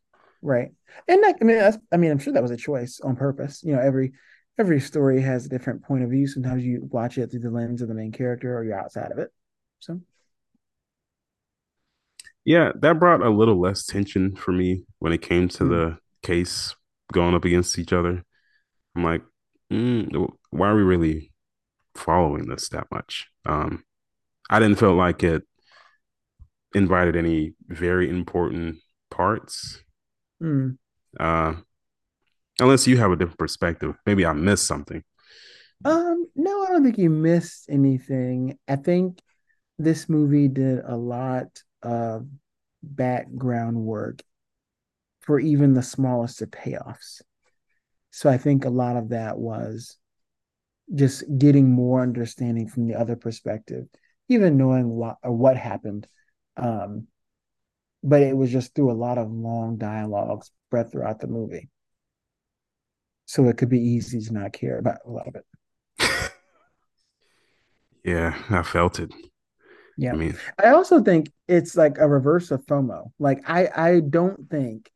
Right, 0.42 0.72
and 1.09 1.22
like, 1.22 1.37
I 1.40 1.44
mean, 1.46 1.57
that's, 1.57 1.78
I 1.90 1.96
mean, 1.96 2.11
I'm 2.11 2.18
sure 2.18 2.35
that 2.35 2.42
was 2.42 2.50
a 2.50 2.57
choice 2.59 3.00
on 3.02 3.16
purpose. 3.16 3.62
You 3.64 3.76
know, 3.76 3.80
every 3.80 4.12
every 4.59 4.78
story 4.78 5.22
has 5.22 5.46
a 5.46 5.48
different 5.48 5.85
point 5.85 6.04
of 6.04 6.11
view. 6.11 6.26
Sometimes 6.26 6.62
you 6.62 6.87
watch 6.90 7.16
it 7.16 7.30
through 7.30 7.40
the 7.40 7.50
lens 7.50 7.80
of 7.80 7.88
the 7.88 7.94
main 7.94 8.12
character, 8.12 8.59
or 8.59 8.62
you're 8.62 8.78
outside 8.78 9.11
of 9.11 9.16
it. 9.16 9.30
So, 9.80 10.02
yeah, 12.44 12.72
that 12.76 12.98
brought 12.98 13.22
a 13.22 13.30
little 13.30 13.61
less 13.61 13.87
tension 13.87 14.37
for 14.37 14.52
me 14.52 14.85
when 14.98 15.12
it 15.12 15.22
came 15.22 15.48
to 15.48 15.64
mm-hmm. 15.64 15.72
the 15.72 15.98
case 16.22 16.74
going 17.12 17.35
up 17.35 17.44
against 17.44 17.78
each 17.78 17.92
other. 17.92 18.22
I'm 18.96 19.04
like, 19.04 19.22
mm, 19.72 20.28
why 20.50 20.68
are 20.68 20.76
we 20.76 20.83
really 20.83 21.33
following 21.94 22.48
this 22.48 22.68
that 22.70 22.87
much? 22.90 23.26
Um, 23.46 23.85
I 24.50 24.59
didn't 24.59 24.78
feel 24.78 24.94
like 24.94 25.22
it 25.22 25.42
invited 26.74 27.16
any 27.16 27.54
very 27.66 28.09
important 28.11 28.76
parts. 29.11 29.83
Mm. 30.42 30.76
Uh, 31.18 31.54
unless 32.61 32.87
you 32.87 32.98
have 32.98 33.11
a 33.11 33.16
different 33.16 33.38
perspective, 33.38 33.96
maybe 34.04 34.26
I 34.26 34.33
missed 34.33 34.66
something. 34.66 35.02
Um, 35.85 36.26
no, 36.35 36.64
I 36.64 36.68
don't 36.68 36.85
think 36.85 36.98
you 36.98 37.11
missed 37.11 37.66
anything. 37.68 38.59
I 38.68 38.76
think 38.76 39.20
this 39.78 40.09
movie 40.09 40.48
did 40.48 40.80
a 40.85 40.96
lot 40.96 41.46
of 41.84 42.26
background 42.82 43.76
work 43.76 44.22
for 45.20 45.38
even 45.38 45.74
the 45.74 45.82
smallest 45.82 46.42
of 46.42 46.50
payoffs. 46.50 47.22
So 48.10 48.28
I 48.28 48.38
think 48.38 48.64
a 48.64 48.70
lot 48.70 48.96
of 48.96 49.10
that 49.10 49.38
was 49.38 49.96
just 50.94 51.24
getting 51.38 51.70
more 51.70 52.02
understanding 52.02 52.68
from 52.68 52.86
the 52.86 52.94
other 52.94 53.16
perspective 53.16 53.86
even 54.28 54.56
knowing 54.56 54.88
what 54.88 55.16
or 55.22 55.32
what 55.32 55.56
happened. 55.56 56.06
Um, 56.56 57.08
but 58.02 58.22
it 58.22 58.36
was 58.36 58.50
just 58.50 58.74
through 58.74 58.90
a 58.90 58.92
lot 58.92 59.18
of 59.18 59.30
long 59.30 59.76
dialogue 59.76 60.44
spread 60.44 60.90
throughout 60.90 61.20
the 61.20 61.26
movie. 61.26 61.68
So 63.26 63.48
it 63.48 63.56
could 63.56 63.70
be 63.70 63.80
easy 63.80 64.20
to 64.20 64.32
not 64.32 64.52
care 64.52 64.78
about 64.78 64.98
a 65.06 65.10
lot 65.10 65.26
of 65.26 65.36
it. 65.36 66.32
yeah, 68.04 68.36
I 68.50 68.62
felt 68.62 68.98
it. 68.98 69.10
Yeah. 69.96 70.12
I 70.12 70.16
mean, 70.16 70.37
I 70.62 70.70
also 70.70 71.02
think 71.02 71.30
it's 71.48 71.76
like 71.76 71.98
a 71.98 72.09
reverse 72.09 72.50
of 72.50 72.64
FOMO. 72.66 73.11
Like 73.18 73.48
I 73.48 73.68
I 73.74 74.00
don't 74.00 74.48
think 74.50 74.90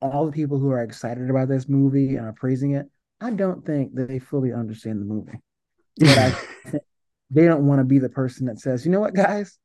all 0.00 0.26
the 0.26 0.32
people 0.32 0.58
who 0.58 0.70
are 0.70 0.82
excited 0.82 1.30
about 1.30 1.48
this 1.48 1.68
movie 1.68 2.16
and 2.16 2.26
are 2.26 2.32
praising 2.32 2.72
it, 2.72 2.86
I 3.20 3.30
don't 3.30 3.64
think 3.64 3.94
that 3.94 4.08
they 4.08 4.18
fully 4.18 4.52
understand 4.52 5.00
the 5.00 5.06
movie. 5.06 5.40
But 5.98 6.18
I 6.18 6.30
think 6.66 6.82
they 7.30 7.46
don't 7.46 7.66
want 7.66 7.80
to 7.80 7.84
be 7.84 7.98
the 7.98 8.08
person 8.08 8.46
that 8.46 8.60
says, 8.60 8.84
you 8.84 8.92
know 8.92 9.00
what, 9.00 9.14
guys, 9.14 9.58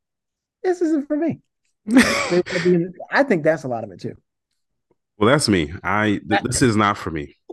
this 0.63 0.81
isn't 0.81 1.07
for 1.07 1.17
me. 1.17 1.41
I 3.11 3.23
think 3.27 3.43
that's 3.43 3.63
a 3.63 3.67
lot 3.67 3.83
of 3.83 3.91
it 3.91 4.01
too. 4.01 4.15
Well, 5.17 5.29
that's 5.29 5.49
me. 5.49 5.73
I 5.83 6.21
th- 6.27 6.43
this 6.43 6.61
is 6.61 6.75
not 6.75 6.97
for 6.97 7.11
me. 7.11 7.35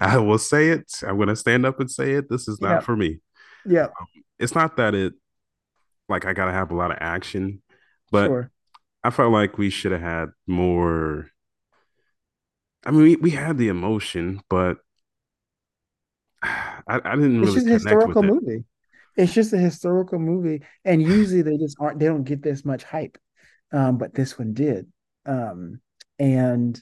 I 0.00 0.18
will 0.18 0.38
say 0.38 0.70
it. 0.70 0.90
I'm 1.06 1.16
going 1.16 1.28
to 1.28 1.36
stand 1.36 1.66
up 1.66 1.80
and 1.80 1.90
say 1.90 2.12
it. 2.12 2.28
This 2.28 2.48
is 2.48 2.60
not 2.60 2.84
for 2.84 2.96
me. 2.96 3.20
Yeah. 3.64 3.84
Um, 3.84 4.06
it's 4.38 4.54
not 4.54 4.76
that 4.76 4.94
it 4.94 5.14
like 6.08 6.24
I 6.24 6.32
got 6.32 6.46
to 6.46 6.52
have 6.52 6.70
a 6.70 6.76
lot 6.76 6.90
of 6.90 6.98
action, 7.00 7.62
but 8.10 8.26
sure. 8.26 8.50
I 9.04 9.10
felt 9.10 9.32
like 9.32 9.58
we 9.58 9.70
should 9.70 9.92
have 9.92 10.00
had 10.00 10.28
more. 10.46 11.30
I 12.86 12.90
mean, 12.90 13.02
we, 13.02 13.16
we 13.16 13.30
had 13.30 13.58
the 13.58 13.68
emotion, 13.68 14.40
but 14.48 14.78
I, 16.42 17.00
I 17.04 17.16
didn't 17.16 17.40
really. 17.40 17.52
It's 17.52 17.64
just 17.64 17.66
a 17.66 17.70
historical 17.70 18.22
movie. 18.22 18.64
It's 19.16 19.34
just 19.34 19.52
a 19.52 19.58
historical 19.58 20.18
movie, 20.18 20.62
and 20.84 21.02
usually 21.02 21.42
they 21.42 21.56
just 21.56 21.76
aren't. 21.80 21.98
They 21.98 22.06
don't 22.06 22.24
get 22.24 22.42
this 22.42 22.64
much 22.64 22.84
hype, 22.84 23.18
um, 23.72 23.98
but 23.98 24.14
this 24.14 24.38
one 24.38 24.54
did, 24.54 24.86
um, 25.26 25.80
and 26.18 26.80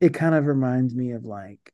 it 0.00 0.14
kind 0.14 0.34
of 0.34 0.46
reminds 0.46 0.94
me 0.94 1.12
of 1.12 1.24
like 1.24 1.72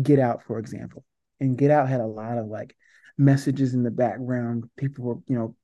Get 0.00 0.18
Out, 0.18 0.44
for 0.44 0.58
example. 0.58 1.04
And 1.40 1.58
Get 1.58 1.70
Out 1.70 1.88
had 1.88 2.00
a 2.00 2.06
lot 2.06 2.38
of 2.38 2.46
like 2.46 2.76
messages 3.16 3.74
in 3.74 3.82
the 3.82 3.90
background. 3.90 4.70
People 4.76 5.04
were, 5.04 5.16
you 5.26 5.36
know, 5.36 5.56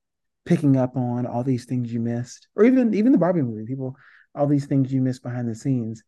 picking 0.45 0.77
up 0.77 0.97
on 0.97 1.27
all 1.27 1.43
these 1.43 1.65
things 1.65 1.93
you 1.93 2.01
missed, 2.01 2.49
or 2.57 2.65
even 2.65 2.95
even 2.95 3.13
the 3.13 3.19
Barbie 3.19 3.43
movie. 3.43 3.67
People, 3.67 3.97
all 4.35 4.47
these 4.47 4.67
things 4.67 4.93
you 4.93 5.01
missed 5.01 5.23
behind 5.23 5.49
the 5.49 5.55
scenes. 5.55 6.03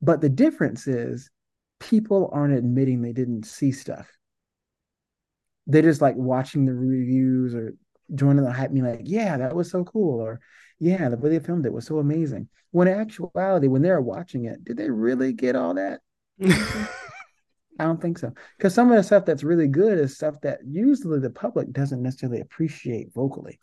But 0.00 0.20
the 0.20 0.28
difference 0.28 0.86
is 0.86 1.30
people 1.80 2.30
aren't 2.32 2.56
admitting 2.56 3.02
they 3.02 3.12
didn't 3.12 3.44
see 3.44 3.72
stuff. 3.72 4.08
They're 5.66 5.82
just 5.82 6.00
like 6.00 6.16
watching 6.16 6.64
the 6.64 6.74
reviews 6.74 7.54
or 7.54 7.74
joining 8.14 8.44
the 8.44 8.52
hype, 8.52 8.72
being 8.72 8.86
like, 8.86 9.02
yeah, 9.04 9.36
that 9.36 9.54
was 9.54 9.70
so 9.70 9.84
cool. 9.84 10.20
Or, 10.20 10.40
yeah, 10.78 11.08
the 11.08 11.16
way 11.16 11.30
they 11.30 11.40
filmed 11.40 11.66
it 11.66 11.72
was 11.72 11.86
so 11.86 11.98
amazing. 11.98 12.48
When 12.70 12.88
in 12.88 12.98
actuality, 12.98 13.68
when 13.68 13.82
they're 13.82 14.00
watching 14.00 14.44
it, 14.44 14.64
did 14.64 14.76
they 14.76 14.90
really 14.90 15.32
get 15.32 15.56
all 15.56 15.74
that? 15.74 16.00
I 17.78 17.84
don't 17.84 18.00
think 18.00 18.18
so. 18.18 18.32
Because 18.56 18.74
some 18.74 18.90
of 18.90 18.96
the 18.96 19.02
stuff 19.02 19.24
that's 19.24 19.44
really 19.44 19.68
good 19.68 19.98
is 19.98 20.16
stuff 20.16 20.40
that 20.42 20.60
usually 20.66 21.20
the 21.20 21.30
public 21.30 21.72
doesn't 21.72 22.02
necessarily 22.02 22.40
appreciate 22.40 23.12
vocally. 23.12 23.58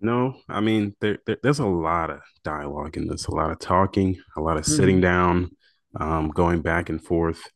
No, 0.00 0.36
I 0.48 0.60
mean 0.60 0.94
there, 1.00 1.18
there, 1.26 1.38
there's 1.42 1.58
a 1.58 1.66
lot 1.66 2.10
of 2.10 2.20
dialogue 2.44 2.96
in 2.96 3.08
this, 3.08 3.26
a 3.26 3.34
lot 3.34 3.50
of 3.50 3.58
talking, 3.58 4.20
a 4.36 4.40
lot 4.40 4.56
of 4.56 4.64
sitting 4.64 4.96
mm-hmm. 4.96 5.02
down, 5.02 5.50
um, 5.98 6.28
going 6.28 6.62
back 6.62 6.88
and 6.88 7.02
forth. 7.02 7.50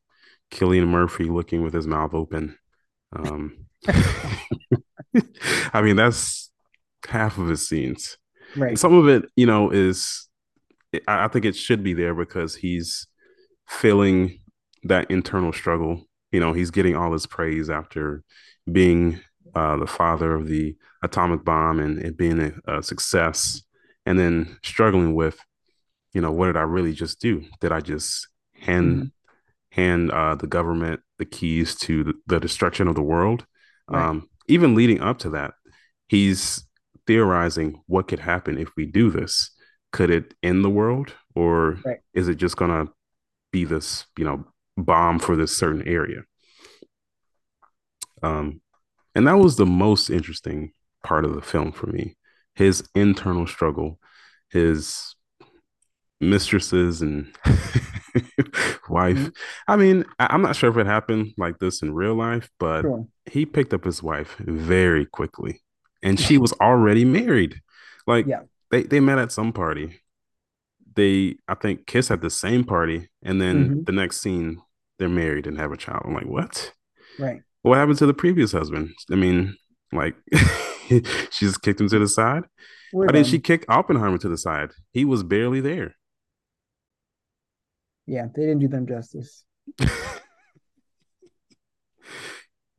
Cillian 0.51 0.89
Murphy 0.89 1.25
looking 1.25 1.63
with 1.63 1.73
his 1.73 1.87
mouth 1.87 2.15
open. 2.15 2.59
Um, 3.15 3.67
I 5.73 5.81
mean, 5.83 5.97
that's 5.97 6.51
half 7.09 7.39
of 7.39 7.49
his 7.49 7.67
scenes. 7.67 8.19
Right. 8.55 8.79
some 8.79 8.95
of 8.95 9.09
it, 9.09 9.25
you 9.35 9.47
know, 9.47 9.71
is 9.71 10.29
I 11.09 11.29
think 11.29 11.47
it 11.47 11.57
should 11.57 11.83
be 11.83 11.95
there 11.95 12.15
because 12.15 12.55
he's 12.55 13.07
feeling 13.67 14.41
that 14.85 15.11
internal 15.11 15.53
struggle. 15.53 16.05
You 16.31 16.41
know, 16.41 16.53
he's 16.53 16.71
getting 16.71 16.97
all 16.97 17.13
his 17.13 17.27
praise 17.27 17.71
after 17.71 18.23
being 18.71 19.21
uh, 19.55 19.77
the 19.77 19.87
father 19.87 20.35
of 20.35 20.47
the 20.47 20.77
atomic 21.03 21.45
bomb 21.45 21.79
and 21.79 21.99
it 21.99 22.17
being 22.17 22.41
a, 22.41 22.79
a, 22.79 22.83
success, 22.83 23.63
and 24.07 24.19
then 24.19 24.57
struggling 24.63 25.15
with, 25.15 25.39
you 26.13 26.21
know, 26.21 26.33
what 26.33 26.47
did 26.47 26.57
I 26.57 26.63
really 26.63 26.93
just 26.93 27.21
do? 27.21 27.45
Did 27.61 27.73
I 27.73 27.81
just 27.81 28.29
hand 28.55 28.97
mm-hmm. 28.97 29.81
hand 29.81 30.11
uh, 30.11 30.35
the 30.37 30.47
government 30.47 31.01
the 31.19 31.25
keys 31.25 31.75
to 31.77 32.15
the, 32.27 32.41
destruction 32.41 32.89
of 32.89 32.95
the 32.95 33.03
world? 33.03 33.47
Right. 33.89 34.03
Um, 34.03 34.29
even 34.49 34.75
leading 34.75 35.01
up 35.01 35.19
to 35.21 35.31
that, 35.31 35.55
he's 36.09 36.65
theorizing 37.07 37.83
what 37.87 38.09
could 38.09 38.21
happen 38.21 38.59
if 38.59 38.71
we 38.77 38.87
do 38.87 39.11
this. 39.11 39.51
Could 39.93 40.11
it 40.11 40.35
end 40.43 40.65
the 40.65 40.71
world, 40.71 41.13
or 41.35 41.79
right. 41.85 41.99
is 42.15 42.29
it 42.29 42.37
just 42.37 42.57
gonna 42.57 42.87
be 43.53 43.65
this, 43.65 44.07
you 44.17 44.25
know, 44.25 44.47
bomb 44.77 45.19
for 45.19 45.37
this 45.37 45.57
certain 45.57 45.87
area? 45.87 46.23
Um, 48.23 48.61
and 49.15 49.27
that 49.27 49.39
was 49.39 49.57
the 49.57 49.67
most 49.67 50.11
interesting 50.11 50.73
part 51.05 51.25
of 51.25 51.35
the 51.35 51.43
film 51.43 51.73
for 51.73 51.87
me. 51.87 52.17
His 52.55 52.85
internal 52.95 53.47
struggle, 53.47 53.99
his 54.51 55.15
mistresses 56.21 57.03
and 57.03 57.35
wife. 58.89 59.17
Mm-hmm. 59.17 59.29
I 59.69 59.77
mean, 59.77 60.05
I, 60.19 60.35
am 60.35 60.43
not 60.43 60.57
sure 60.57 60.71
if 60.71 60.77
it 60.77 60.87
happened 60.87 61.35
like 61.37 61.59
this 61.59 61.83
in 61.83 61.95
real 61.95 62.15
life, 62.15 62.51
but 62.59 62.83
sure. 62.83 63.07
he 63.31 63.45
picked 63.45 63.75
up 63.75 63.85
his 63.85 64.03
wife 64.03 64.37
very 64.39 65.05
quickly, 65.07 65.61
and 66.03 66.19
she 66.19 66.39
was 66.39 66.53
already 66.55 67.05
married. 67.05 67.61
Like, 68.07 68.27
yeah. 68.27 68.43
they 68.71 68.83
they 68.85 69.01
met 69.01 69.19
at 69.19 69.33
some 69.33 69.53
party. 69.53 70.01
They, 70.95 71.37
I 71.49 71.55
think, 71.55 71.87
kiss 71.87 72.11
at 72.11 72.21
the 72.21 72.31
same 72.31 72.65
party, 72.65 73.09
and 73.23 73.41
then 73.41 73.65
mm-hmm. 73.65 73.83
the 73.85 73.93
next 73.93 74.21
scene, 74.21 74.61
they're 74.99 75.09
married 75.09 75.47
and 75.47 75.59
have 75.59 75.73
a 75.73 75.77
child. 75.77 76.03
I'm 76.05 76.15
like, 76.15 76.27
what? 76.27 76.73
Right. 77.19 77.41
What 77.63 77.79
happened 77.79 77.99
to 77.99 78.07
the 78.07 78.15
previous 78.15 78.53
husband? 78.53 78.91
I 79.11 79.15
mean, 79.15 79.57
like, 79.93 80.17
she 80.89 81.01
just 81.47 81.63
kicked 81.63 81.81
him 81.81 81.89
to 81.89 81.99
the 81.99 82.09
side. 82.09 82.43
We're 82.93 83.07
Why 83.07 83.13
didn't 83.13 83.29
she 83.29 83.39
kick 83.39 83.65
Oppenheimer 83.69 84.19
to 84.19 84.29
the 84.29 84.37
side? 84.37 84.71
He 84.93 85.05
was 85.05 85.23
barely 85.23 85.61
there. 85.61 85.95
Yeah, 88.07 88.27
they 88.35 88.43
didn't 88.43 88.59
do 88.59 88.69
them 88.69 88.87
justice. 88.87 89.45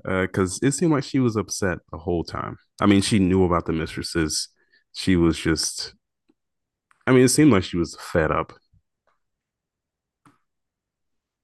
Uh, 0.06 0.24
Because 0.24 0.62
uh, 0.62 0.68
it 0.68 0.74
seemed 0.74 0.92
like 0.92 1.06
she 1.06 1.20
was 1.20 1.38
upset 1.38 1.78
the 1.90 1.98
whole 1.98 2.26
time. 2.26 2.58
I 2.82 2.86
mean, 2.88 3.02
she 3.02 3.20
knew 3.20 3.46
about 3.46 3.66
the 3.66 3.72
mistresses. 3.72 4.50
She 4.92 5.16
was 5.16 5.38
just, 5.38 5.96
I 7.06 7.12
mean, 7.12 7.24
it 7.24 7.30
seemed 7.30 7.52
like 7.52 7.64
she 7.64 7.78
was 7.78 7.98
fed 8.00 8.32
up. 8.32 8.54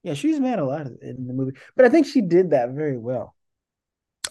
Yeah, 0.04 0.14
she's 0.14 0.40
mad 0.40 0.60
a 0.60 0.66
lot 0.66 0.88
in 0.88 1.28
the 1.28 1.34
movie, 1.34 1.58
but 1.76 1.86
I 1.86 1.90
think 1.90 2.08
she 2.08 2.22
did 2.22 2.52
that 2.52 2.70
very 2.70 2.98
well. 2.98 3.36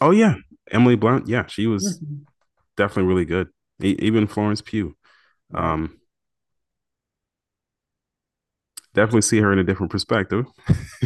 Oh 0.01 0.13
yeah, 0.13 0.37
Emily 0.71 0.97
Blunt. 0.97 1.29
Yeah, 1.29 1.47
she 1.47 1.67
was 1.67 2.01
mm-hmm. 2.01 2.23
definitely 2.77 3.09
really 3.09 3.27
good. 3.27 3.49
even 3.81 4.27
Florence 4.27 4.63
Pugh. 4.63 4.97
Um, 5.53 5.99
definitely 8.95 9.23
see 9.23 9.39
her 9.39 9.53
in 9.53 9.59
a 9.59 9.65
different 9.65 9.93
perspective. 9.93 10.47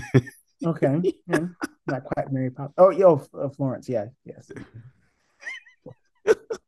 okay, 0.64 1.00
yeah. 1.26 1.38
not 1.86 2.04
quite 2.04 2.30
Mary 2.30 2.50
Poppins. 2.50 2.74
Oh, 2.78 2.90
yo, 2.90 3.26
uh, 3.34 3.48
Florence. 3.48 3.88
Yeah, 3.88 4.06
yes. 4.24 4.50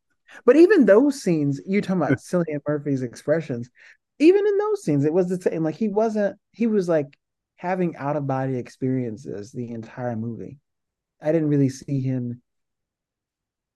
but 0.44 0.56
even 0.56 0.84
those 0.84 1.22
scenes, 1.22 1.60
you 1.66 1.80
talking 1.80 2.02
about 2.02 2.18
Cillian 2.18 2.60
Murphy's 2.68 3.02
expressions. 3.02 3.70
Even 4.18 4.46
in 4.46 4.58
those 4.58 4.84
scenes, 4.84 5.04
it 5.04 5.12
was 5.12 5.28
the 5.28 5.40
same. 5.40 5.64
Like 5.64 5.74
he 5.74 5.88
wasn't. 5.88 6.38
He 6.52 6.66
was 6.66 6.88
like 6.88 7.18
having 7.56 7.96
out 7.96 8.16
of 8.16 8.26
body 8.26 8.56
experiences 8.56 9.52
the 9.52 9.70
entire 9.70 10.16
movie. 10.16 10.58
I 11.20 11.32
didn't 11.32 11.48
really 11.48 11.70
see 11.70 12.00
him 12.00 12.42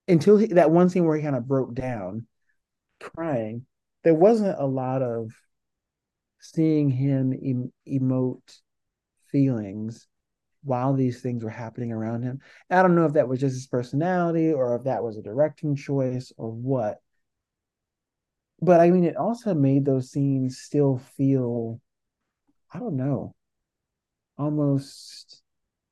until 0.07 0.37
he, 0.37 0.47
that 0.47 0.71
one 0.71 0.89
scene 0.89 1.05
where 1.05 1.17
he 1.17 1.23
kind 1.23 1.35
of 1.35 1.47
broke 1.47 1.73
down, 1.73 2.27
crying. 2.99 3.65
There 4.03 4.13
wasn't 4.13 4.59
a 4.59 4.65
lot 4.65 5.01
of 5.01 5.31
seeing 6.39 6.89
him 6.89 7.33
em- 7.33 7.73
emote 7.87 8.59
feelings 9.31 10.07
while 10.63 10.93
these 10.93 11.21
things 11.21 11.43
were 11.43 11.49
happening 11.49 11.91
around 11.91 12.23
him. 12.23 12.39
I 12.69 12.81
don't 12.81 12.95
know 12.95 13.05
if 13.05 13.13
that 13.13 13.27
was 13.27 13.39
just 13.39 13.55
his 13.55 13.67
personality 13.67 14.51
or 14.51 14.75
if 14.75 14.83
that 14.83 15.03
was 15.03 15.17
a 15.17 15.21
directing 15.21 15.75
choice 15.75 16.33
or 16.37 16.51
what. 16.51 16.99
But 18.61 18.81
I 18.81 18.91
mean, 18.91 19.05
it 19.05 19.15
also 19.15 19.53
made 19.53 19.85
those 19.85 20.11
scenes 20.11 20.59
still 20.59 20.97
feel, 21.15 21.79
I 22.73 22.79
don't 22.79 22.97
know, 22.97 23.35
almost 24.37 25.41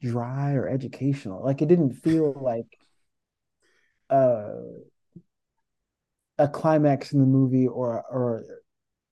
dry 0.01 0.53
or 0.53 0.67
educational. 0.67 1.43
Like 1.43 1.61
it 1.61 1.67
didn't 1.67 1.93
feel 1.93 2.33
like 2.41 2.77
uh, 4.09 4.53
a 6.37 6.47
climax 6.47 7.13
in 7.13 7.19
the 7.19 7.25
movie 7.25 7.67
or 7.67 8.03
or 8.09 8.45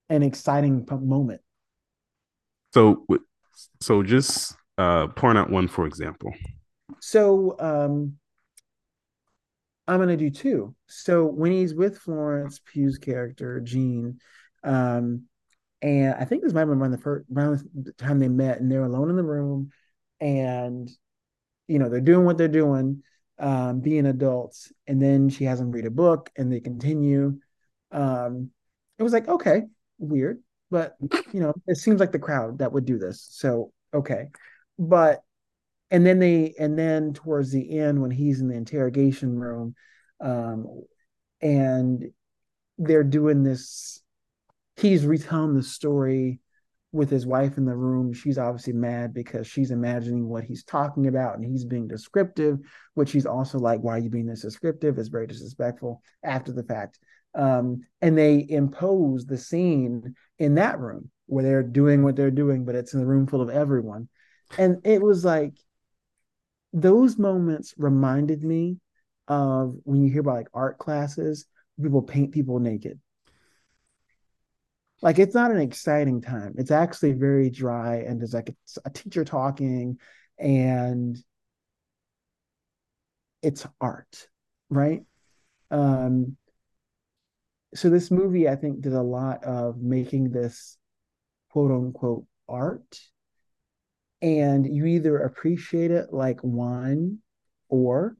an 0.09 0.21
exciting 0.21 0.85
moment. 1.01 1.41
So, 2.73 3.05
so 3.81 4.03
just 4.03 4.53
uh, 4.77 5.07
point 5.07 5.37
out 5.37 5.49
one 5.49 5.67
for 5.67 5.85
example. 5.85 6.33
So, 6.99 7.55
um, 7.59 8.17
I'm 9.87 9.99
gonna 9.99 10.17
do 10.17 10.29
two. 10.29 10.75
So 10.87 11.25
when 11.25 11.51
he's 11.51 11.73
with 11.73 11.97
Florence 11.99 12.59
Pugh's 12.59 12.97
character 12.97 13.59
Jean, 13.59 14.19
um, 14.63 15.23
and 15.81 16.15
I 16.15 16.25
think 16.25 16.41
this 16.41 16.53
might 16.53 16.61
have 16.61 16.69
been 16.69 16.79
around 16.79 16.91
the 16.91 16.97
first 16.97 17.25
around 17.35 17.69
the 17.75 17.91
time 17.93 18.19
they 18.19 18.27
met, 18.27 18.59
and 18.59 18.71
they're 18.71 18.83
alone 18.83 19.09
in 19.09 19.15
the 19.15 19.23
room, 19.23 19.71
and 20.19 20.89
you 21.67 21.77
know 21.77 21.89
they're 21.89 22.01
doing 22.01 22.25
what 22.25 22.37
they're 22.37 22.47
doing, 22.47 23.03
um, 23.37 23.81
being 23.81 24.07
adults, 24.07 24.71
and 24.87 25.01
then 25.01 25.29
she 25.29 25.43
has 25.43 25.59
them 25.59 25.71
read 25.71 25.85
a 25.85 25.91
book, 25.91 26.31
and 26.35 26.51
they 26.51 26.59
continue. 26.59 27.39
Um, 27.91 28.49
it 28.97 29.03
was 29.03 29.13
like 29.13 29.27
okay, 29.27 29.63
weird, 29.99 30.41
but 30.71 30.95
you 31.31 31.41
know, 31.41 31.53
it 31.67 31.77
seems 31.77 31.99
like 31.99 32.11
the 32.11 32.19
crowd 32.19 32.57
that 32.59 32.71
would 32.71 32.85
do 32.85 32.97
this. 32.97 33.27
So 33.29 33.71
okay. 33.93 34.29
But 34.77 35.23
and 35.91 36.05
then 36.05 36.19
they 36.19 36.53
and 36.59 36.77
then 36.77 37.13
towards 37.13 37.51
the 37.51 37.79
end 37.79 38.01
when 38.01 38.11
he's 38.11 38.41
in 38.41 38.47
the 38.47 38.55
interrogation 38.55 39.37
room, 39.39 39.75
um, 40.19 40.83
and 41.41 42.11
they're 42.77 43.03
doing 43.03 43.43
this, 43.43 44.01
he's 44.77 45.05
retelling 45.05 45.53
the 45.53 45.63
story 45.63 46.39
with 46.91 47.09
his 47.09 47.25
wife 47.25 47.57
in 47.57 47.65
the 47.65 47.75
room. 47.75 48.13
She's 48.13 48.37
obviously 48.37 48.73
mad 48.73 49.13
because 49.13 49.45
she's 49.47 49.71
imagining 49.71 50.27
what 50.27 50.45
he's 50.45 50.63
talking 50.63 51.07
about 51.07 51.35
and 51.35 51.45
he's 51.45 51.65
being 51.65 51.87
descriptive, 51.87 52.59
which 52.93 53.11
he's 53.11 53.25
also 53.25 53.59
like, 53.59 53.81
Why 53.81 53.95
are 53.95 53.99
you 53.99 54.09
being 54.09 54.25
this 54.25 54.41
descriptive? 54.41 54.97
It's 54.97 55.09
very 55.09 55.27
disrespectful 55.27 56.01
after 56.23 56.51
the 56.51 56.63
fact. 56.63 56.99
Um, 57.35 57.81
and 58.01 58.17
they 58.17 58.45
impose 58.47 59.25
the 59.25 59.37
scene 59.37 60.15
in 60.39 60.55
that 60.55 60.79
room 60.79 61.11
where 61.27 61.43
they're 61.43 61.63
doing 61.63 62.01
what 62.03 62.15
they're 62.15 62.31
doing, 62.31 62.65
but 62.65 62.75
it's 62.75 62.93
in 62.93 63.01
the 63.01 63.05
room 63.05 63.27
full 63.27 63.41
of 63.41 63.49
everyone. 63.49 64.07
And 64.57 64.85
it 64.85 65.01
was 65.01 65.25
like 65.25 65.53
those 66.73 67.17
moments 67.17 67.73
reminded 67.77 68.43
me 68.43 68.77
of 69.27 69.75
when 69.83 70.03
you 70.03 70.11
hear 70.11 70.21
about 70.21 70.35
like 70.35 70.47
art 70.53 70.77
classes, 70.77 71.45
people 71.81 72.01
paint 72.01 72.31
people 72.31 72.59
naked. 72.59 72.99
Like 75.01 75.19
it's 75.19 75.35
not 75.35 75.51
an 75.51 75.59
exciting 75.59 76.21
time. 76.21 76.55
It's 76.57 76.71
actually 76.71 77.13
very 77.13 77.49
dry 77.49 77.97
and 77.97 78.19
there's 78.19 78.33
like 78.33 78.53
a 78.85 78.89
teacher 78.89 79.25
talking 79.25 79.99
and 80.39 81.17
it's 83.41 83.67
art, 83.79 84.27
right? 84.69 85.03
Um, 85.69 86.37
so 87.75 87.89
this 87.89 88.09
movie 88.09 88.47
i 88.47 88.55
think 88.55 88.81
did 88.81 88.93
a 88.93 89.01
lot 89.01 89.43
of 89.43 89.81
making 89.81 90.31
this 90.31 90.77
quote 91.49 91.71
unquote 91.71 92.25
art 92.47 92.99
and 94.25 94.65
you 94.65 94.87
either 94.87 95.19
appreciate 95.19 95.91
it 95.91 96.11
like 96.11 96.39
wine 96.41 97.19
or 97.69 98.17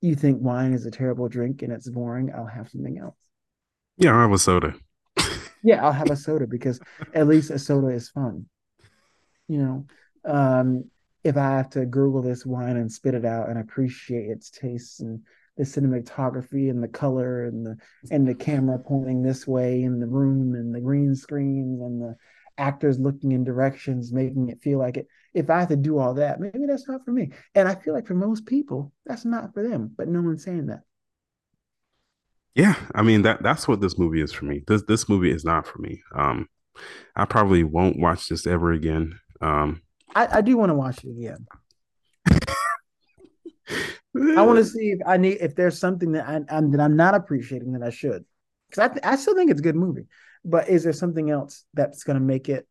you 0.00 0.14
think 0.14 0.40
wine 0.40 0.72
is 0.72 0.86
a 0.86 0.92
terrible 0.92 1.28
drink 1.28 1.62
and 1.62 1.72
it's 1.72 1.90
boring 1.90 2.32
i'll 2.32 2.46
have 2.46 2.70
something 2.70 2.96
else. 2.96 3.16
Yeah 3.96 4.12
i'll 4.12 4.20
have 4.22 4.32
a 4.32 4.38
soda. 4.38 4.74
Yeah 5.64 5.84
i'll 5.84 5.92
have 5.92 6.10
a 6.10 6.16
soda 6.16 6.46
because 6.46 6.80
at 7.12 7.26
least 7.26 7.50
a 7.50 7.58
soda 7.58 7.88
is 7.88 8.08
fun 8.08 8.46
you 9.48 9.58
know? 9.58 9.86
Um 10.24 10.84
if 11.24 11.36
i 11.36 11.50
have 11.56 11.70
to 11.70 11.84
google 11.84 12.22
this 12.22 12.46
wine 12.46 12.76
and 12.76 12.90
spit 12.90 13.14
it 13.14 13.24
out 13.24 13.48
and 13.48 13.58
appreciate 13.58 14.30
its 14.30 14.50
taste 14.50 15.00
and 15.00 15.20
the 15.56 15.64
cinematography 15.64 16.70
and 16.70 16.80
the 16.82 16.88
color 16.88 17.44
and 17.44 17.66
the 17.66 17.76
and 18.12 18.26
the 18.26 18.34
camera 18.34 18.78
pointing 18.78 19.20
this 19.22 19.46
way 19.48 19.82
in 19.82 19.98
the 19.98 20.06
room 20.06 20.54
and 20.54 20.72
the 20.72 20.80
green 20.80 21.14
screens 21.16 21.82
and 21.82 22.00
the 22.00 22.16
actors 22.60 22.98
looking 22.98 23.32
in 23.32 23.44
directions 23.44 24.12
making 24.12 24.48
it 24.48 24.62
feel 24.62 24.78
like 24.78 24.96
it 24.96 25.06
if 25.34 25.50
i 25.50 25.60
have 25.60 25.68
to 25.68 25.76
do 25.76 25.98
all 25.98 26.14
that 26.14 26.40
maybe 26.40 26.66
that's 26.66 26.88
not 26.88 27.04
for 27.04 27.12
me 27.12 27.30
and 27.54 27.68
i 27.68 27.74
feel 27.74 27.94
like 27.94 28.06
for 28.06 28.14
most 28.14 28.46
people 28.46 28.92
that's 29.06 29.24
not 29.24 29.52
for 29.54 29.66
them 29.66 29.90
but 29.96 30.08
no 30.08 30.20
one's 30.22 30.44
saying 30.44 30.66
that 30.66 30.80
Yeah, 32.54 32.74
I 32.94 33.02
mean 33.02 33.22
that 33.22 33.42
that's 33.42 33.68
what 33.68 33.80
this 33.80 33.98
movie 33.98 34.20
is 34.20 34.32
for 34.32 34.44
me. 34.44 34.62
This 34.66 34.82
this 34.82 35.08
movie 35.08 35.30
is 35.30 35.44
not 35.44 35.66
for 35.66 35.78
me. 35.78 36.02
Um, 36.14 36.48
I 37.16 37.24
probably 37.24 37.64
won't 37.64 37.98
watch 37.98 38.28
this 38.28 38.46
ever 38.46 38.72
again. 38.72 39.18
Um, 39.40 39.82
I, 40.14 40.38
I 40.38 40.40
do 40.40 40.56
want 40.56 40.70
to 40.70 40.74
watch 40.74 41.04
it 41.04 41.10
again. 41.10 41.46
I 44.36 44.42
want 44.42 44.58
to 44.58 44.64
see 44.64 44.90
if 44.90 45.00
I 45.06 45.16
need 45.16 45.38
if 45.40 45.54
there's 45.54 45.78
something 45.78 46.12
that 46.12 46.28
I, 46.28 46.56
I'm 46.56 46.70
that 46.72 46.80
I'm 46.80 46.96
not 46.96 47.14
appreciating 47.14 47.72
that 47.72 47.82
I 47.82 47.90
should, 47.90 48.24
because 48.68 48.84
I 48.84 48.88
th- 48.88 49.04
I 49.04 49.16
still 49.16 49.34
think 49.34 49.50
it's 49.50 49.60
a 49.60 49.64
good 49.64 49.76
movie. 49.76 50.06
But 50.44 50.68
is 50.68 50.84
there 50.84 50.92
something 50.92 51.30
else 51.30 51.64
that's 51.74 52.04
going 52.04 52.18
to 52.18 52.24
make 52.24 52.48
it 52.48 52.66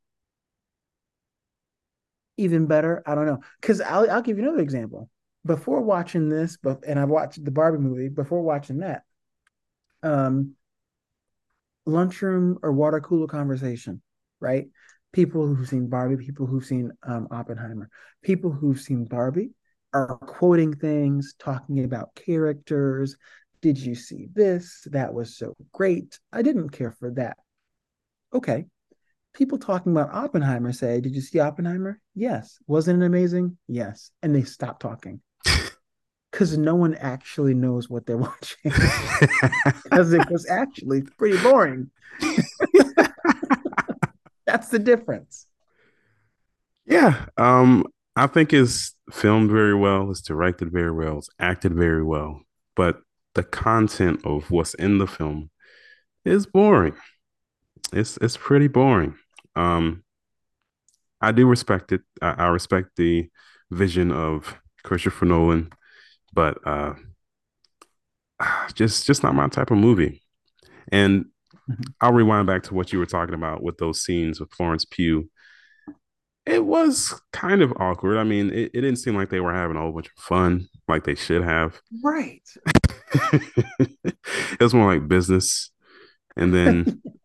even 2.38 2.66
better? 2.66 3.04
I 3.06 3.16
don't 3.16 3.26
know. 3.26 3.40
Because 3.62 3.82
I'll 3.82 4.10
I'll 4.10 4.22
give 4.22 4.38
you 4.38 4.44
another 4.44 4.62
example. 4.62 5.10
Before 5.46 5.82
watching 5.82 6.30
this, 6.30 6.58
but 6.62 6.84
and 6.86 7.00
I've 7.00 7.10
watched 7.10 7.44
the 7.44 7.52
Barbie 7.52 7.78
movie. 7.78 8.10
Before 8.10 8.42
watching 8.42 8.80
that, 8.80 9.04
um, 10.04 10.56
lunchroom 11.86 12.58
or 12.62 12.72
water 12.72 13.00
cooler 13.00 13.28
conversation, 13.28 14.02
right? 14.40 14.68
People 15.12 15.48
who've 15.48 15.68
seen 15.68 15.88
Barbie, 15.90 16.24
people 16.24 16.46
who've 16.46 16.66
seen 16.66 16.92
um, 17.04 17.28
Oppenheimer, 17.32 17.90
people 18.24 18.52
who've 18.52 18.80
seen 18.80 19.06
Barbie 19.06 19.52
are 19.94 20.18
quoting 20.18 20.76
things, 20.76 21.34
talking 21.40 21.84
about 21.84 22.14
characters. 22.16 23.18
Did 23.62 23.78
you 23.78 23.96
see 23.96 24.28
this? 24.34 24.88
That 24.92 25.14
was 25.14 25.36
so 25.36 25.56
great. 25.74 26.20
I 26.32 26.42
didn't 26.42 26.70
care 26.70 26.92
for 26.92 27.12
that. 27.12 27.38
Okay. 28.34 28.66
People 29.34 29.58
talking 29.58 29.92
about 29.92 30.14
Oppenheimer 30.14 30.72
say, 30.74 31.02
Did 31.02 31.14
you 31.16 31.22
see 31.22 31.40
Oppenheimer? 31.40 32.00
Yes. 32.16 32.58
Wasn't 32.68 33.02
it 33.02 33.06
amazing? 33.06 33.58
Yes. 33.68 34.12
And 34.22 34.36
they 34.36 34.44
stop 34.44 34.80
talking 34.80 35.22
because 36.32 36.58
no 36.58 36.76
one 36.76 36.96
actually 36.96 37.54
knows 37.54 37.90
what 37.90 38.06
they're 38.06 38.18
watching 38.30 38.58
because 39.84 40.14
it 40.14 40.30
was 40.30 40.48
actually 40.50 41.04
pretty 41.18 41.42
boring. 41.42 41.90
That's 44.46 44.70
the 44.70 44.80
difference. 44.80 45.46
yeah, 46.86 47.26
um, 47.38 47.86
I 48.16 48.26
think 48.26 48.52
it's 48.52 48.96
filmed 49.12 49.52
very 49.52 49.76
well. 49.76 50.10
It's 50.10 50.22
directed 50.22 50.72
very 50.72 50.92
well. 50.92 51.20
It's 51.20 51.30
acted 51.40 51.76
very 51.76 52.04
well. 52.04 52.42
But 52.76 53.02
the 53.36 53.44
content 53.44 54.26
of 54.26 54.50
what's 54.50 54.74
in 54.74 54.98
the 54.98 55.06
film 55.06 55.52
is 56.26 56.48
boring. 56.48 56.96
It's 57.92 58.18
it's 58.18 58.38
pretty 58.38 58.68
boring. 58.68 59.16
Um, 59.56 60.04
I 61.22 61.32
do 61.32 61.48
respect 61.48 61.92
it. 61.92 62.02
I, 62.22 62.32
I 62.32 62.48
respect 62.48 62.92
the 62.96 63.30
vision 63.72 64.12
of 64.12 64.56
Christopher 64.84 65.26
Nolan, 65.26 65.72
but 66.34 66.58
uh, 66.66 66.94
just 68.74 69.06
just 69.06 69.24
not 69.24 69.36
my 69.36 69.48
type 69.48 69.72
of 69.72 69.78
movie. 69.78 70.22
And 70.92 71.26
Mhm. 71.70 71.94
I'll 72.02 72.14
rewind 72.14 72.48
back 72.48 72.64
to 72.64 72.74
what 72.74 72.92
you 72.92 73.00
were 73.00 73.06
talking 73.06 73.36
about 73.36 73.62
with 73.64 73.78
those 73.78 74.02
scenes 74.04 74.40
with 74.40 74.52
Florence 74.52 74.86
Pugh. 74.86 75.30
It 76.46 76.66
was 76.66 77.14
kind 77.32 77.62
of 77.62 77.72
awkward. 77.78 78.18
I 78.18 78.24
mean, 78.24 78.50
it, 78.50 78.72
it 78.74 78.82
didn't 78.82 78.96
seem 78.96 79.16
like 79.16 79.30
they 79.30 79.40
were 79.40 79.54
having 79.54 79.78
a 79.78 79.80
whole 79.82 79.92
bunch 79.92 80.08
of 80.08 80.24
fun 80.24 80.68
like 80.88 81.04
they 81.04 81.14
should 81.14 81.44
have. 81.44 81.80
Right. 82.04 82.42
it 83.34 84.60
was 84.60 84.74
more 84.74 84.92
like 84.94 85.08
business. 85.08 85.70
And 86.36 86.54
then 86.54 87.02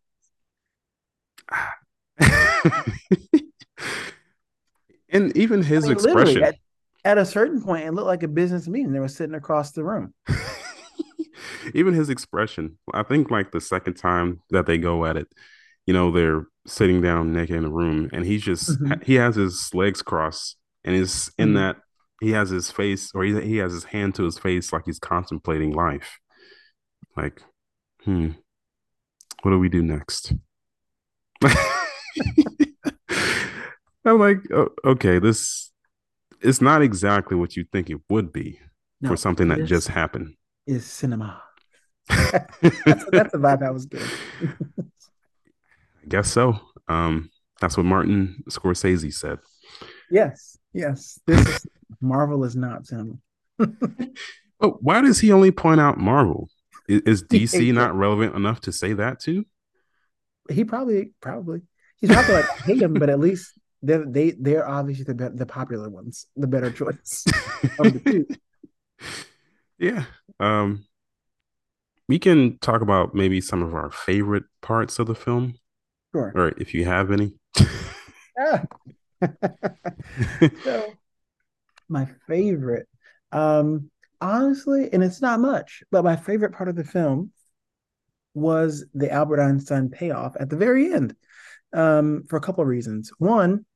and 5.09 5.37
even 5.37 5.61
I 5.61 5.65
his 5.65 5.85
mean, 5.85 5.93
expression. 5.93 6.43
at, 6.43 6.57
at 7.05 7.19
a 7.19 7.25
certain 7.27 7.63
point, 7.63 7.85
it 7.87 7.93
looked 7.93 8.07
like 8.07 8.23
a 8.23 8.29
business 8.29 8.67
meeting. 8.69 8.93
They 8.93 9.01
were 9.01 9.09
sitting 9.09 9.35
across 9.35 9.73
the 9.73 9.85
room. 9.85 10.15
even 11.75 11.95
his 11.95 12.09
expression. 12.11 12.79
I 12.93 13.03
think 13.03 13.31
like 13.31 13.53
the 13.53 13.61
second 13.61 13.95
time 13.95 14.41
that 14.51 14.67
they 14.67 14.79
go 14.79 15.05
at 15.05 15.17
it, 15.17 15.29
you 15.87 15.95
know, 15.95 16.11
they're 16.11 16.47
sitting 16.67 17.01
down 17.03 17.33
naked 17.33 17.57
in 17.57 17.63
the 17.65 17.71
room 17.71 18.09
and 18.13 18.25
he's 18.25 18.43
just 18.43 18.81
Mhm. 18.81 19.03
he 19.05 19.15
has 19.17 19.37
his 19.37 19.71
legs 19.75 20.01
crossed 20.03 20.57
and 20.83 20.95
is 20.97 21.31
in 21.39 21.51
Mhm. 21.51 21.55
that 21.57 21.77
he 22.21 22.31
has 22.31 22.49
his 22.49 22.71
face 22.71 23.11
or 23.15 23.23
he, 23.25 23.39
he 23.43 23.57
has 23.59 23.73
his 23.73 23.85
hand 23.85 24.15
to 24.15 24.25
his 24.25 24.39
face 24.39 24.73
like 24.73 24.85
he's 24.87 24.99
contemplating 24.99 25.73
life. 25.73 26.19
Like, 27.17 27.43
hmm, 28.05 28.29
what 29.43 29.51
do 29.51 29.59
we 29.59 29.69
do 29.69 29.83
next? 29.83 30.33
I'm 34.05 34.19
like, 34.19 34.39
oh, 34.53 34.69
okay, 34.85 35.19
this 35.19 35.73
is 36.41 36.61
not 36.61 36.83
exactly 36.83 37.37
what 37.37 37.57
you 37.57 37.65
think 37.73 37.89
it 37.91 38.01
would 38.11 38.33
be 38.33 38.59
No, 39.01 39.09
for 39.09 39.17
something 39.17 39.49
that 39.49 39.65
just 39.65 39.89
happened. 39.89 40.35
is 40.67 40.85
cinema. 40.87 41.43
That's 42.09 43.05
that's 43.11 43.33
the 43.33 43.39
vibe 43.39 43.63
I 43.63 43.71
was 43.71 43.87
getting. 43.87 44.07
I 46.03 46.07
guess 46.07 46.31
so. 46.31 46.61
Um, 46.87 47.31
that's 47.63 47.79
what 47.79 47.87
Martin 47.87 48.43
Scorsese 48.51 49.13
said. 49.15 49.39
Yes, 50.11 50.59
yes. 50.75 51.19
This 51.27 51.47
is 51.49 51.67
Marvel 52.03 52.45
is 52.45 52.57
not 52.57 52.87
cinema. 52.87 53.15
But 54.61 54.83
why 54.83 55.01
does 55.01 55.19
he 55.21 55.33
only 55.33 55.51
point 55.51 55.81
out 55.81 55.99
Marvel? 55.99 56.49
Is, 56.89 57.03
is 57.03 57.23
DC 57.25 57.73
not 57.75 57.95
relevant 57.95 58.35
enough 58.35 58.61
to 58.63 58.73
say 58.73 58.93
that 58.95 59.19
too? 59.21 59.45
He 60.51 60.65
probably 60.65 61.13
probably 61.21 61.63
he's 62.07 62.15
probably 62.15 62.35
like 62.35 62.51
I 62.51 62.63
hate 62.65 62.81
them, 62.81 62.95
but 62.95 63.09
at 63.11 63.19
least 63.21 63.53
they're 63.83 64.05
they 64.07 64.33
they're 64.33 64.69
obviously 64.69 65.05
the 65.05 65.15
be- 65.15 65.37
the 65.37 65.47
popular 65.47 65.89
ones, 65.89 66.27
the 66.37 66.47
better 66.47 66.71
choice 66.71 67.25
of 67.79 67.93
the 67.93 68.01
two. 68.01 68.27
yeah. 69.79 70.05
Um, 70.41 70.87
we 72.09 72.19
can 72.19 72.59
talk 72.59 72.83
about 72.83 73.15
maybe 73.15 73.41
some 73.41 73.63
of 73.63 73.75
our 73.75 73.91
favorite 73.91 74.45
parts 74.61 74.99
of 74.99 75.07
the 75.07 75.15
film, 75.15 75.55
Sure. 76.15 76.33
or 76.35 76.49
if 76.59 76.75
you 76.75 76.85
have 76.85 77.11
any. 77.11 77.39
Ah. 78.39 78.63
so 80.65 80.93
my 81.89 82.09
favorite, 82.27 82.89
um, 83.33 83.91
honestly, 84.21 84.91
and 84.93 85.03
it's 85.03 85.23
not 85.23 85.41
much, 85.41 85.83
but 85.91 86.05
my 86.05 86.17
favorite 86.17 86.53
part 86.53 86.69
of 86.69 86.77
the 86.77 86.85
film 86.85 87.31
was 88.35 88.85
the 88.95 89.11
Albert 89.11 89.41
Einstein 89.41 89.89
payoff 89.89 90.37
at 90.41 90.51
the 90.51 90.57
very 90.57 90.93
end, 90.93 91.15
um, 91.75 92.25
for 92.29 92.37
a 92.37 92.41
couple 92.41 92.63
of 92.63 92.69
reasons. 92.69 93.13
One, 93.19 93.67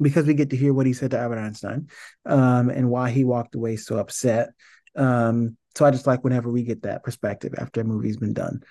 because 0.00 0.26
we 0.26 0.34
get 0.34 0.50
to 0.50 0.56
hear 0.56 0.74
what 0.74 0.86
he 0.86 0.92
said 0.92 1.10
to 1.12 1.18
Albert 1.18 1.38
Einstein, 1.38 1.88
um, 2.26 2.70
and 2.70 2.90
why 2.90 3.10
he 3.10 3.24
walked 3.24 3.54
away 3.54 3.76
so 3.76 3.98
upset. 3.98 4.50
Um, 4.94 5.56
so 5.74 5.84
I 5.84 5.90
just 5.90 6.06
like 6.06 6.22
whenever 6.22 6.50
we 6.50 6.62
get 6.62 6.82
that 6.82 7.02
perspective 7.02 7.54
after 7.56 7.80
a 7.80 7.84
movie's 7.84 8.18
been 8.18 8.34
done, 8.34 8.62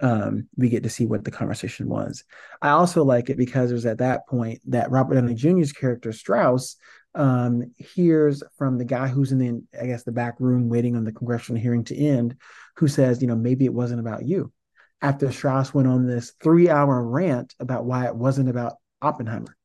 um, 0.00 0.48
we 0.56 0.68
get 0.68 0.84
to 0.84 0.90
see 0.90 1.06
what 1.06 1.24
the 1.24 1.30
conversation 1.30 1.88
was. 1.88 2.24
I 2.62 2.70
also 2.70 3.04
like 3.04 3.30
it 3.30 3.36
because 3.36 3.70
it 3.70 3.74
was 3.74 3.86
at 3.86 3.98
that 3.98 4.26
point 4.28 4.60
that 4.66 4.90
Robert 4.90 5.14
Downey 5.14 5.34
Jr.'s 5.34 5.72
character 5.72 6.12
Strauss 6.12 6.76
um, 7.14 7.72
hears 7.76 8.42
from 8.56 8.78
the 8.78 8.84
guy 8.84 9.08
who's 9.08 9.32
in 9.32 9.38
the, 9.38 9.62
I 9.80 9.86
guess, 9.86 10.04
the 10.04 10.12
back 10.12 10.34
room 10.38 10.68
waiting 10.68 10.96
on 10.96 11.04
the 11.04 11.12
congressional 11.12 11.60
hearing 11.60 11.84
to 11.84 11.96
end, 11.96 12.36
who 12.76 12.86
says, 12.86 13.20
you 13.20 13.28
know, 13.28 13.36
maybe 13.36 13.64
it 13.64 13.74
wasn't 13.74 14.00
about 14.00 14.24
you. 14.24 14.52
After 15.00 15.30
Strauss 15.30 15.72
went 15.72 15.88
on 15.88 16.06
this 16.06 16.32
three-hour 16.42 17.02
rant 17.02 17.54
about 17.60 17.84
why 17.84 18.06
it 18.06 18.16
wasn't 18.16 18.48
about 18.48 18.74
Oppenheimer. 19.00 19.56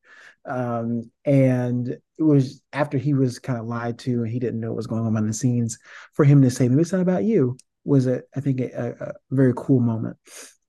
Um, 0.46 1.10
and 1.24 1.88
it 1.88 2.22
was 2.22 2.62
after 2.72 2.98
he 2.98 3.14
was 3.14 3.38
kind 3.38 3.58
of 3.58 3.66
lied 3.66 3.98
to 4.00 4.22
and 4.22 4.28
he 4.28 4.38
didn't 4.38 4.60
know 4.60 4.68
what 4.68 4.76
was 4.76 4.86
going 4.86 5.04
on 5.04 5.12
behind 5.12 5.28
the 5.28 5.34
scenes 5.34 5.78
for 6.12 6.24
him 6.24 6.42
to 6.42 6.50
say, 6.50 6.68
maybe 6.68 6.82
it's 6.82 6.92
not 6.92 7.00
about 7.00 7.24
you, 7.24 7.56
was 7.84 8.06
a, 8.06 8.22
I 8.36 8.40
think, 8.40 8.60
a, 8.60 8.94
a 9.00 9.12
very 9.30 9.52
cool 9.56 9.80
moment. 9.80 10.16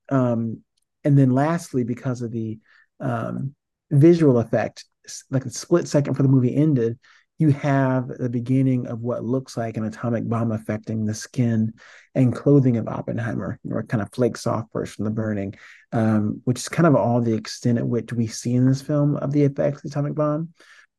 Um, 0.08 0.62
and 1.04 1.16
then 1.16 1.30
lastly, 1.30 1.84
because 1.84 2.22
of 2.22 2.32
the 2.32 2.58
um, 3.00 3.54
visual 3.90 4.38
effect, 4.38 4.84
like 5.30 5.44
a 5.44 5.50
split 5.50 5.86
second 5.86 6.14
for 6.14 6.22
the 6.22 6.28
movie 6.28 6.56
ended, 6.56 6.98
you 7.38 7.50
have 7.50 8.08
the 8.08 8.30
beginning 8.30 8.86
of 8.86 9.00
what 9.00 9.24
looks 9.24 9.56
like 9.56 9.76
an 9.76 9.84
atomic 9.84 10.26
bomb 10.28 10.52
affecting 10.52 11.04
the 11.04 11.14
skin 11.14 11.74
and 12.14 12.34
clothing 12.34 12.78
of 12.78 12.88
Oppenheimer, 12.88 13.60
or 13.70 13.82
kind 13.82 14.02
of 14.02 14.12
flakes 14.12 14.46
off 14.46 14.66
first 14.72 14.94
from 14.94 15.04
the 15.04 15.10
burning, 15.10 15.54
um, 15.92 16.40
which 16.44 16.58
is 16.58 16.68
kind 16.68 16.86
of 16.86 16.96
all 16.96 17.20
the 17.20 17.34
extent 17.34 17.78
at 17.78 17.86
which 17.86 18.12
we 18.12 18.26
see 18.26 18.54
in 18.54 18.66
this 18.66 18.80
film 18.80 19.16
of 19.16 19.32
the 19.32 19.42
effects 19.42 19.78
of 19.78 19.82
the 19.82 19.88
atomic 19.88 20.14
bomb. 20.14 20.48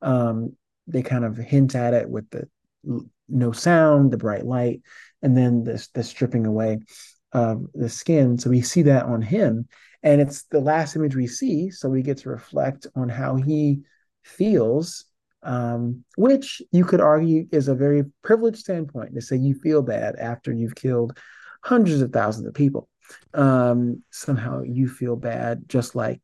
Um, 0.01 0.55
they 0.85 1.01
kind 1.01 1.25
of 1.25 1.37
hint 1.37 1.75
at 1.75 1.93
it 1.93 2.09
with 2.09 2.29
the 2.29 2.47
no 3.27 3.51
sound, 3.51 4.11
the 4.11 4.17
bright 4.17 4.45
light, 4.45 4.81
and 5.21 5.35
then 5.35 5.63
this 5.63 5.87
the 5.87 6.03
stripping 6.03 6.45
away 6.45 6.79
of 7.33 7.65
the 7.73 7.89
skin. 7.89 8.37
So 8.37 8.49
we 8.51 8.61
see 8.61 8.83
that 8.83 9.05
on 9.05 9.21
him, 9.21 9.67
and 10.03 10.21
it's 10.21 10.43
the 10.43 10.61
last 10.61 10.95
image 10.95 11.15
we 11.15 11.27
see. 11.27 11.71
So 11.71 11.89
we 11.89 12.03
get 12.03 12.19
to 12.19 12.29
reflect 12.29 12.87
on 12.95 13.09
how 13.09 13.35
he 13.35 13.81
feels, 14.23 15.05
um, 15.43 16.03
which 16.15 16.61
you 16.71 16.83
could 16.83 17.01
argue 17.01 17.47
is 17.51 17.67
a 17.67 17.75
very 17.75 18.03
privileged 18.23 18.57
standpoint 18.57 19.13
to 19.15 19.21
say 19.21 19.37
you 19.37 19.55
feel 19.55 19.81
bad 19.81 20.15
after 20.17 20.51
you've 20.51 20.75
killed 20.75 21.17
hundreds 21.63 22.01
of 22.01 22.11
thousands 22.11 22.47
of 22.47 22.53
people. 22.53 22.89
Um, 23.33 24.03
somehow 24.11 24.63
you 24.63 24.87
feel 24.89 25.15
bad, 25.15 25.69
just 25.69 25.95
like 25.95 26.21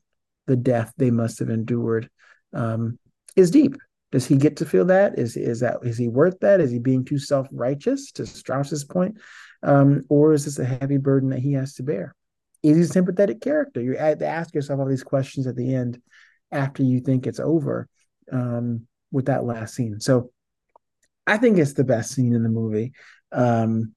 the 0.47 0.55
death 0.55 0.93
they 0.97 1.11
must 1.11 1.39
have 1.39 1.49
endured 1.49 2.09
um, 2.53 2.99
is 3.36 3.51
deep. 3.51 3.76
Does 4.11 4.26
he 4.28 4.36
get 4.36 4.57
to 4.57 4.66
feel 4.66 4.86
that? 4.86 5.18
Is 5.18 5.38
is 5.38 5.61
that 5.61 5.78
is 5.84 5.97
he 5.97 6.07
worth 6.07 6.39
that? 6.41 6.59
Is 6.61 6.72
he 6.72 6.80
being 6.80 7.03
too 7.03 7.18
self 7.18 7.47
righteous? 7.51 8.11
To 8.14 8.26
Strauss's 8.26 8.84
point, 8.84 9.18
um, 9.64 10.03
or 10.09 10.34
is 10.34 10.45
this 10.45 10.59
a 10.59 10.66
heavy 10.66 10.97
burden 10.97 11.30
that 11.30 11.39
he 11.39 11.53
has 11.53 11.74
to 11.76 11.84
bear? 11.84 12.14
Is 12.61 12.78
he 12.78 12.84
a 12.84 12.88
sympathetic 12.88 13.41
character? 13.41 13.82
You 13.82 13.97
have 13.97 14.20
to 14.20 14.28
ask 14.28 14.53
yourself 14.53 14.80
all 14.80 14.86
these 14.86 15.03
questions 15.03 15.47
at 15.47 15.55
the 15.55 15.74
end 15.74 15.99
after 16.51 16.84
you 16.84 16.99
think 16.99 17.26
it's 17.26 17.39
over 17.39 17.88
um, 18.32 18.88
with 19.14 19.28
that 19.28 19.45
last 19.45 19.76
scene. 19.76 20.01
So 20.01 20.32
I 21.26 21.38
think 21.38 21.57
it's 21.57 21.74
the 21.74 21.86
best 21.86 22.11
scene 22.11 22.34
in 22.34 22.43
the 22.43 22.49
movie. 22.49 22.91
Um, 23.32 23.95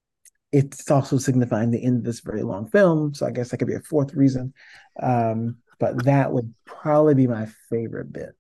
it's 0.52 0.88
also 0.90 1.18
signifying 1.18 1.72
the 1.72 1.82
end 1.82 1.98
of 1.98 2.04
this 2.04 2.20
very 2.20 2.42
long 2.42 2.68
film. 2.68 3.14
So 3.14 3.26
I 3.26 3.32
guess 3.32 3.48
that 3.48 3.56
could 3.56 3.66
be 3.66 3.74
a 3.74 3.80
fourth 3.80 4.14
reason. 4.14 4.54
Um, 5.02 5.56
but 5.80 6.04
that 6.04 6.30
would 6.30 6.54
probably 6.64 7.14
be 7.14 7.26
my 7.26 7.48
favorite 7.68 8.12
bit. 8.12 8.30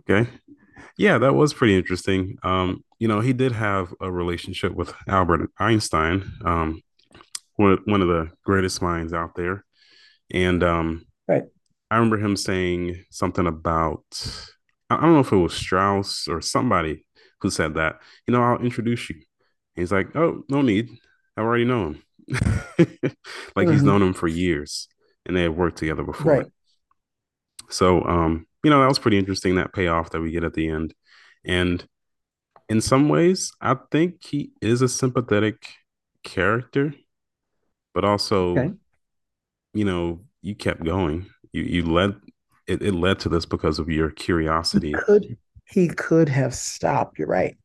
Okay. 0.00 0.28
Yeah, 0.98 1.18
that 1.18 1.34
was 1.34 1.54
pretty 1.54 1.76
interesting. 1.76 2.36
Um, 2.42 2.84
you 2.98 3.08
know, 3.08 3.20
he 3.20 3.32
did 3.32 3.52
have 3.52 3.94
a 4.00 4.10
relationship 4.10 4.74
with 4.74 4.92
Albert 5.08 5.50
Einstein, 5.58 6.30
um, 6.44 6.82
one, 7.56 7.78
one 7.86 8.02
of 8.02 8.08
the 8.08 8.30
greatest 8.44 8.82
minds 8.82 9.12
out 9.12 9.34
there. 9.34 9.64
And 10.30 10.62
um, 10.62 11.06
right. 11.26 11.44
I 11.90 11.96
remember 11.96 12.18
him 12.18 12.36
saying 12.36 13.04
something 13.10 13.46
about, 13.46 14.04
I 14.90 15.00
don't 15.00 15.14
know 15.14 15.20
if 15.20 15.32
it 15.32 15.36
was 15.36 15.54
Strauss 15.54 16.28
or 16.28 16.40
somebody 16.40 17.04
who 17.40 17.50
said 17.50 17.74
that, 17.74 18.00
you 18.26 18.32
know, 18.32 18.42
I'll 18.42 18.60
introduce 18.60 19.10
you. 19.10 19.16
he's 19.74 19.92
like, 19.92 20.14
oh, 20.16 20.42
no 20.48 20.62
need. 20.62 20.88
I 21.36 21.40
already 21.40 21.64
know 21.64 21.86
him. 21.88 22.02
like 22.28 22.48
mm-hmm. 22.78 23.72
he's 23.72 23.82
known 23.82 24.02
him 24.02 24.14
for 24.14 24.28
years 24.28 24.88
and 25.24 25.36
they 25.36 25.42
have 25.42 25.54
worked 25.54 25.78
together 25.78 26.02
before. 26.02 26.32
Right. 26.32 26.46
So, 27.68 28.02
um, 28.02 28.46
you 28.62 28.70
know, 28.70 28.80
that 28.80 28.88
was 28.88 28.98
pretty 28.98 29.18
interesting 29.18 29.56
that 29.56 29.72
payoff 29.72 30.10
that 30.10 30.20
we 30.20 30.30
get 30.30 30.44
at 30.44 30.54
the 30.54 30.68
end. 30.68 30.94
And 31.44 31.84
in 32.68 32.80
some 32.80 33.08
ways, 33.08 33.52
I 33.60 33.76
think 33.90 34.24
he 34.24 34.52
is 34.60 34.82
a 34.82 34.88
sympathetic 34.88 35.66
character, 36.24 36.94
but 37.94 38.04
also, 38.04 38.58
okay. 38.58 38.72
you 39.74 39.84
know, 39.84 40.22
you 40.42 40.54
kept 40.54 40.84
going. 40.84 41.26
You 41.52 41.62
you 41.62 41.82
led 41.84 42.16
it, 42.66 42.82
it 42.82 42.94
led 42.94 43.18
to 43.20 43.28
this 43.28 43.46
because 43.46 43.78
of 43.78 43.88
your 43.88 44.10
curiosity. 44.10 44.88
He 44.88 44.94
could 44.94 45.38
he 45.68 45.88
could 45.88 46.28
have 46.28 46.54
stopped, 46.54 47.18
you're 47.18 47.28
right. 47.28 47.56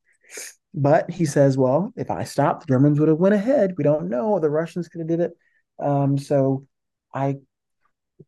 But 0.74 1.12
he 1.12 1.26
says, 1.26 1.58
well, 1.58 1.94
if 1.96 2.10
I 2.10 2.24
stopped, 2.24 2.62
the 2.66 2.74
Germans 2.74 3.00
would 3.00 3.10
have 3.10 3.18
went 3.18 3.36
ahead. 3.36 3.76
We 3.78 3.84
don't 3.84 4.10
know. 4.10 4.40
The 4.40 4.50
Russians 4.50 4.88
could 4.88 5.00
have 5.00 5.08
did 5.08 5.20
it. 5.20 5.32
Um, 5.80 6.18
so 6.18 6.66
I 7.14 7.38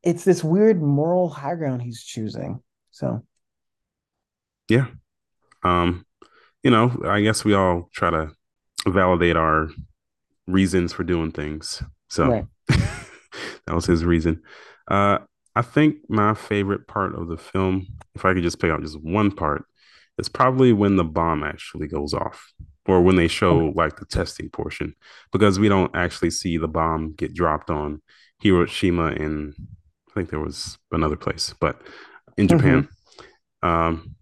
it's 0.01 0.24
this 0.24 0.43
weird 0.43 0.82
moral 0.82 1.30
high 1.30 1.55
ground 1.55 1.82
he's 1.82 2.03
choosing. 2.03 2.61
So 2.91 3.24
yeah. 4.69 4.88
Um, 5.63 6.05
you 6.63 6.71
know, 6.71 7.01
I 7.05 7.21
guess 7.21 7.45
we 7.45 7.53
all 7.53 7.89
try 7.93 8.09
to 8.09 8.32
validate 8.88 9.38
our 9.38 9.69
reasons 10.47 10.91
for 10.91 11.03
doing 11.03 11.32
things. 11.32 11.82
So 12.09 12.28
right. 12.28 12.45
that 12.67 13.74
was 13.74 13.86
his 13.86 14.03
reason. 14.03 14.41
Uh 14.89 15.19
I 15.56 15.62
think 15.62 15.97
my 16.10 16.34
favorite 16.34 16.88
part 16.88 17.16
of 17.16 17.28
the 17.28 17.38
film, 17.38 17.88
if 18.16 18.26
I 18.26 18.34
could 18.34 18.43
just 18.43 18.60
pick 18.60 18.72
out 18.72 18.82
just 18.82 19.01
one 19.01 19.32
part, 19.32 19.66
is 20.18 20.30
probably 20.30 20.74
when 20.74 20.95
the 20.95 21.04
bomb 21.04 21.43
actually 21.43 21.88
goes 21.88 22.14
off 22.14 22.54
or 22.86 23.01
when 23.01 23.16
they 23.16 23.28
show 23.28 23.68
okay. 23.68 23.74
like 23.76 23.97
the 23.97 24.06
testing 24.06 24.49
portion 24.49 24.93
because 25.32 25.60
we 25.60 25.70
don't 25.70 25.95
actually 25.95 26.30
see 26.30 26.58
the 26.58 26.68
bomb 26.68 27.14
get 27.14 27.34
dropped 27.34 27.70
on 27.70 28.01
Hiroshima 28.41 29.08
and 29.08 29.56
I 30.10 30.14
think 30.14 30.30
there 30.30 30.39
was 30.39 30.78
another 30.91 31.16
place, 31.16 31.54
but 31.60 31.82
in 32.38 32.47
Japan. 32.47 32.84
Mm-hmm. 32.84 33.68
Um, 33.68 34.16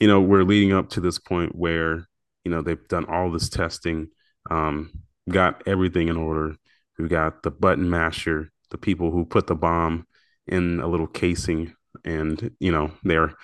you 0.00 0.08
know, 0.08 0.20
we're 0.20 0.44
leading 0.44 0.72
up 0.72 0.90
to 0.90 1.00
this 1.00 1.18
point 1.18 1.54
where, 1.54 2.06
you 2.44 2.50
know, 2.50 2.62
they've 2.62 2.88
done 2.88 3.06
all 3.06 3.30
this 3.30 3.48
testing, 3.48 4.08
um, 4.50 4.90
got 5.28 5.62
everything 5.66 6.08
in 6.08 6.16
order. 6.16 6.56
We 6.98 7.08
got 7.08 7.42
the 7.42 7.50
button 7.50 7.90
masher, 7.90 8.52
the 8.70 8.78
people 8.78 9.10
who 9.10 9.24
put 9.24 9.46
the 9.46 9.54
bomb 9.54 10.06
in 10.46 10.80
a 10.80 10.86
little 10.86 11.06
casing, 11.06 11.74
and 12.04 12.50
you 12.60 12.72
know, 12.72 12.92
they're 13.02 13.34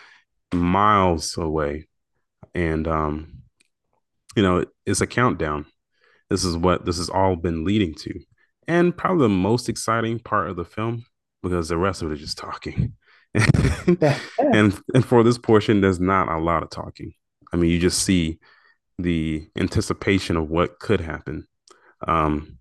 miles 0.52 1.36
away. 1.36 1.86
And 2.54 2.86
um, 2.86 3.42
you 4.36 4.42
know, 4.42 4.64
it's 4.86 5.00
a 5.00 5.06
countdown. 5.06 5.66
This 6.30 6.44
is 6.44 6.56
what 6.56 6.84
this 6.84 6.98
has 6.98 7.10
all 7.10 7.36
been 7.36 7.64
leading 7.64 7.94
to. 7.96 8.20
And 8.68 8.96
probably 8.96 9.24
the 9.24 9.34
most 9.34 9.68
exciting 9.68 10.18
part 10.18 10.48
of 10.48 10.56
the 10.56 10.64
film 10.64 11.04
because 11.42 11.68
the 11.68 11.76
rest 11.76 12.02
of 12.02 12.10
it 12.10 12.14
is 12.14 12.20
just 12.20 12.38
talking. 12.38 12.94
and 13.34 14.80
and 14.94 15.04
for 15.04 15.22
this 15.22 15.38
portion, 15.38 15.80
there's 15.80 16.00
not 16.00 16.28
a 16.28 16.38
lot 16.38 16.62
of 16.62 16.70
talking. 16.70 17.12
I 17.52 17.56
mean, 17.56 17.70
you 17.70 17.78
just 17.78 18.02
see 18.02 18.38
the 18.98 19.46
anticipation 19.56 20.36
of 20.36 20.48
what 20.48 20.78
could 20.78 21.00
happen. 21.00 21.46
Um, 22.06 22.58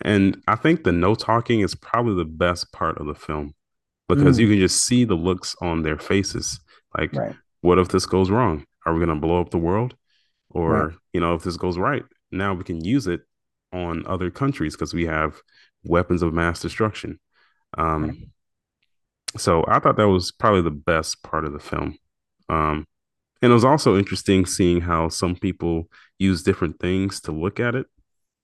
and 0.00 0.42
I 0.48 0.56
think 0.56 0.84
the 0.84 0.92
no 0.92 1.14
talking 1.14 1.60
is 1.60 1.74
probably 1.74 2.16
the 2.16 2.24
best 2.24 2.72
part 2.72 2.98
of 2.98 3.06
the 3.06 3.14
film 3.14 3.54
because 4.16 4.36
mm. 4.36 4.40
you 4.40 4.48
can 4.48 4.58
just 4.58 4.84
see 4.84 5.04
the 5.04 5.14
looks 5.14 5.54
on 5.60 5.82
their 5.82 5.98
faces. 5.98 6.60
Like, 6.96 7.12
right. 7.14 7.34
what 7.60 7.78
if 7.78 7.88
this 7.88 8.06
goes 8.06 8.30
wrong? 8.30 8.64
Are 8.84 8.92
we 8.92 9.04
going 9.04 9.14
to 9.14 9.26
blow 9.26 9.40
up 9.40 9.50
the 9.50 9.58
world? 9.58 9.94
Or, 10.50 10.88
right. 10.88 10.96
you 11.12 11.20
know, 11.20 11.34
if 11.34 11.42
this 11.42 11.56
goes 11.56 11.78
right, 11.78 12.04
now 12.30 12.54
we 12.54 12.64
can 12.64 12.84
use 12.84 13.06
it 13.06 13.22
on 13.72 14.04
other 14.06 14.30
countries 14.30 14.74
because 14.74 14.92
we 14.92 15.06
have 15.06 15.40
weapons 15.84 16.22
of 16.22 16.34
mass 16.34 16.60
destruction. 16.60 17.18
Um, 17.78 18.04
right. 18.04 18.16
So 19.38 19.64
I 19.66 19.78
thought 19.78 19.96
that 19.96 20.08
was 20.08 20.30
probably 20.30 20.62
the 20.62 20.70
best 20.70 21.22
part 21.22 21.46
of 21.46 21.52
the 21.52 21.58
film. 21.58 21.96
Um, 22.48 22.86
and 23.40 23.50
it 23.50 23.54
was 23.54 23.64
also 23.64 23.96
interesting 23.96 24.44
seeing 24.44 24.82
how 24.82 25.08
some 25.08 25.36
people 25.36 25.88
use 26.18 26.42
different 26.42 26.78
things 26.78 27.20
to 27.22 27.32
look 27.32 27.58
at 27.58 27.74
it. 27.74 27.86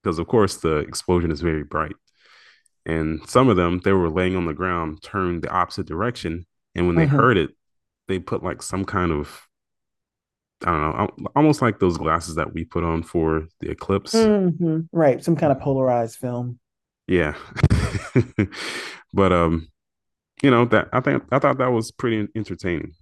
Because, 0.02 0.18
of 0.18 0.28
course, 0.28 0.56
the 0.56 0.76
explosion 0.76 1.30
is 1.30 1.40
very 1.40 1.64
bright. 1.64 1.96
And 2.88 3.20
some 3.28 3.48
of 3.48 3.56
them, 3.56 3.80
they 3.84 3.92
were 3.92 4.10
laying 4.10 4.34
on 4.34 4.46
the 4.46 4.54
ground, 4.54 5.02
turned 5.02 5.42
the 5.42 5.50
opposite 5.50 5.86
direction. 5.86 6.46
And 6.74 6.86
when 6.86 6.96
they 6.96 7.06
mm-hmm. 7.06 7.16
heard 7.16 7.36
it, 7.36 7.50
they 8.08 8.18
put 8.18 8.42
like 8.42 8.62
some 8.62 8.84
kind 8.84 9.12
of, 9.12 9.46
I 10.64 10.70
don't 10.70 10.80
know, 10.80 11.30
almost 11.36 11.62
like 11.62 11.78
those 11.78 11.98
glasses 11.98 12.34
that 12.36 12.52
we 12.52 12.64
put 12.64 12.82
on 12.82 13.02
for 13.02 13.46
the 13.60 13.70
eclipse. 13.70 14.14
Mm-hmm. 14.14 14.80
Right. 14.90 15.22
Some 15.22 15.36
kind 15.36 15.52
of 15.52 15.60
polarized 15.60 16.16
film. 16.16 16.58
Yeah. 17.06 17.34
but 19.12 19.32
um, 19.32 19.68
you 20.42 20.50
know 20.50 20.64
that 20.66 20.88
I 20.92 21.00
think 21.00 21.24
I 21.32 21.38
thought 21.38 21.58
that 21.58 21.72
was 21.72 21.90
pretty 21.90 22.28
entertaining. 22.34 22.94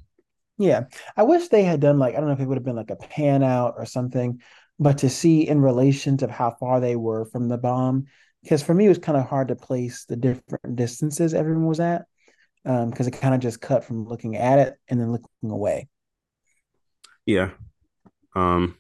Yeah, 0.59 0.85
I 1.17 1.25
wish 1.25 1.49
they 1.49 1.65
had 1.65 1.81
done 1.81 1.99
like 1.99 2.15
I 2.15 2.19
don't 2.19 2.29
know 2.29 2.35
if 2.35 2.41
it 2.41 2.47
would 2.47 2.57
have 2.57 2.65
been 2.65 2.77
like 2.77 2.91
a 2.91 2.97
pan 2.97 3.43
out 3.43 3.75
or 3.77 3.85
something, 3.85 4.41
but 4.79 4.99
to 4.99 5.11
see 5.11 5.47
in 5.47 5.61
relation 5.61 6.17
to 6.19 6.31
how 6.31 6.57
far 6.59 6.81
they 6.81 6.97
were 6.97 7.27
from 7.27 7.49
the 7.49 7.59
bomb, 7.59 8.07
because 8.47 8.63
for 8.63 8.75
me 8.75 8.87
it 8.87 8.91
was 8.91 8.99
kind 8.99 9.19
of 9.19 9.27
hard 9.27 9.49
to 9.49 9.57
place 9.57 10.05
the 10.05 10.15
different 10.15 10.77
distances 10.77 11.35
everyone 11.35 11.67
was 11.67 11.81
at, 11.81 12.05
because 12.63 13.07
um, 13.07 13.13
it 13.13 13.21
kind 13.21 13.35
of 13.35 13.41
just 13.41 13.61
cut 13.61 13.85
from 13.85 14.07
looking 14.07 14.37
at 14.37 14.61
it 14.61 14.75
and 14.87 15.01
then 15.01 15.11
looking 15.11 15.27
away. 15.43 15.89
Yeah. 17.25 17.51
Um. 18.37 18.79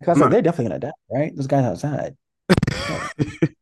Because 0.00 0.18
like, 0.18 0.30
they're 0.32 0.42
definitely 0.42 0.70
gonna 0.70 0.80
die, 0.80 0.92
right? 1.12 1.36
Those 1.36 1.46
guys 1.46 1.64
outside. 1.64 2.16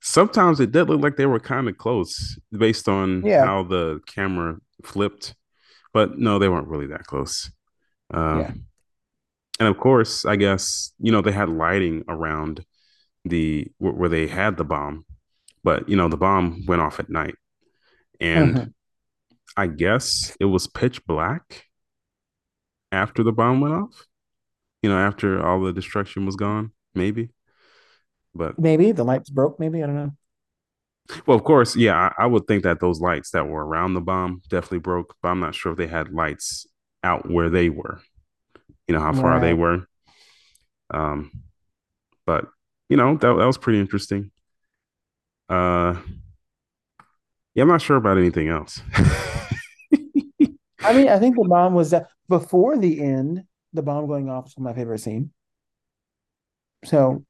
sometimes 0.00 0.60
it 0.60 0.70
did 0.70 0.88
look 0.88 1.00
like 1.00 1.16
they 1.16 1.26
were 1.26 1.40
kind 1.40 1.68
of 1.68 1.76
close 1.76 2.38
based 2.56 2.88
on 2.88 3.26
yeah. 3.26 3.44
how 3.44 3.64
the 3.64 3.98
camera 4.06 4.58
flipped, 4.84 5.34
but 5.92 6.18
no, 6.18 6.38
they 6.38 6.48
weren't 6.48 6.68
really 6.68 6.86
that 6.86 7.02
close. 7.02 7.50
Um, 8.14 8.38
yeah. 8.38 8.52
And 9.58 9.68
of 9.68 9.76
course, 9.76 10.24
I 10.24 10.36
guess 10.36 10.92
you 11.00 11.10
know 11.10 11.20
they 11.20 11.32
had 11.32 11.48
lighting 11.48 12.04
around 12.06 12.64
the 13.24 13.68
where 13.78 14.08
they 14.08 14.26
had 14.26 14.56
the 14.56 14.64
bomb, 14.64 15.04
but 15.62 15.88
you 15.88 15.96
know 15.96 16.08
the 16.08 16.16
bomb 16.16 16.64
went 16.66 16.82
off 16.82 17.00
at 17.00 17.10
night, 17.10 17.34
and 18.20 18.54
mm-hmm. 18.54 18.68
I 19.56 19.66
guess 19.66 20.36
it 20.40 20.46
was 20.46 20.66
pitch 20.66 21.04
black 21.06 21.64
after 22.92 23.22
the 23.22 23.32
bomb 23.32 23.60
went 23.60 23.74
off. 23.74 24.06
You 24.82 24.90
know, 24.90 24.98
after 24.98 25.44
all 25.44 25.60
the 25.60 25.72
destruction 25.72 26.24
was 26.24 26.36
gone, 26.36 26.72
maybe. 26.94 27.30
But 28.34 28.58
maybe 28.58 28.92
the 28.92 29.04
lights 29.04 29.30
broke. 29.30 29.58
Maybe 29.58 29.82
I 29.82 29.86
don't 29.86 29.96
know. 29.96 30.12
Well, 31.26 31.36
of 31.36 31.44
course, 31.44 31.74
yeah, 31.74 31.96
I, 32.18 32.24
I, 32.24 32.26
would 32.26 32.46
think 32.46 32.64
that 32.64 32.80
those 32.80 33.00
lights 33.00 33.30
that 33.30 33.48
were 33.48 33.66
around 33.66 33.94
the 33.94 34.00
bomb 34.00 34.42
definitely 34.50 34.80
broke, 34.80 35.16
but 35.22 35.30
I'm 35.30 35.40
not 35.40 35.54
sure 35.54 35.72
if 35.72 35.78
they 35.78 35.86
had 35.86 36.12
lights 36.12 36.66
out 37.02 37.30
where 37.30 37.48
they 37.48 37.70
were. 37.70 38.00
You 38.86 38.94
know 38.94 39.00
how 39.00 39.14
far 39.14 39.32
right. 39.32 39.40
they 39.40 39.54
were. 39.54 39.86
Um, 40.90 41.30
but 42.26 42.46
you 42.88 42.96
know 42.96 43.14
that 43.16 43.34
that 43.34 43.46
was 43.46 43.58
pretty 43.58 43.80
interesting. 43.80 44.30
Uh, 45.48 45.94
yeah, 47.54 47.62
I'm 47.62 47.68
not 47.68 47.82
sure 47.82 47.96
about 47.96 48.18
anything 48.18 48.48
else. 48.48 48.80
I 50.82 50.92
mean, 50.92 51.08
I 51.08 51.18
think 51.18 51.36
the 51.36 51.44
bomb 51.44 51.74
was 51.74 51.90
that 51.90 52.08
before 52.28 52.76
the 52.78 53.00
end. 53.02 53.44
The 53.74 53.82
bomb 53.82 54.06
going 54.06 54.30
off 54.30 54.44
was 54.44 54.58
my 54.58 54.72
favorite 54.72 55.00
scene. 55.00 55.30
So 56.84 57.24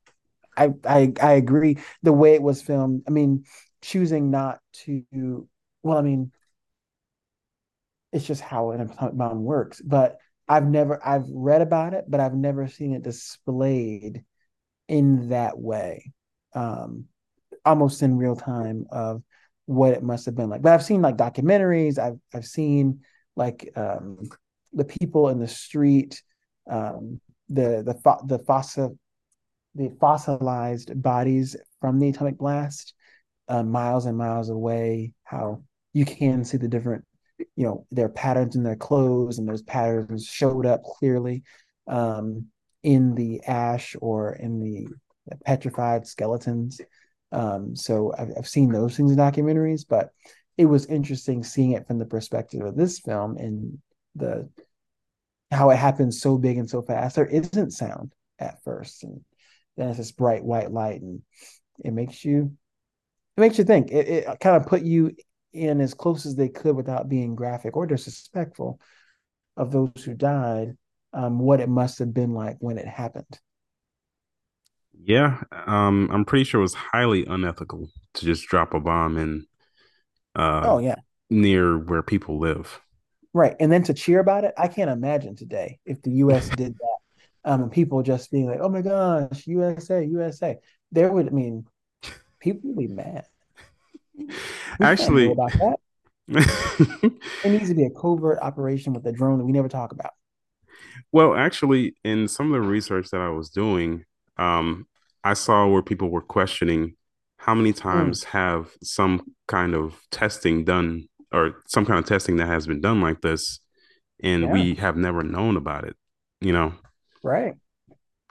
I, 0.57 0.75
I 0.85 1.13
I 1.23 1.33
agree. 1.35 1.79
The 2.03 2.13
way 2.13 2.35
it 2.35 2.43
was 2.43 2.63
filmed, 2.63 3.05
I 3.09 3.11
mean, 3.11 3.45
choosing 3.83 4.31
not 4.31 4.61
to. 4.85 5.49
Well, 5.83 5.99
I 5.99 6.03
mean, 6.03 6.33
it's 8.13 8.27
just 8.27 8.41
how 8.41 8.71
an 8.71 8.81
atomic 8.81 9.17
bomb 9.17 9.45
works. 9.45 9.81
But 9.81 10.19
I've 10.49 10.67
never 10.67 11.05
I've 11.07 11.29
read 11.29 11.63
about 11.63 11.95
it, 11.95 12.05
but 12.09 12.21
I've 12.21 12.35
never 12.35 12.69
seen 12.69 12.95
it 12.95 13.03
displayed 13.03 14.25
in 14.89 15.29
that 15.29 15.59
way, 15.59 16.13
um, 16.55 17.05
almost 17.65 18.03
in 18.03 18.17
real 18.17 18.37
time 18.37 18.87
of 18.91 19.23
what 19.67 19.93
it 19.93 20.03
must 20.03 20.27
have 20.27 20.35
been 20.35 20.49
like. 20.49 20.63
But 20.63 20.73
I've 20.73 20.85
seen 20.85 21.03
like 21.03 21.17
documentaries. 21.17 21.99
I've 21.99 22.19
I've 22.35 22.47
seen 22.47 23.01
like 23.37 23.71
um, 23.77 24.29
the 24.73 24.85
people 24.85 25.29
in 25.29 25.39
the 25.39 25.49
street, 25.49 26.23
um, 26.71 27.21
the 27.49 27.83
the 27.85 28.17
the 28.27 28.39
fossil 28.45 28.99
the 29.75 29.91
fossilized 30.01 31.01
bodies 31.01 31.55
from 31.81 32.01
the 32.01 32.09
atomic 32.09 32.39
blast, 32.39 32.95
uh, 33.49 33.63
miles 33.63 34.07
and 34.07 34.17
miles 34.17 34.49
away. 34.49 35.13
How 35.25 35.63
you 35.93 36.05
can 36.05 36.45
see 36.45 36.57
the 36.57 36.69
different, 36.69 37.05
you 37.39 37.67
know, 37.67 37.87
their 37.91 38.09
patterns 38.09 38.57
in 38.57 38.63
their 38.63 38.77
clothes, 38.77 39.39
and 39.39 39.49
those 39.49 39.63
patterns 39.63 40.25
showed 40.25 40.67
up 40.67 40.83
clearly 40.83 41.43
um, 41.87 42.47
in 42.83 43.15
the 43.15 43.43
ash 43.45 43.97
or 44.01 44.35
in 44.35 44.61
the 44.61 44.89
petrified 45.45 46.07
skeletons. 46.07 46.81
Um, 47.33 47.77
so 47.77 48.13
I've, 48.19 48.31
I've 48.39 48.49
seen 48.49 48.73
those 48.73 48.97
things 48.97 49.11
in 49.11 49.19
documentaries, 49.19 49.85
but 49.89 50.11
it 50.57 50.67
was 50.67 50.87
interesting 50.87 51.43
seeing 51.43 51.73
it 51.73 51.87
from 51.87 51.99
the 51.99 52.07
perspective 52.07 52.63
of 52.63 52.77
this 52.77 52.99
film 52.99 53.37
and 53.37 53.79
the 54.15 54.49
how 55.51 55.71
it 55.71 55.77
happens 55.77 56.21
so 56.21 56.37
big 56.37 56.59
and 56.59 56.69
so 56.69 56.83
fast. 56.83 57.17
There 57.17 57.27
isn't 57.27 57.71
sound 57.73 58.13
at 58.39 58.63
first, 58.65 59.05
and 59.05 59.21
then 59.77 59.89
it's 59.89 59.99
this 59.99 60.13
bright 60.13 60.45
white 60.45 60.71
light, 60.71 61.01
and 61.01 61.23
it 61.85 61.93
makes 61.93 62.25
you 62.25 62.57
it 63.37 63.41
makes 63.41 63.59
you 63.59 63.65
think. 63.65 63.91
It, 63.91 64.09
it 64.09 64.41
kind 64.41 64.57
of 64.57 64.67
put 64.67 64.83
you 64.83 65.15
in 65.53 65.81
as 65.81 65.95
close 65.95 66.27
as 66.27 66.37
they 66.37 66.49
could 66.49 66.77
without 66.77 67.09
being 67.09 67.35
graphic 67.35 67.77
or 67.77 67.87
disrespectful 67.87 68.81
of 69.57 69.71
those 69.71 70.05
who 70.05 70.15
died. 70.15 70.77
Um, 71.19 71.41
what 71.41 71.59
it 71.59 71.69
must 71.69 71.99
have 71.99 72.15
been 72.15 72.33
like 72.33 72.59
when 72.61 72.79
it 72.79 72.87
happened. 72.87 73.41
Yeah, 75.03 75.43
um, 75.67 76.09
I'm 76.13 76.25
pretty 76.25 76.45
sure 76.45 76.61
it 76.61 76.63
was 76.63 76.75
highly 76.75 77.27
unethical 77.27 77.91
to 78.15 78.25
just 78.25 78.47
drop 78.47 78.73
a 78.73 78.79
bomb 78.79 79.19
in 79.19 79.47
uh, 80.37 80.63
oh 80.65 80.79
yeah 80.79 80.95
near 81.29 81.77
where 81.77 82.03
people 82.03 82.39
live. 82.39 82.81
Right, 83.35 83.57
and 83.59 83.73
then 83.73 83.83
to 83.85 83.95
cheer 83.95 84.21
about 84.21 84.45
it, 84.45 84.55
I 84.57 84.69
can't 84.69 84.91
imagine 84.91 85.35
today 85.35 85.81
if 85.85 86.01
the 86.03 86.13
U.S. 86.13 86.49
did 86.57 86.77
that, 86.77 87.51
um, 87.51 87.63
and 87.63 87.73
people 87.73 88.01
just 88.05 88.31
being 88.31 88.47
like, 88.47 88.61
"Oh 88.61 88.69
my 88.69 88.83
gosh, 88.83 89.45
USA, 89.49 90.05
USA," 90.05 90.57
there 90.93 91.11
would 91.11 91.27
I 91.27 91.31
mean, 91.31 91.67
people 92.39 92.71
would 92.71 92.79
be 92.79 92.95
mad. 92.95 93.27
We 94.15 94.29
Actually, 94.81 95.33
about 95.33 95.51
that. 95.51 95.79
it 96.29 97.51
needs 97.51 97.71
to 97.71 97.75
be 97.75 97.87
a 97.87 97.91
covert 97.91 98.39
operation 98.41 98.93
with 98.93 99.05
a 99.05 99.11
drone 99.11 99.39
that 99.39 99.45
we 99.45 99.51
never 99.51 99.69
talk 99.69 99.91
about. 99.91 100.13
Well, 101.13 101.35
actually, 101.35 101.97
in 102.05 102.29
some 102.29 102.53
of 102.53 102.61
the 102.61 102.69
research 102.69 103.11
that 103.11 103.21
I 103.21 103.31
was 103.31 103.51
doing, 103.51 104.05
um, 104.37 104.87
I 105.25 105.35
saw 105.35 105.67
where 105.67 105.83
people 105.83 106.11
were 106.11 106.23
questioning 106.23 106.95
how 107.39 107.55
many 107.55 107.71
hmm. 107.71 107.79
times 107.79 108.23
mm. 108.23 108.25
have 108.27 108.71
some 108.83 109.33
kind 109.47 109.75
of 109.75 109.99
testing 110.11 110.65
done 110.65 111.09
or 111.33 111.63
some 111.67 111.87
kind 111.87 111.99
of 111.99 112.07
testing 112.07 112.37
that 112.37 112.47
has 112.47 112.67
been 112.67 112.81
done 112.81 113.01
like 113.01 113.21
this 113.21 113.61
and 114.23 114.43
yeah. 114.43 114.53
we 114.53 114.75
have 114.75 114.97
never 114.97 115.23
known 115.23 115.57
about 115.57 115.85
it 115.85 115.97
you 116.41 116.53
know 116.53 116.73
right 117.23 117.55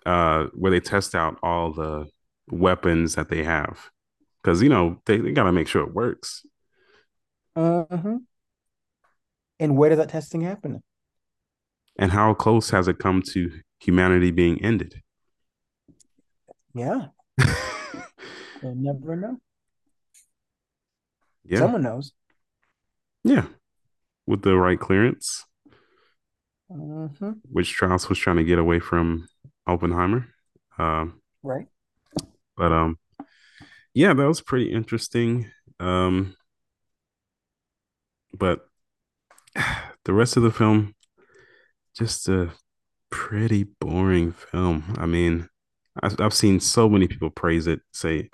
uh 0.05 0.45
where 0.53 0.71
they 0.71 0.79
test 0.79 1.15
out 1.15 1.37
all 1.43 1.71
the 1.71 2.07
weapons 2.49 3.15
that 3.15 3.29
they 3.29 3.43
have 3.43 3.89
because 4.41 4.61
you 4.61 4.69
know 4.69 4.99
they, 5.05 5.17
they 5.17 5.31
got 5.31 5.43
to 5.43 5.51
make 5.51 5.67
sure 5.67 5.83
it 5.83 5.93
works 5.93 6.45
uh-huh 7.55 8.17
and 9.59 9.75
where 9.75 9.89
does 9.89 9.97
that 9.97 10.09
testing 10.09 10.41
happen 10.41 10.81
and 11.97 12.11
how 12.11 12.33
close 12.33 12.69
has 12.69 12.87
it 12.87 12.99
come 12.99 13.21
to 13.21 13.51
humanity 13.79 14.31
being 14.31 14.63
ended 14.63 15.01
yeah 16.73 17.07
You'll 18.61 18.75
never 18.75 19.15
know. 19.15 19.37
Yeah. 21.45 21.59
Someone 21.59 21.83
knows. 21.83 22.13
Yeah. 23.23 23.45
With 24.25 24.41
the 24.41 24.57
right 24.57 24.79
clearance. 24.79 25.45
Mm-hmm. 26.71 27.31
Which 27.49 27.67
Strauss 27.67 28.09
was 28.09 28.19
trying 28.19 28.37
to 28.37 28.43
get 28.43 28.59
away 28.59 28.79
from 28.79 29.27
Oppenheimer. 29.65 30.27
Um, 30.77 31.21
right. 31.43 31.67
But 32.55 32.71
um 32.71 32.97
yeah, 33.93 34.13
that 34.13 34.27
was 34.27 34.41
pretty 34.41 34.71
interesting. 34.71 35.49
Um 35.79 36.35
but 38.33 38.67
the 40.03 40.13
rest 40.13 40.35
of 40.35 40.43
the 40.43 40.51
film 40.51 40.93
just 41.97 42.29
a 42.29 42.51
pretty 43.09 43.63
boring 43.63 44.31
film. 44.31 44.95
I 44.97 45.05
mean, 45.05 45.49
I've 46.01 46.33
seen 46.33 46.59
so 46.59 46.87
many 46.87 47.07
people 47.07 47.29
praise 47.29 47.67
it, 47.67 47.79
say 47.91 48.29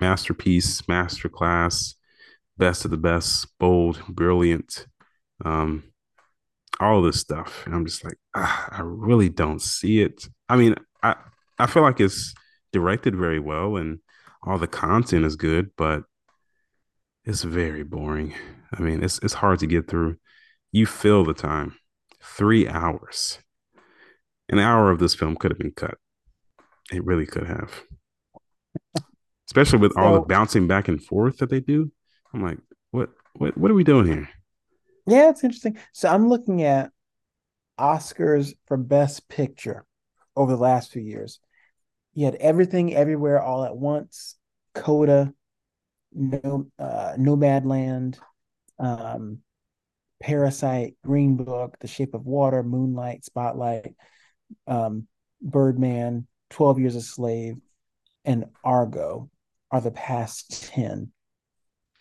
masterpiece, 0.00 0.82
masterclass, 0.82 1.94
best 2.56 2.84
of 2.84 2.90
the 2.90 2.96
best, 2.96 3.48
bold, 3.58 4.00
brilliant, 4.08 4.86
um, 5.44 5.84
all 6.80 7.02
this 7.02 7.20
stuff. 7.20 7.64
And 7.66 7.74
I'm 7.74 7.84
just 7.86 8.04
like, 8.04 8.18
ah, 8.34 8.68
I 8.70 8.82
really 8.82 9.28
don't 9.28 9.60
see 9.60 10.00
it. 10.00 10.28
I 10.48 10.56
mean, 10.56 10.76
I 11.02 11.16
I 11.58 11.66
feel 11.66 11.82
like 11.82 12.00
it's 12.00 12.34
directed 12.72 13.16
very 13.16 13.40
well 13.40 13.76
and 13.76 13.98
all 14.42 14.58
the 14.58 14.68
content 14.68 15.24
is 15.24 15.36
good, 15.36 15.70
but 15.76 16.04
it's 17.24 17.42
very 17.42 17.82
boring. 17.82 18.34
I 18.72 18.80
mean, 18.80 19.02
it's 19.02 19.18
it's 19.22 19.34
hard 19.34 19.58
to 19.60 19.66
get 19.66 19.88
through. 19.88 20.16
You 20.72 20.86
fill 20.86 21.24
the 21.24 21.34
time. 21.34 21.76
Three 22.36 22.68
hours. 22.68 23.38
An 24.48 24.58
hour 24.58 24.90
of 24.90 24.98
this 24.98 25.14
film 25.14 25.36
could 25.36 25.50
have 25.50 25.58
been 25.58 25.72
cut. 25.72 25.96
It 26.92 27.04
really 27.04 27.26
could 27.26 27.46
have. 27.46 27.82
Especially 29.46 29.78
with 29.78 29.92
so, 29.94 30.00
all 30.00 30.14
the 30.14 30.20
bouncing 30.20 30.66
back 30.66 30.88
and 30.88 31.02
forth 31.02 31.38
that 31.38 31.50
they 31.50 31.60
do. 31.60 31.90
I'm 32.32 32.42
like, 32.42 32.58
what 32.90 33.10
what 33.34 33.56
what 33.56 33.70
are 33.70 33.74
we 33.74 33.84
doing 33.84 34.06
here? 34.06 34.28
Yeah, 35.06 35.30
it's 35.30 35.42
interesting. 35.42 35.78
So 35.92 36.08
I'm 36.08 36.28
looking 36.28 36.62
at 36.62 36.90
Oscars 37.78 38.54
for 38.66 38.76
Best 38.76 39.28
Picture 39.28 39.84
over 40.36 40.52
the 40.52 40.58
last 40.58 40.92
few 40.92 41.02
years. 41.02 41.40
You 42.14 42.26
had 42.26 42.36
everything 42.36 42.94
everywhere 42.94 43.40
all 43.40 43.64
at 43.64 43.76
once, 43.76 44.36
Coda, 44.74 45.32
no 46.12 46.68
uh 46.78 47.14
Nomadland, 47.18 48.18
um, 48.78 49.38
Parasite, 50.20 50.94
Green 51.04 51.36
Book, 51.36 51.76
The 51.80 51.88
Shape 51.88 52.14
of 52.14 52.26
Water, 52.26 52.62
Moonlight, 52.62 53.24
Spotlight, 53.24 53.94
um, 54.66 55.06
Birdman, 55.40 56.26
12 56.50 56.80
Years 56.80 56.96
a 56.96 57.00
Slave, 57.00 57.56
and 58.24 58.46
Argo 58.64 59.30
are 59.70 59.80
the 59.80 59.90
past 59.90 60.70
10. 60.72 61.12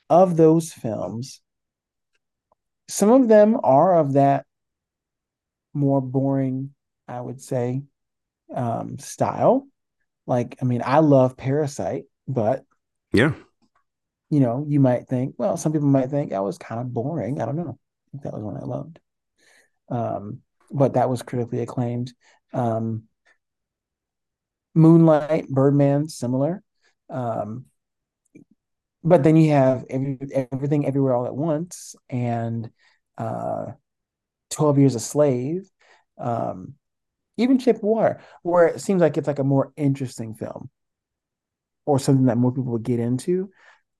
Of 0.09 0.37
those 0.37 0.71
films, 0.71 1.41
some 2.87 3.11
of 3.11 3.27
them 3.27 3.59
are 3.63 3.99
of 3.99 4.13
that 4.13 4.45
more 5.73 6.01
boring, 6.01 6.73
I 7.07 7.19
would 7.19 7.41
say, 7.41 7.83
um, 8.53 8.97
style. 8.99 9.67
Like, 10.25 10.57
I 10.61 10.65
mean, 10.65 10.81
I 10.85 10.99
love 10.99 11.37
Parasite, 11.37 12.05
but 12.27 12.63
yeah, 13.13 13.33
you 14.29 14.39
know, 14.39 14.65
you 14.67 14.79
might 14.79 15.07
think, 15.07 15.35
well, 15.37 15.57
some 15.57 15.71
people 15.71 15.87
might 15.87 16.09
think 16.09 16.31
that 16.31 16.43
was 16.43 16.57
kind 16.57 16.81
of 16.81 16.93
boring. 16.93 17.41
I 17.41 17.45
don't 17.45 17.55
know. 17.55 17.77
Think 18.11 18.23
that 18.23 18.33
was 18.33 18.43
one 18.43 18.57
I 18.57 18.65
loved. 18.65 18.99
Um, 19.89 20.41
but 20.71 20.93
that 20.93 21.09
was 21.09 21.21
critically 21.21 21.61
acclaimed. 21.61 22.13
Um, 22.53 23.03
Moonlight, 24.75 25.49
Birdman, 25.49 26.07
similar. 26.07 26.61
Um, 27.09 27.65
but 29.03 29.23
then 29.23 29.37
you 29.37 29.51
have 29.51 29.85
every, 29.89 30.17
everything 30.51 30.85
everywhere 30.85 31.15
all 31.15 31.25
at 31.25 31.35
once 31.35 31.95
and 32.09 32.69
uh, 33.17 33.67
12 34.51 34.79
years 34.79 34.95
a 34.95 34.99
slave 34.99 35.69
um, 36.17 36.73
even 37.37 37.57
of 37.57 37.81
Water 37.83 38.19
where 38.43 38.67
it 38.67 38.81
seems 38.81 39.01
like 39.01 39.17
it's 39.17 39.27
like 39.27 39.39
a 39.39 39.43
more 39.43 39.71
interesting 39.77 40.33
film 40.33 40.69
or 41.85 41.99
something 41.99 42.25
that 42.25 42.37
more 42.37 42.51
people 42.51 42.73
would 42.73 42.83
get 42.83 42.99
into 42.99 43.49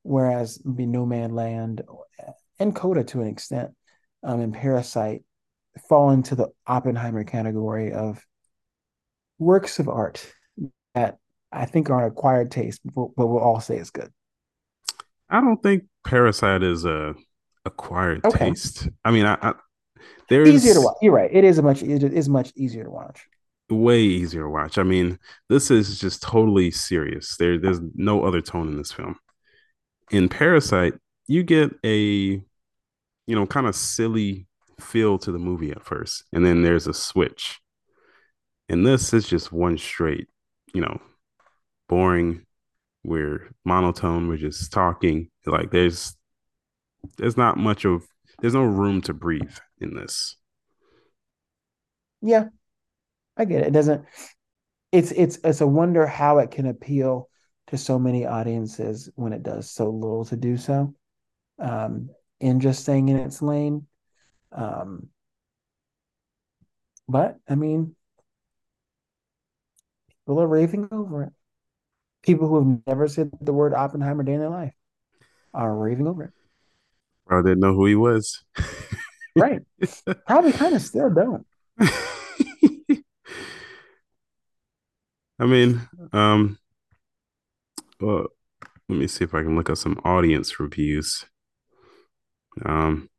whereas 0.04 0.60
maybe 0.66 0.86
land 1.32 1.84
and 2.60 2.76
Coda 2.76 3.04
to 3.06 3.22
an 3.22 3.28
extent 3.28 3.72
um, 4.28 4.42
and 4.42 4.54
Parasite 4.54 5.24
fall 5.88 6.12
into 6.12 6.36
the 6.36 6.50
Oppenheimer 6.68 7.24
category 7.24 7.94
of 7.94 8.24
works 9.40 9.80
of 9.80 9.88
art 9.88 10.34
that 10.94 11.18
I 11.52 11.66
think 11.66 11.90
are 11.90 12.06
an 12.06 12.12
acquired 12.12 12.52
taste, 12.52 12.82
but 12.84 13.18
we'll 13.18 13.40
all 13.40 13.62
say 13.62 13.78
it's 13.78 13.90
good. 13.90 14.12
I 15.30 15.40
don't 15.40 15.64
think 15.64 15.86
Parasite 16.06 16.62
is 16.62 16.84
a 16.84 17.16
acquired 17.66 18.26
okay. 18.26 18.50
taste. 18.50 18.90
I 19.06 19.12
mean, 19.12 19.26
I, 19.26 19.38
I 19.42 19.54
there's 20.30 20.50
easier 20.50 20.74
to 20.74 20.82
watch. 20.82 20.98
You're 21.02 21.14
right. 21.14 21.30
It 21.32 21.46
is 21.46 21.58
a 21.58 21.62
much 21.62 21.82
it 21.82 22.04
is 22.04 22.28
much 22.28 22.52
easier 22.56 22.84
to 22.84 22.92
watch. 22.92 23.26
Way 23.70 24.02
easier 24.02 24.44
to 24.44 24.50
watch. 24.50 24.78
I 24.78 24.84
mean, 24.84 25.20
this 25.48 25.72
is 25.72 26.00
just 26.00 26.22
totally 26.22 26.72
serious. 26.72 27.38
There, 27.38 27.58
there's 27.58 27.80
no 27.96 28.26
other 28.26 28.42
tone 28.42 28.68
in 28.68 28.78
this 28.78 28.92
film. 28.92 29.18
In 30.12 30.30
Parasite, 30.30 30.94
you 31.28 31.44
get 31.44 31.72
a, 31.86 32.42
you 33.28 33.36
know, 33.36 33.46
kind 33.46 33.68
of 33.68 33.76
silly 33.76 34.48
feel 34.80 35.18
to 35.20 35.32
the 35.32 35.40
movie 35.40 35.72
at 35.72 35.84
first, 35.84 36.24
and 36.34 36.46
then 36.46 36.64
there's 36.64 36.88
a 36.88 36.94
switch. 36.94 37.60
And 38.70 38.86
this 38.86 39.14
is 39.14 39.28
just 39.28 39.52
one 39.52 39.78
straight, 39.78 40.28
you 40.74 40.82
know, 40.82 41.00
boring. 41.88 42.46
We're 43.04 43.52
monotone. 43.64 44.28
We're 44.28 44.38
just 44.38 44.74
talking. 44.74 45.30
Like 45.46 45.72
there's 45.72 46.16
there's 47.18 47.38
not 47.38 47.58
much 47.58 47.86
of 47.86 48.06
there's 48.40 48.54
no 48.54 48.64
room 48.64 49.02
to 49.04 49.14
breathe 49.14 49.56
in 49.80 49.94
this. 49.94 50.36
Yeah, 52.22 52.46
I 53.38 53.46
get 53.46 53.62
it. 53.62 53.68
It 53.68 53.74
doesn't. 53.74 54.06
It's 54.92 55.12
it's 55.12 55.40
it's 55.44 55.62
a 55.62 55.68
wonder 55.68 56.06
how 56.06 56.40
it 56.40 56.52
can 56.52 56.66
appeal 56.66 57.30
to 57.68 57.78
so 57.78 58.00
many 58.00 58.26
audiences 58.26 59.10
when 59.16 59.34
it 59.34 59.44
does 59.44 59.70
so 59.70 59.90
little 59.90 60.26
to 60.26 60.36
do 60.36 60.58
so, 60.58 60.94
um, 61.60 62.10
in 62.40 62.60
just 62.60 62.82
staying 62.82 63.10
in 63.10 63.18
its 63.18 63.42
lane. 63.42 63.88
Um, 64.52 65.10
but 67.08 67.38
I 67.50 67.56
mean, 67.56 67.96
people 70.10 70.42
are 70.42 70.48
raving 70.48 70.90
over 70.92 71.24
it. 71.24 71.34
People 72.24 72.48
who 72.48 72.58
have 72.58 72.82
never 72.88 73.08
said 73.08 73.32
the 73.40 73.54
word 73.54 73.74
Oppenheimer 73.74 74.24
day 74.24 74.34
in 74.34 74.40
their 74.40 74.50
life 74.50 74.74
are 75.54 75.74
raving 75.74 76.08
over 76.08 76.24
it. 76.26 76.32
I 77.30 77.42
didn't 77.42 77.60
know 77.60 77.74
who 77.74 77.86
he 77.86 77.96
was. 77.96 78.44
right. 79.36 79.62
Probably 80.26 80.52
kind 80.54 80.76
of 80.76 80.82
still 80.82 81.10
don't. 81.10 81.46
I 85.40 85.46
mean, 85.46 85.88
um, 86.14 86.58
well, 88.00 88.28
let 88.90 88.98
me 88.98 89.08
see 89.08 89.24
if 89.24 89.36
I 89.36 89.44
can 89.44 89.56
look 89.56 89.70
up 89.70 89.78
some 89.78 90.02
audience 90.04 90.60
reviews. 90.60 91.26
Um, 92.66 93.10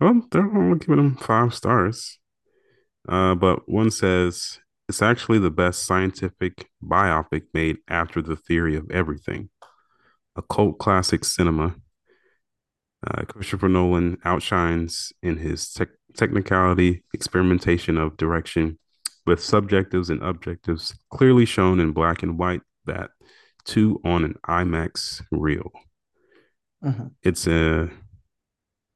well, 0.00 0.22
they're 0.30 0.46
all 0.46 0.74
giving 0.74 0.96
them 0.96 1.16
five 1.16 1.54
stars. 1.54 2.18
Uh, 3.08 3.34
but 3.34 3.68
one 3.68 3.90
says 3.90 4.58
it's 4.88 5.02
actually 5.02 5.38
the 5.38 5.50
best 5.50 5.84
scientific 5.84 6.68
biopic 6.84 7.42
made 7.54 7.78
after 7.88 8.22
The 8.22 8.36
Theory 8.36 8.76
of 8.76 8.90
Everything, 8.90 9.50
a 10.36 10.42
cult 10.42 10.78
classic 10.78 11.24
cinema. 11.24 11.76
Uh, 13.04 13.22
Christopher 13.24 13.68
Nolan 13.68 14.18
outshines 14.24 15.12
in 15.22 15.36
his 15.38 15.72
te- 15.72 15.86
technicality, 16.16 17.02
experimentation 17.12 17.98
of 17.98 18.16
direction, 18.16 18.78
with 19.26 19.42
subjectives 19.42 20.10
and 20.10 20.22
objectives 20.22 20.96
clearly 21.10 21.44
shown 21.44 21.80
in 21.80 21.92
black 21.92 22.22
and 22.22 22.38
white 22.38 22.62
that 22.86 23.10
two 23.64 24.00
on 24.04 24.24
an 24.24 24.34
IMAX 24.48 25.22
reel. 25.30 25.70
Uh-huh. 26.84 27.04
It's 27.22 27.46
a 27.46 27.90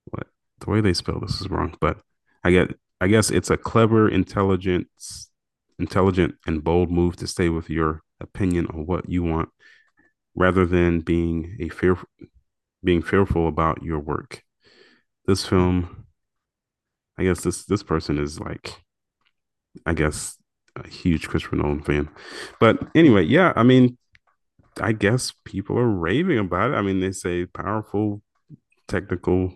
what 0.06 0.26
the 0.60 0.70
way 0.70 0.80
they 0.80 0.92
spell 0.92 1.20
this 1.20 1.40
is 1.40 1.48
wrong, 1.50 1.76
but 1.80 1.98
I 2.44 2.50
get 2.50 2.74
I 3.00 3.08
guess 3.08 3.30
it's 3.30 3.50
a 3.50 3.56
clever, 3.56 4.08
intelligent, 4.08 4.88
intelligent 5.78 6.36
and 6.46 6.64
bold 6.64 6.90
move 6.90 7.16
to 7.16 7.26
stay 7.26 7.48
with 7.48 7.68
your 7.70 8.02
opinion 8.20 8.66
on 8.68 8.86
what 8.86 9.08
you 9.08 9.22
want 9.22 9.50
rather 10.34 10.66
than 10.66 11.00
being 11.00 11.56
a 11.60 11.68
fear 11.68 11.96
being 12.82 13.02
fearful 13.02 13.48
about 13.48 13.82
your 13.82 14.00
work. 14.00 14.42
This 15.26 15.44
film 15.44 16.06
I 17.18 17.24
guess 17.24 17.42
this 17.42 17.64
this 17.64 17.82
person 17.82 18.18
is 18.18 18.40
like 18.40 18.82
I 19.84 19.94
guess 19.94 20.36
a 20.76 20.86
huge 20.88 21.28
Christopher 21.28 21.56
Nolan 21.56 21.82
fan. 21.82 22.08
But 22.60 22.78
anyway, 22.94 23.24
yeah, 23.24 23.52
I 23.56 23.62
mean, 23.62 23.96
I 24.80 24.92
guess 24.92 25.32
people 25.44 25.78
are 25.78 25.88
raving 25.88 26.38
about 26.38 26.72
it. 26.72 26.74
I 26.74 26.82
mean, 26.82 27.00
they 27.00 27.12
say 27.12 27.46
powerful, 27.46 28.22
technical. 28.88 29.54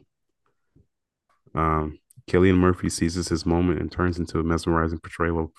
Um, 1.55 1.99
Cillian 2.29 2.57
Murphy 2.57 2.89
seizes 2.89 3.29
his 3.29 3.45
moment 3.45 3.81
and 3.81 3.91
turns 3.91 4.19
into 4.19 4.39
a 4.39 4.45
mesmerizing 4.45 5.01
portrayal 5.01 5.41
of 5.41 5.51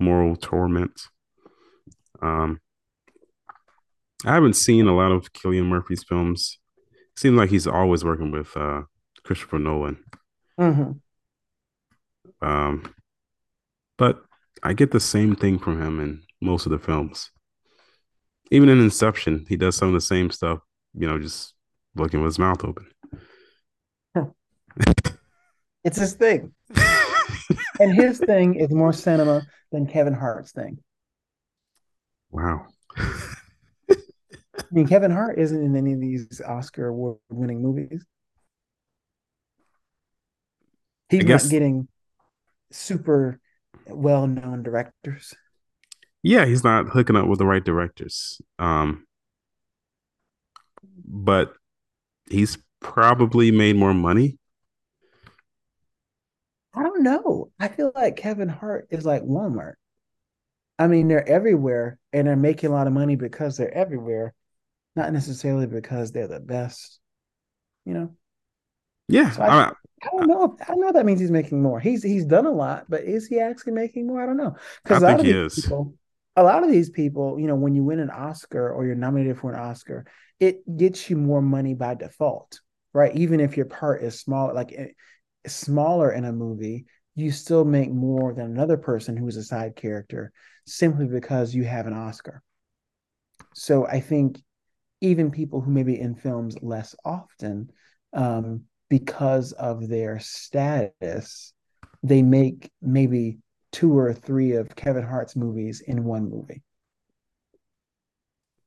moral 0.00 0.36
torment. 0.36 1.02
Um, 2.22 2.60
I 4.24 4.32
haven't 4.34 4.56
seen 4.56 4.88
a 4.88 4.96
lot 4.96 5.12
of 5.12 5.32
Cillian 5.32 5.66
Murphy's 5.66 6.02
films. 6.02 6.58
It 6.90 7.18
seems 7.20 7.36
like 7.36 7.50
he's 7.50 7.66
always 7.66 8.04
working 8.04 8.30
with 8.30 8.56
uh, 8.56 8.82
Christopher 9.22 9.58
Nolan. 9.58 10.02
Mm-hmm. 10.58 12.46
Um, 12.46 12.94
but 13.98 14.22
I 14.62 14.72
get 14.72 14.90
the 14.90 15.00
same 15.00 15.36
thing 15.36 15.58
from 15.58 15.80
him 15.80 16.00
in 16.00 16.22
most 16.40 16.66
of 16.66 16.72
the 16.72 16.78
films. 16.78 17.30
Even 18.50 18.68
in 18.68 18.80
Inception, 18.80 19.44
he 19.48 19.56
does 19.56 19.76
some 19.76 19.88
of 19.88 19.94
the 19.94 20.00
same 20.00 20.30
stuff, 20.30 20.60
you 20.94 21.06
know, 21.06 21.18
just 21.18 21.54
looking 21.94 22.20
with 22.20 22.28
his 22.28 22.38
mouth 22.38 22.64
open. 22.64 22.86
it's 25.84 25.98
his 25.98 26.14
thing. 26.14 26.52
and 27.80 27.94
his 27.94 28.18
thing 28.18 28.54
is 28.54 28.70
more 28.70 28.92
cinema 28.92 29.42
than 29.72 29.86
Kevin 29.86 30.14
Hart's 30.14 30.52
thing. 30.52 30.78
Wow. 32.30 32.66
I 32.96 34.64
mean, 34.70 34.86
Kevin 34.88 35.10
Hart 35.10 35.38
isn't 35.38 35.62
in 35.62 35.76
any 35.76 35.92
of 35.92 36.00
these 36.00 36.40
Oscar 36.40 36.88
award 36.88 37.18
winning 37.30 37.62
movies. 37.62 38.04
He's 41.08 41.24
guess... 41.24 41.44
not 41.44 41.50
getting 41.50 41.88
super 42.72 43.40
well 43.86 44.26
known 44.26 44.62
directors. 44.62 45.34
Yeah, 46.22 46.44
he's 46.44 46.64
not 46.64 46.88
hooking 46.88 47.16
up 47.16 47.26
with 47.26 47.38
the 47.38 47.46
right 47.46 47.64
directors. 47.64 48.40
Um, 48.58 49.06
but 51.04 51.54
he's 52.28 52.58
probably 52.80 53.50
made 53.50 53.76
more 53.76 53.94
money. 53.94 54.38
I 56.74 56.82
don't 56.82 57.02
know. 57.02 57.50
I 57.58 57.68
feel 57.68 57.92
like 57.94 58.16
Kevin 58.16 58.48
Hart 58.48 58.88
is 58.90 59.06
like 59.06 59.22
Walmart. 59.22 59.74
I 60.78 60.88
mean, 60.88 61.08
they're 61.08 61.26
everywhere 61.26 61.98
and 62.12 62.26
they're 62.26 62.36
making 62.36 62.70
a 62.70 62.72
lot 62.72 62.86
of 62.86 62.92
money 62.92 63.16
because 63.16 63.56
they're 63.56 63.72
everywhere, 63.72 64.34
not 64.94 65.12
necessarily 65.12 65.66
because 65.66 66.12
they're 66.12 66.28
the 66.28 66.40
best, 66.40 67.00
you 67.86 67.94
know? 67.94 68.14
Yeah. 69.08 69.30
So 69.30 69.42
I, 69.42 69.46
I, 69.46 69.72
I 70.02 70.08
don't 70.12 70.26
know. 70.26 70.56
I 70.68 70.74
know 70.74 70.92
that 70.92 71.06
means 71.06 71.20
he's 71.20 71.30
making 71.30 71.62
more. 71.62 71.80
He's 71.80 72.02
he's 72.02 72.26
done 72.26 72.44
a 72.44 72.50
lot, 72.50 72.84
but 72.88 73.04
is 73.04 73.26
he 73.26 73.40
actually 73.40 73.72
making 73.72 74.06
more? 74.06 74.22
I 74.22 74.26
don't 74.26 74.36
know. 74.36 74.56
Because 74.82 75.02
a 75.02 75.06
lot 75.06 75.20
of 75.20 75.26
these 75.26 75.48
people, 75.54 75.94
a 76.36 76.42
lot 76.42 76.62
of 76.62 76.70
these 76.70 76.90
people, 76.90 77.38
you 77.40 77.46
know, 77.46 77.54
when 77.54 77.74
you 77.74 77.82
win 77.82 77.98
an 77.98 78.10
Oscar 78.10 78.70
or 78.70 78.84
you're 78.84 78.94
nominated 78.94 79.38
for 79.38 79.52
an 79.52 79.58
Oscar, 79.58 80.04
it 80.38 80.76
gets 80.76 81.08
you 81.08 81.16
more 81.16 81.40
money 81.40 81.74
by 81.74 81.94
default, 81.94 82.60
right? 82.92 83.16
Even 83.16 83.40
if 83.40 83.56
your 83.56 83.66
part 83.66 84.02
is 84.02 84.20
small, 84.20 84.54
like 84.54 84.72
eh, 84.76 84.88
smaller 85.46 86.12
in 86.12 86.24
a 86.24 86.32
movie, 86.32 86.84
you 87.14 87.30
still 87.30 87.64
make 87.64 87.90
more 87.90 88.34
than 88.34 88.46
another 88.46 88.76
person 88.76 89.16
who's 89.16 89.36
a 89.36 89.42
side 89.42 89.74
character 89.76 90.30
simply 90.66 91.06
because 91.06 91.54
you 91.54 91.64
have 91.64 91.86
an 91.86 91.94
Oscar. 91.94 92.42
So 93.54 93.86
I 93.86 94.00
think 94.00 94.38
even 95.00 95.30
people 95.30 95.62
who 95.62 95.70
may 95.70 95.82
be 95.82 95.98
in 95.98 96.14
films 96.14 96.56
less 96.60 96.94
often, 97.04 97.70
um, 98.12 98.64
because 98.90 99.52
of 99.52 99.88
their 99.88 100.18
status, 100.18 101.52
they 102.02 102.22
make 102.22 102.70
maybe 102.82 103.38
two 103.72 103.96
or 103.96 104.12
three 104.12 104.52
of 104.52 104.74
Kevin 104.76 105.04
Hart's 105.04 105.36
movies 105.36 105.80
in 105.80 106.04
one 106.04 106.30
movie. 106.30 106.62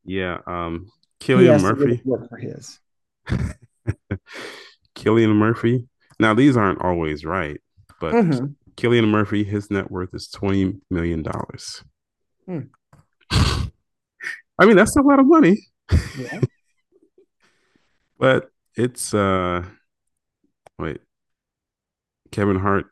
Yeah, 0.06 0.39
um 0.47 0.91
Cillian 1.20 1.62
Murphy 1.62 2.02
work 2.06 2.30
for 2.30 2.38
his. 2.38 2.80
Cillian 4.95 5.36
Murphy. 5.36 5.88
Now 6.20 6.34
these 6.34 6.58
aren't 6.58 6.82
always 6.82 7.26
right, 7.26 7.60
but 8.00 8.14
mm-hmm. 8.14 8.45
Cillian 8.76 9.10
Murphy, 9.10 9.43
his 9.43 9.70
net 9.70 9.91
worth 9.91 10.14
is 10.14 10.30
twenty 10.30 10.74
million 10.89 11.24
dollars. 11.24 11.84
Hmm. 12.45 12.62
I 13.32 14.66
mean, 14.66 14.76
that's 14.76 14.95
a 14.97 15.02
lot 15.02 15.20
of 15.20 15.26
money. 15.28 15.68
Yeah. 16.18 16.41
but 18.20 18.52
it's 18.76 19.14
uh 19.14 19.64
Wait. 20.80 21.02
Kevin 22.32 22.58
Hart, 22.58 22.86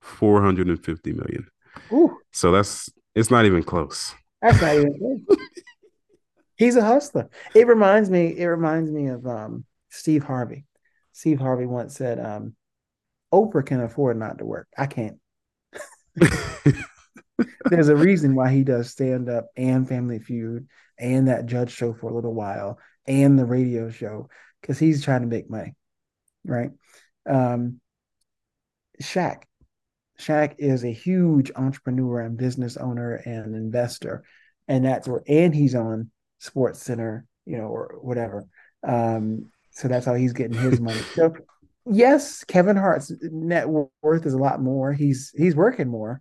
450 0.00 1.12
million. 1.12 1.46
Ooh. 1.92 2.18
So 2.32 2.52
that's 2.52 2.90
it's 3.14 3.30
not 3.30 3.44
even 3.44 3.62
close. 3.62 4.14
That's 4.42 4.60
not 4.60 4.74
even 4.74 4.98
close. 4.98 5.38
He's 6.56 6.76
a 6.76 6.84
hustler. 6.84 7.30
It 7.54 7.66
reminds 7.66 8.10
me, 8.10 8.36
it 8.36 8.46
reminds 8.46 8.90
me 8.90 9.08
of 9.08 9.26
um, 9.26 9.64
Steve 9.88 10.24
Harvey. 10.24 10.66
Steve 11.12 11.40
Harvey 11.40 11.66
once 11.66 11.96
said, 11.96 12.20
um, 12.20 12.54
Oprah 13.32 13.64
can 13.64 13.80
afford 13.80 14.18
not 14.18 14.38
to 14.38 14.44
work. 14.44 14.68
I 14.76 14.86
can't. 14.86 15.18
There's 17.64 17.88
a 17.88 17.96
reason 17.96 18.34
why 18.34 18.50
he 18.50 18.64
does 18.64 18.90
stand 18.90 19.30
up 19.30 19.46
and 19.56 19.88
Family 19.88 20.18
Feud 20.18 20.68
and 20.98 21.28
that 21.28 21.46
judge 21.46 21.70
show 21.70 21.94
for 21.94 22.10
a 22.10 22.14
little 22.14 22.34
while 22.34 22.78
and 23.06 23.38
the 23.38 23.46
radio 23.46 23.88
show 23.88 24.28
because 24.60 24.78
he's 24.78 25.02
trying 25.02 25.22
to 25.22 25.26
make 25.26 25.48
money. 25.48 25.74
Right 26.44 26.70
um, 27.26 27.80
Shaq. 29.02 29.42
Shaq 30.20 30.56
is 30.58 30.84
a 30.84 30.92
huge 30.92 31.50
entrepreneur 31.56 32.20
and 32.20 32.36
business 32.36 32.76
owner 32.76 33.14
and 33.14 33.54
investor, 33.54 34.22
and 34.68 34.84
that's 34.84 35.08
where 35.08 35.22
and 35.26 35.54
he's 35.54 35.74
on 35.74 36.10
Sports 36.38 36.82
Center, 36.82 37.26
you 37.46 37.56
know, 37.56 37.64
or 37.64 37.98
whatever. 38.02 38.46
Um, 38.86 39.50
so 39.70 39.88
that's 39.88 40.06
how 40.06 40.14
he's 40.14 40.32
getting 40.32 40.58
his 40.58 40.80
money. 40.80 41.00
So 41.14 41.34
yes, 41.86 42.44
Kevin 42.44 42.76
Hart's 42.76 43.12
net 43.22 43.68
worth 43.68 44.26
is 44.26 44.34
a 44.34 44.38
lot 44.38 44.60
more. 44.60 44.92
He's 44.92 45.32
he's 45.36 45.56
working 45.56 45.88
more. 45.88 46.20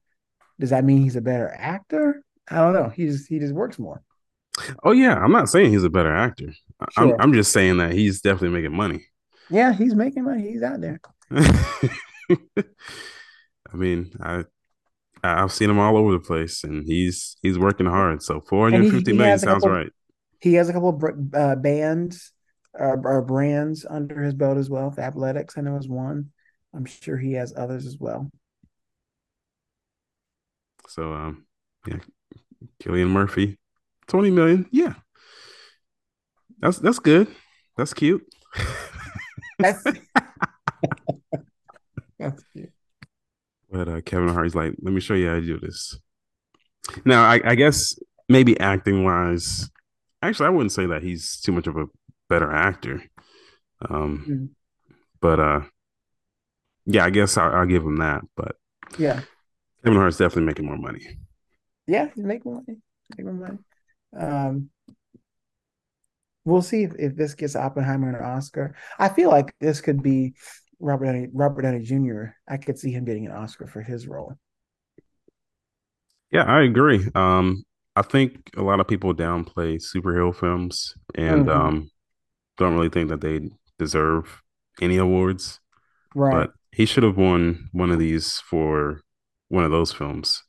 Does 0.59 0.69
that 0.69 0.85
mean 0.85 1.01
he's 1.01 1.15
a 1.15 1.21
better 1.21 1.49
actor? 1.49 2.23
I 2.49 2.55
don't 2.55 2.73
know. 2.73 2.89
He 2.89 3.05
just 3.07 3.27
he 3.27 3.39
just 3.39 3.53
works 3.53 3.77
more. 3.77 4.01
Oh 4.83 4.91
yeah, 4.91 5.15
I'm 5.15 5.31
not 5.31 5.49
saying 5.49 5.71
he's 5.71 5.83
a 5.83 5.89
better 5.89 6.13
actor. 6.15 6.51
Sure. 6.91 7.15
I'm 7.15 7.21
I'm 7.21 7.33
just 7.33 7.51
saying 7.51 7.77
that 7.77 7.91
he's 7.91 8.21
definitely 8.21 8.61
making 8.61 8.75
money. 8.75 9.05
Yeah, 9.49 9.73
he's 9.73 9.95
making 9.95 10.23
money. 10.23 10.51
He's 10.51 10.63
out 10.63 10.79
there. 10.79 11.01
I 13.73 13.77
mean, 13.77 14.11
I 14.21 14.43
I've 15.23 15.51
seen 15.51 15.69
him 15.69 15.79
all 15.79 15.97
over 15.97 16.11
the 16.13 16.19
place, 16.19 16.63
and 16.63 16.85
he's 16.85 17.37
he's 17.41 17.59
working 17.59 17.85
hard. 17.85 18.23
So 18.23 18.41
four 18.41 18.69
hundred 18.69 18.91
fifty 18.91 19.11
million 19.11 19.13
he 19.13 19.17
million 19.17 19.31
has 19.31 19.43
a 19.43 19.45
sounds 19.45 19.63
couple- 19.63 19.77
right. 19.77 19.91
He 20.41 20.53
has 20.53 20.69
a 20.69 20.73
couple 20.73 20.89
of 20.89 21.03
uh, 21.33 21.55
bands 21.55 22.31
uh, 22.79 22.95
or 23.03 23.21
brands 23.21 23.85
under 23.89 24.21
his 24.21 24.33
belt 24.33 24.57
as 24.57 24.69
well. 24.69 24.93
Athletics, 24.97 25.57
I 25.57 25.61
know, 25.61 25.75
is 25.75 25.89
one. 25.89 26.31
I'm 26.73 26.85
sure 26.85 27.17
he 27.17 27.33
has 27.33 27.53
others 27.57 27.85
as 27.85 27.97
well. 27.99 28.31
So 30.87 31.13
um, 31.13 31.45
yeah, 31.87 31.99
Cillian 32.81 33.09
Murphy, 33.09 33.59
20 34.07 34.31
million. 34.31 34.65
Yeah, 34.71 34.93
that's 36.59 36.77
that's 36.79 36.99
good. 36.99 37.27
That's 37.75 37.93
cute. 37.93 38.25
That's 39.59 39.83
that's 42.19 42.43
cute. 42.53 42.68
But 43.71 43.87
uh, 43.87 44.01
Kevin 44.01 44.29
Hart's 44.29 44.55
like, 44.55 44.73
let 44.81 44.93
me 44.93 44.99
show 45.01 45.13
you 45.13 45.27
how 45.27 45.35
to 45.35 45.41
do 45.41 45.59
this. 45.59 45.97
Now, 47.05 47.23
I, 47.23 47.39
I 47.43 47.55
guess 47.55 47.97
maybe 48.27 48.59
acting 48.59 49.03
wise, 49.03 49.69
actually, 50.21 50.47
I 50.47 50.49
wouldn't 50.49 50.71
say 50.71 50.87
that 50.87 51.03
he's 51.03 51.39
too 51.39 51.51
much 51.51 51.67
of 51.67 51.77
a 51.77 51.85
better 52.29 52.51
actor. 52.51 53.03
Um, 53.89 54.25
Mm. 54.27 54.49
but 55.21 55.39
uh, 55.39 55.61
yeah, 56.85 57.05
I 57.05 57.09
guess 57.11 57.37
I'll, 57.37 57.53
I'll 57.53 57.65
give 57.65 57.83
him 57.83 57.97
that. 57.97 58.21
But 58.35 58.55
Yeah, 58.97 59.21
Kevin 59.83 59.99
Hart's 59.99 60.17
definitely 60.17 60.43
making 60.45 60.65
more 60.65 60.77
money. 60.77 61.05
yeah, 61.87 62.09
he's 62.15 62.23
making 62.25 62.53
money. 62.53 62.79
Making 63.17 63.39
money. 63.39 63.57
Um, 64.17 64.69
we'll 66.45 66.61
see 66.61 66.83
if, 66.83 66.93
if 66.97 67.15
this 67.15 67.33
gets 67.35 67.55
Oppenheimer 67.55 68.09
an 68.17 68.23
Oscar. 68.23 68.75
I 68.97 69.09
feel 69.09 69.29
like 69.29 69.53
this 69.59 69.81
could 69.81 70.01
be 70.01 70.33
Robert 70.79 71.05
Downey, 71.05 71.27
Robert 71.33 71.63
Downey 71.63 71.83
Jr. 71.83 72.35
I 72.47 72.57
could 72.57 72.79
see 72.79 72.91
him 72.91 73.05
getting 73.05 73.25
an 73.25 73.31
Oscar 73.31 73.67
for 73.67 73.81
his 73.81 74.07
role. 74.07 74.37
Yeah, 76.31 76.43
I 76.43 76.61
agree. 76.61 77.07
Um, 77.15 77.63
I 77.95 78.01
think 78.01 78.51
a 78.55 78.61
lot 78.61 78.79
of 78.79 78.87
people 78.87 79.13
downplay 79.13 79.81
superhero 79.81 80.35
films 80.35 80.95
and 81.15 81.47
Mhm. 81.47 81.55
um, 81.55 81.91
don't 82.57 82.75
really 82.75 82.89
think 82.89 83.09
that 83.09 83.21
they 83.21 83.49
deserve 83.79 84.41
any 84.81 84.97
awards. 84.97 85.59
Right. 86.15 86.33
But 86.33 86.53
he 86.71 86.85
should 86.85 87.03
have 87.03 87.17
won 87.17 87.69
one 87.73 87.91
of 87.91 87.99
these 87.99 88.39
for 88.39 89.01
one 89.49 89.63
of 89.65 89.71
those 89.71 89.93
films 89.93 90.43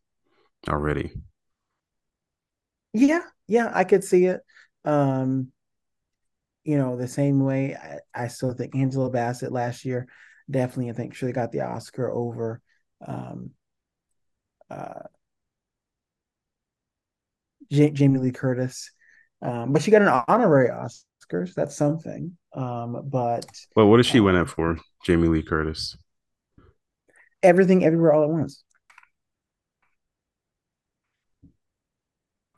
already. 0.69 1.13
Yeah, 2.93 3.23
yeah, 3.47 3.71
I 3.73 3.85
could 3.85 4.05
see 4.05 4.27
it. 4.27 4.41
Um, 4.85 5.53
you 6.65 6.77
know, 6.79 6.97
the 6.97 7.09
same 7.09 7.41
way 7.45 7.75
I, 7.77 8.25
I 8.25 8.29
still 8.29 8.53
think 8.55 8.75
Angela 8.77 9.11
Bassett 9.11 9.53
last 9.53 9.85
year 9.85 10.07
definitely 10.51 10.91
I 10.91 10.95
think 10.95 11.15
should 11.15 11.27
have 11.29 11.35
got 11.35 11.53
the 11.53 11.61
Oscar 11.61 12.11
over 12.11 12.61
um 13.07 13.51
uh 14.71 15.01
Ja- 17.69 17.91
Jamie 17.91 18.19
Lee 18.19 18.33
Curtis. 18.33 18.91
Um, 19.43 19.73
but 19.73 19.83
she 19.83 19.91
got 19.91 20.03
an 20.03 20.23
honorary 20.29 20.71
Oscar, 20.71 21.47
so 21.47 21.53
that's 21.57 21.77
something. 21.77 22.37
Um, 22.53 23.03
but 23.09 23.47
Well, 23.77 23.89
what 23.89 23.97
did 23.99 24.07
she 24.07 24.21
win 24.21 24.37
Um, 24.37 24.43
it 24.43 24.49
for? 24.49 24.77
Jamie 25.05 25.29
Lee 25.29 25.43
Curtis. 25.43 25.97
everything 27.43 27.83
everywhere 27.85 28.13
all 28.13 28.23
at 28.25 28.29
once. 28.29 28.63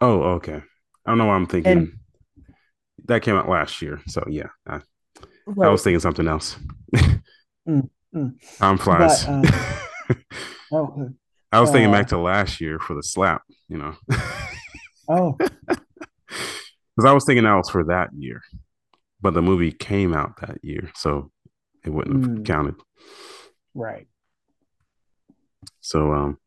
Oh, 0.00 0.22
okay. 0.34 0.61
I 1.07 1.11
don't 1.11 1.18
know 1.18 1.26
why 1.26 1.34
I'm 1.34 1.46
thinking 1.46 1.72
And- 1.72 1.98
that 3.07 3.22
came 3.22 3.36
out 3.36 3.48
last 3.48 3.80
year. 3.82 4.00
So 4.07 4.24
yeah, 4.28 4.48
I, 4.66 4.80
I 5.61 5.68
was 5.68 5.82
thinking 5.82 6.00
something 6.00 6.28
else. 6.28 6.57
Mm, 7.68 7.88
mm. 8.14 8.59
Time 8.59 8.78
flies. 8.78 9.26
um, 9.28 9.44
Oh, 10.72 11.11
I 11.53 11.61
was 11.61 11.70
thinking 11.70 11.90
uh, 11.90 11.92
back 11.92 12.09
to 12.09 12.18
last 12.18 12.61
year 12.61 12.78
for 12.78 12.94
the 12.94 13.03
slap, 13.03 13.42
you 13.68 13.76
know, 13.76 13.94
oh, 15.09 15.32
because 15.68 17.05
I 17.05 17.12
was 17.12 17.24
thinking 17.26 17.44
that 17.44 17.55
was 17.55 17.68
for 17.70 17.84
that 17.84 18.09
year, 18.16 18.42
but 19.20 19.34
the 19.34 19.42
movie 19.42 19.70
came 19.70 20.14
out 20.14 20.40
that 20.40 20.64
year, 20.64 20.90
so 20.94 21.30
it 21.84 21.90
wouldn't 21.90 22.24
have 22.24 22.34
Mm. 22.38 22.44
counted. 22.46 22.74
right. 23.74 24.07
So 25.80 26.12
um 26.12 26.38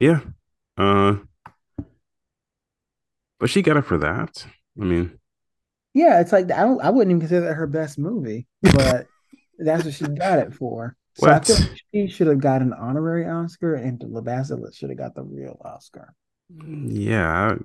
yeah. 0.00 0.20
Uh 0.76 1.16
but 3.38 3.50
she 3.50 3.62
got 3.62 3.76
it 3.76 3.84
for 3.86 3.98
that. 3.98 4.46
I 4.80 4.84
mean, 4.84 5.18
Yeah, 5.94 6.20
it's 6.20 6.32
like 6.32 6.50
I 6.52 6.62
don't, 6.62 6.80
I 6.82 6.90
wouldn't 6.90 7.10
even 7.10 7.20
consider 7.20 7.46
that 7.46 7.54
her 7.54 7.66
best 7.66 7.98
movie, 7.98 8.46
but 8.62 9.08
that's 9.58 9.84
what 9.84 9.94
she 9.94 10.06
got 10.06 10.38
it 10.38 10.54
for. 10.54 10.96
So 11.14 11.30
I 11.30 11.40
What? 11.40 11.44
feel 11.44 11.56
like 11.56 11.80
she 11.92 12.08
should 12.08 12.28
have 12.28 12.40
got 12.40 12.62
an 12.62 12.72
honorary 12.72 13.26
Oscar, 13.28 13.74
and 13.74 13.98
LaBassett 14.00 14.74
should 14.74 14.90
have 14.90 14.98
got 14.98 15.14
the 15.14 15.22
real 15.24 15.60
Oscar. 15.64 16.14
yeah. 16.50 17.56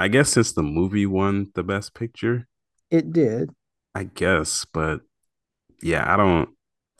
I, 0.00 0.04
I 0.04 0.08
guess 0.08 0.30
since 0.30 0.52
the 0.52 0.62
movie 0.62 1.06
won 1.06 1.50
the 1.54 1.62
best 1.64 1.94
picture, 1.94 2.48
It 2.90 3.12
did. 3.12 3.50
I 3.94 4.04
guess, 4.04 4.64
but 4.64 5.02
yeah, 5.82 6.12
I 6.12 6.16
don't 6.16 6.50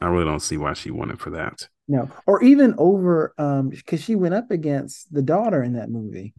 I 0.00 0.08
really 0.08 0.24
don't 0.26 0.40
see 0.40 0.56
why 0.58 0.74
she 0.74 0.90
won 0.92 1.10
it 1.10 1.20
for 1.20 1.30
that. 1.30 1.68
No, 1.90 2.10
or 2.26 2.42
even 2.42 2.74
over 2.76 3.34
um 3.38 3.70
because 3.70 4.02
she 4.02 4.14
went 4.14 4.34
up 4.34 4.50
against 4.50 5.12
the 5.12 5.22
daughter 5.22 5.62
in 5.62 5.74
that 5.74 5.90
movie. 5.90 6.34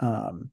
Um 0.00 0.50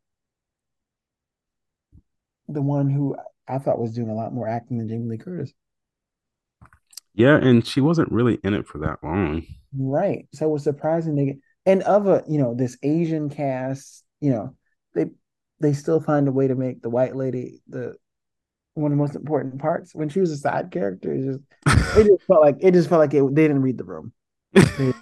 the 2.48 2.62
one 2.62 2.90
who 2.90 3.16
I 3.48 3.60
thought 3.60 3.80
was 3.80 3.94
doing 3.94 4.10
a 4.10 4.16
lot 4.16 4.34
more 4.34 4.48
acting 4.48 4.78
than 4.78 4.88
Jamie 4.88 5.10
Lee 5.10 5.18
Curtis. 5.18 5.54
Yeah, 7.14 7.38
and 7.38 7.66
she 7.66 7.80
wasn't 7.80 8.12
really 8.12 8.40
in 8.44 8.54
it 8.54 8.68
for 8.68 8.80
that 8.80 9.00
long. 9.04 9.46
Right. 9.78 10.28
So 10.34 10.48
it 10.48 10.52
was 10.52 10.64
surprising 10.64 11.16
they 11.16 11.26
get 11.26 11.38
and 11.66 11.82
of 11.84 12.08
a 12.08 12.24
you 12.28 12.38
know 12.38 12.54
this 12.54 12.78
Asian 12.84 13.30
cast, 13.30 14.04
you 14.20 14.32
know, 14.32 14.56
they 14.94 15.06
they 15.60 15.74
still 15.74 16.00
find 16.00 16.28
a 16.28 16.32
way 16.32 16.48
to 16.48 16.56
make 16.56 16.82
the 16.82 16.90
white 16.90 17.16
lady 17.16 17.62
the 17.68 17.96
one 18.74 18.92
of 18.92 18.98
the 18.98 19.02
most 19.02 19.16
important 19.16 19.60
parts. 19.60 19.96
When 19.96 20.10
she 20.10 20.20
was 20.20 20.32
a 20.32 20.38
side 20.38 20.72
character, 20.72 21.14
it 21.14 21.24
just 21.24 21.40
it 21.98 22.08
just 22.08 22.24
felt 22.28 22.42
like 22.42 22.58
it 22.60 22.74
just 22.74 22.90
felt 22.90 23.00
like 23.00 23.14
it, 23.14 23.24
they 23.34 23.44
didn't 23.44 23.62
read 23.62 23.78
the 23.78 23.86
room. 23.86 24.14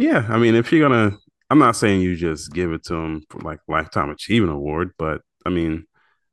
Yeah, 0.00 0.24
I 0.30 0.38
mean, 0.38 0.54
if 0.54 0.72
you're 0.72 0.88
gonna, 0.88 1.18
I'm 1.50 1.58
not 1.58 1.76
saying 1.76 2.00
you 2.00 2.16
just 2.16 2.54
give 2.54 2.72
it 2.72 2.84
to 2.84 2.94
them 2.94 3.22
for 3.28 3.38
like 3.40 3.58
lifetime 3.68 4.08
achievement 4.08 4.54
award, 4.54 4.92
but 4.96 5.20
I 5.46 5.50
mean, 5.50 5.86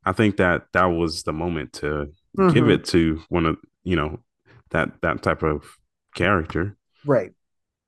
I 0.05 0.11
think 0.13 0.37
that 0.37 0.67
that 0.73 0.85
was 0.85 1.23
the 1.23 1.33
moment 1.33 1.73
to 1.73 2.07
give 2.35 2.65
Mhm. 2.65 2.71
it 2.71 2.85
to 2.85 3.21
one 3.29 3.45
of 3.45 3.57
you 3.83 3.95
know 3.95 4.19
that 4.71 5.01
that 5.01 5.23
type 5.23 5.43
of 5.43 5.63
character. 6.15 6.77
right. 7.05 7.33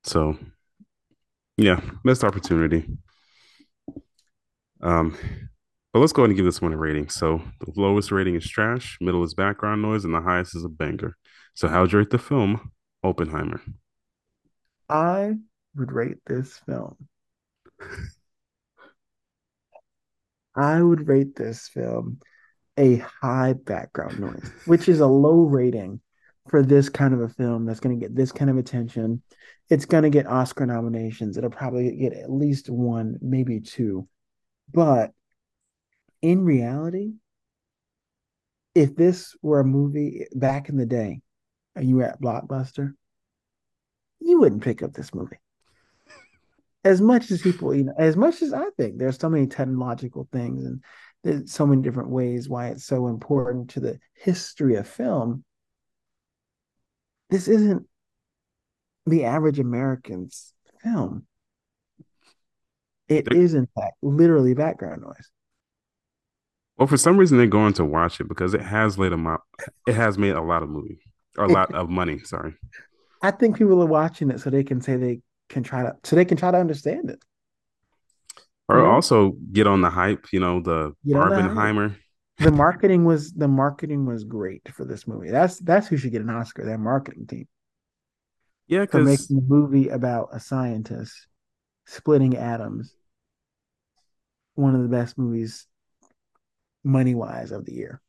So, 0.04 0.38
yeah, 1.56 1.80
missed 2.04 2.24
opportunity. 2.24 2.86
Um, 4.82 5.16
but 5.92 6.00
let's 6.00 6.12
go 6.12 6.22
ahead 6.22 6.30
and 6.30 6.36
give 6.36 6.46
this 6.46 6.62
one 6.62 6.72
a 6.72 6.76
rating. 6.76 7.08
So 7.08 7.42
the 7.60 7.72
lowest 7.80 8.12
rating 8.12 8.34
is 8.34 8.48
trash, 8.48 8.96
middle 9.00 9.22
is 9.24 9.34
background 9.34 9.82
noise, 9.82 10.04
and 10.04 10.14
the 10.14 10.20
highest 10.20 10.56
is 10.56 10.64
a 10.64 10.68
banger. 10.68 11.16
So 11.54 11.68
how'd 11.68 11.92
you 11.92 11.98
rate 11.98 12.10
the 12.10 12.18
film 12.18 12.72
Oppenheimer? 13.02 13.60
I 14.88 15.36
would 15.76 15.92
rate 15.92 16.18
this 16.26 16.56
film. 16.58 16.96
I 20.60 20.82
would 20.82 21.08
rate 21.08 21.34
this 21.34 21.68
film 21.68 22.20
a 22.76 22.96
high 22.96 23.54
background 23.54 24.20
noise, 24.20 24.52
which 24.66 24.90
is 24.90 25.00
a 25.00 25.06
low 25.06 25.44
rating 25.44 26.00
for 26.48 26.62
this 26.62 26.90
kind 26.90 27.14
of 27.14 27.22
a 27.22 27.30
film 27.30 27.64
that's 27.64 27.80
going 27.80 27.98
to 27.98 28.06
get 28.06 28.14
this 28.14 28.30
kind 28.30 28.50
of 28.50 28.58
attention. 28.58 29.22
It's 29.70 29.86
going 29.86 30.02
to 30.02 30.10
get 30.10 30.26
Oscar 30.26 30.66
nominations. 30.66 31.38
It'll 31.38 31.48
probably 31.48 31.96
get 31.96 32.12
at 32.12 32.30
least 32.30 32.68
one, 32.68 33.16
maybe 33.22 33.60
two. 33.60 34.06
But 34.70 35.12
in 36.20 36.44
reality, 36.44 37.14
if 38.74 38.94
this 38.94 39.34
were 39.40 39.60
a 39.60 39.64
movie 39.64 40.26
back 40.34 40.68
in 40.68 40.76
the 40.76 40.84
day 40.84 41.22
and 41.74 41.88
you 41.88 41.96
were 41.96 42.04
at 42.04 42.20
Blockbuster, 42.20 42.92
you 44.20 44.40
wouldn't 44.40 44.62
pick 44.62 44.82
up 44.82 44.92
this 44.92 45.14
movie. 45.14 45.38
As 46.84 47.00
much 47.00 47.30
as 47.30 47.42
people, 47.42 47.74
you 47.74 47.84
know, 47.84 47.94
as 47.98 48.16
much 48.16 48.40
as 48.42 48.52
I 48.54 48.64
think 48.78 48.98
there's 48.98 49.18
so 49.18 49.28
many 49.28 49.46
technological 49.46 50.26
things 50.32 50.64
and 50.64 50.82
there's 51.22 51.52
so 51.52 51.66
many 51.66 51.82
different 51.82 52.08
ways 52.08 52.48
why 52.48 52.68
it's 52.68 52.84
so 52.84 53.06
important 53.08 53.70
to 53.70 53.80
the 53.80 53.98
history 54.14 54.76
of 54.76 54.88
film. 54.88 55.44
This 57.28 57.48
isn't 57.48 57.86
the 59.06 59.24
average 59.24 59.58
American's 59.58 60.54
film. 60.82 61.26
It 63.08 63.26
There- 63.28 63.38
is, 63.38 63.54
in 63.54 63.68
fact, 63.74 63.96
literally 64.02 64.54
background 64.54 65.02
noise. 65.02 65.30
Well, 66.78 66.86
for 66.86 66.96
some 66.96 67.18
reason 67.18 67.36
they're 67.36 67.46
going 67.46 67.74
to 67.74 67.84
watch 67.84 68.20
it 68.22 68.28
because 68.28 68.54
it 68.54 68.62
has 68.62 68.96
made 68.96 69.12
a 69.12 69.16
mo- 69.18 69.42
it 69.86 69.94
has 69.94 70.16
made 70.16 70.34
a 70.34 70.40
lot 70.40 70.62
of 70.62 70.70
movie 70.70 71.00
or 71.36 71.44
a 71.44 71.48
lot 71.52 71.74
of 71.74 71.90
money. 71.90 72.20
Sorry. 72.20 72.54
I 73.22 73.32
think 73.32 73.58
people 73.58 73.82
are 73.82 73.86
watching 73.86 74.30
it 74.30 74.40
so 74.40 74.48
they 74.48 74.64
can 74.64 74.80
say 74.80 74.96
they 74.96 75.20
can 75.50 75.62
try 75.62 75.82
to 75.82 75.94
so 76.04 76.16
they 76.16 76.24
can 76.24 76.38
try 76.38 76.50
to 76.50 76.58
understand 76.58 77.10
it. 77.10 77.22
Or 78.68 78.78
know? 78.78 78.86
also 78.86 79.32
get 79.52 79.66
on 79.66 79.82
the 79.82 79.90
hype, 79.90 80.26
you 80.32 80.40
know, 80.40 80.60
the 80.60 80.94
Barbenheimer. 81.06 81.96
The 82.38 82.52
marketing 82.52 83.04
was 83.04 83.32
the 83.32 83.48
marketing 83.48 84.06
was 84.06 84.24
great 84.24 84.62
for 84.72 84.86
this 84.86 85.06
movie. 85.06 85.30
That's 85.30 85.58
that's 85.58 85.88
who 85.88 85.98
should 85.98 86.12
get 86.12 86.22
an 86.22 86.30
Oscar, 86.30 86.64
that 86.64 86.78
marketing 86.78 87.26
team. 87.26 87.48
Yeah, 88.66 88.82
because 88.82 89.04
making 89.04 89.38
a 89.38 89.52
movie 89.52 89.88
about 89.88 90.30
a 90.32 90.40
scientist 90.40 91.12
splitting 91.86 92.36
atoms. 92.36 92.94
One 94.54 94.74
of 94.74 94.82
the 94.82 94.88
best 94.88 95.18
movies 95.18 95.66
money 96.84 97.14
wise 97.14 97.50
of 97.50 97.64
the 97.64 97.72
year. 97.72 98.00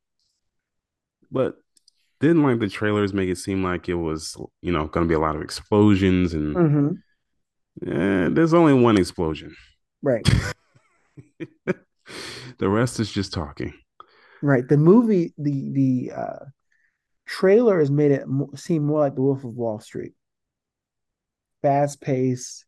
But 1.31 1.55
didn't 2.19 2.43
like 2.43 2.59
the 2.59 2.69
trailers 2.69 3.13
make 3.13 3.29
it 3.29 3.37
seem 3.37 3.63
like 3.63 3.89
it 3.89 3.95
was, 3.95 4.37
you 4.61 4.71
know, 4.71 4.87
going 4.87 5.05
to 5.05 5.09
be 5.09 5.15
a 5.15 5.19
lot 5.19 5.35
of 5.35 5.41
explosions 5.41 6.33
and 6.33 6.55
mm-hmm. 6.55 6.89
Yeah, 7.80 8.30
there's 8.32 8.53
only 8.53 8.74
one 8.74 8.97
explosion. 8.97 9.55
Right. 10.01 10.28
the 12.57 12.69
rest 12.69 12.99
is 12.99 13.11
just 13.11 13.34
talking. 13.34 13.74
Right. 14.41 14.67
The 14.67 14.78
movie, 14.78 15.34
the 15.38 15.69
the 15.72 16.11
uh, 16.15 16.45
trailer 17.26 17.80
has 17.80 17.91
made 17.91 18.11
it 18.11 18.26
seem 18.55 18.84
more 18.84 18.99
like 18.99 19.15
The 19.15 19.22
Wolf 19.22 19.43
of 19.43 19.55
Wall 19.55 19.80
Street. 19.80 20.13
Fast 21.61 22.01
pace, 22.01 22.65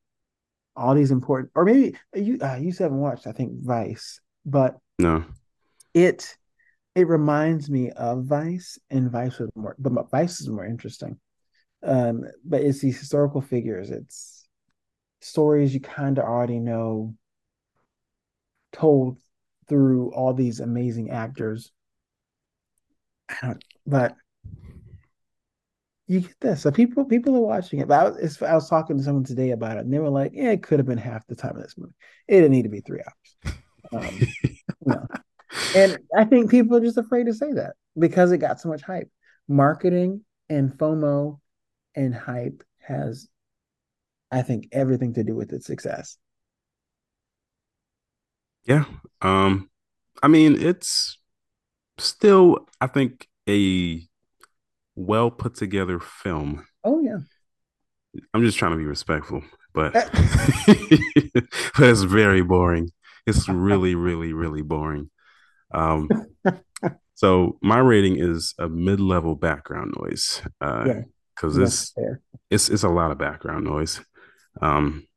all 0.75 0.93
these 0.93 1.11
important, 1.11 1.51
or 1.55 1.65
maybe 1.65 1.97
you 2.13 2.37
uh, 2.41 2.55
you 2.55 2.71
haven't 2.71 2.99
watched, 2.99 3.27
I 3.27 3.31
think 3.31 3.63
Vice, 3.63 4.19
but 4.45 4.77
no, 4.99 5.25
it 5.93 6.37
it 6.95 7.07
reminds 7.07 7.69
me 7.69 7.89
of 7.91 8.25
Vice, 8.25 8.77
and 8.89 9.09
Vice 9.11 9.39
was 9.39 9.49
more, 9.55 9.75
but 9.79 10.11
Vice 10.11 10.41
is 10.41 10.49
more 10.49 10.65
interesting. 10.65 11.19
Um, 11.81 12.23
but 12.45 12.61
it's 12.61 12.79
these 12.79 12.99
historical 12.99 13.41
figures. 13.41 13.89
It's 13.89 14.42
stories 15.23 15.73
you 15.73 15.79
kind 15.79 16.17
of 16.17 16.25
already 16.25 16.59
know, 16.59 17.15
told 18.71 19.17
through 19.67 20.11
all 20.13 20.33
these 20.33 20.59
amazing 20.59 21.09
actors. 21.09 21.71
I 23.29 23.47
don't, 23.47 23.63
but 23.85 24.15
you 26.07 26.21
get 26.21 26.39
this. 26.41 26.61
So 26.61 26.71
people 26.71 27.05
people 27.05 27.35
are 27.35 27.41
watching 27.41 27.79
it. 27.79 27.87
But 27.87 27.99
I 27.99 28.09
was, 28.09 28.41
I 28.41 28.53
was 28.53 28.69
talking 28.69 28.97
to 28.97 29.03
someone 29.03 29.23
today 29.23 29.51
about 29.51 29.77
it, 29.77 29.85
and 29.85 29.93
they 29.93 29.99
were 29.99 30.09
like, 30.09 30.31
"Yeah, 30.33 30.51
it 30.51 30.63
could 30.63 30.79
have 30.79 30.87
been 30.87 30.97
half 30.97 31.25
the 31.27 31.35
time 31.35 31.55
of 31.55 31.63
this 31.63 31.75
movie. 31.77 31.93
It 32.27 32.35
didn't 32.35 32.51
need 32.51 32.63
to 32.63 32.69
be 32.69 32.81
three 32.81 33.01
hours." 33.01 33.55
Um, 33.91 34.19
no. 34.85 35.07
And 35.75 35.99
I 36.15 36.23
think 36.25 36.51
people 36.51 36.77
are 36.77 36.81
just 36.81 36.97
afraid 36.97 37.25
to 37.27 37.33
say 37.33 37.51
that 37.53 37.73
because 37.97 38.31
it 38.31 38.39
got 38.39 38.59
so 38.59 38.69
much 38.69 38.81
hype. 38.81 39.09
Marketing 39.47 40.21
and 40.49 40.71
FOMO 40.71 41.39
and 41.95 42.13
hype 42.13 42.63
has, 42.79 43.27
I 44.33 44.41
think, 44.41 44.67
everything 44.71 45.13
to 45.13 45.23
do 45.23 45.35
with 45.35 45.53
its 45.53 45.67
success. 45.67 46.17
Yeah. 48.65 48.85
Um, 49.21 49.69
I 50.23 50.27
mean, 50.27 50.59
it's 50.59 51.19
still, 51.99 52.67
I 52.81 52.87
think, 52.87 53.27
a 53.47 54.01
well 54.95 55.29
put 55.29 55.55
together 55.55 55.99
film. 55.99 56.65
Oh 56.83 56.99
yeah. 56.99 57.19
I'm 58.33 58.43
just 58.43 58.57
trying 58.57 58.71
to 58.71 58.77
be 58.77 58.85
respectful, 58.85 59.43
but 59.73 59.93
but 59.93 60.09
it's 61.79 62.01
very 62.01 62.41
boring. 62.41 62.91
It's 63.27 63.47
really, 63.49 63.95
really, 63.95 64.33
really 64.33 64.61
boring. 64.61 65.09
Um, 65.73 66.09
so 67.15 67.57
my 67.61 67.79
rating 67.79 68.17
is 68.17 68.55
a 68.57 68.67
mid-level 68.67 69.35
background 69.35 69.95
noise. 69.99 70.41
Uh, 70.61 70.83
yeah, 70.87 71.01
because 71.35 71.57
it's 71.57 71.93
it's 72.49 72.69
it's 72.69 72.83
a 72.83 72.89
lot 72.89 73.11
of 73.11 73.17
background 73.17 73.65
noise. 73.65 74.01
Um, 74.61 75.07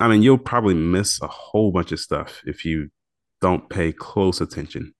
I 0.00 0.08
mean, 0.08 0.22
you'll 0.22 0.38
probably 0.38 0.74
miss 0.74 1.20
a 1.22 1.28
whole 1.28 1.70
bunch 1.72 1.92
of 1.92 2.00
stuff 2.00 2.42
if 2.44 2.64
you 2.64 2.90
don't 3.40 3.68
pay 3.68 3.92
close 3.92 4.40
attention. 4.40 4.94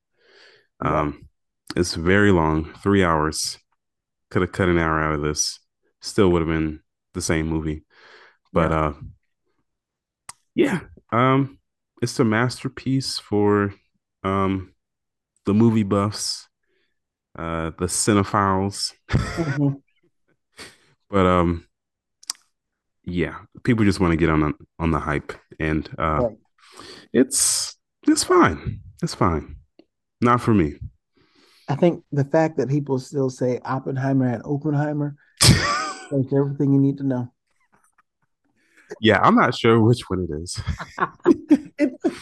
Um, 0.81 1.29
it's 1.77 1.95
very 1.95 2.33
long, 2.33 2.73
three 2.83 3.05
hours. 3.05 3.59
Could 4.31 4.43
have 4.43 4.53
cut 4.53 4.69
an 4.69 4.79
hour 4.79 5.03
out 5.03 5.15
of 5.15 5.23
this. 5.23 5.61
Still 6.01 6.31
would 6.31 6.43
have 6.43 6.49
been 6.49 6.81
the 7.15 7.21
same 7.21 7.47
movie. 7.47 7.85
But 8.53 8.71
yeah. 8.71 8.79
uh 8.79 8.93
yeah, 10.55 10.81
um 11.11 11.59
it's 12.03 12.19
a 12.21 12.25
masterpiece 12.25 13.19
for 13.19 13.75
um 14.25 14.75
the 15.47 15.55
movie 15.55 15.83
buffs, 15.83 16.49
uh 17.39 17.71
the 17.79 17.87
cinephiles. 17.87 18.93
Mm-hmm. 19.09 19.69
but 21.11 21.27
um 21.27 21.67
yeah, 23.05 23.37
people 23.65 23.85
just 23.85 24.01
want 24.01 24.13
to 24.13 24.17
get 24.17 24.31
on 24.31 24.41
the, 24.41 24.53
on 24.79 24.91
the 24.91 24.99
hype 24.99 25.33
and 25.59 25.89
uh 25.99 26.21
right. 26.23 26.37
it's 27.13 27.77
it's 28.07 28.25
fine. 28.25 28.81
It's 29.03 29.15
fine. 29.15 29.57
Not 30.21 30.41
for 30.41 30.55
me. 30.55 30.75
I 31.69 31.77
think 31.77 32.05
the 32.13 32.25
fact 32.25 32.57
that 32.59 32.69
people 32.69 32.99
still 32.99 33.31
say 33.31 33.61
Oppenheimer 33.65 34.27
and 34.27 34.43
Oppenheimer 34.45 35.17
tells 35.41 36.33
everything 36.33 36.73
you 36.73 36.81
need 36.81 36.99
to 36.99 37.05
know. 37.05 37.33
Yeah, 39.01 39.21
I'm 39.23 39.35
not 39.35 39.55
sure 39.55 39.81
which 39.81 40.03
one 40.09 40.27
it 40.29 40.43
is. 40.43 40.61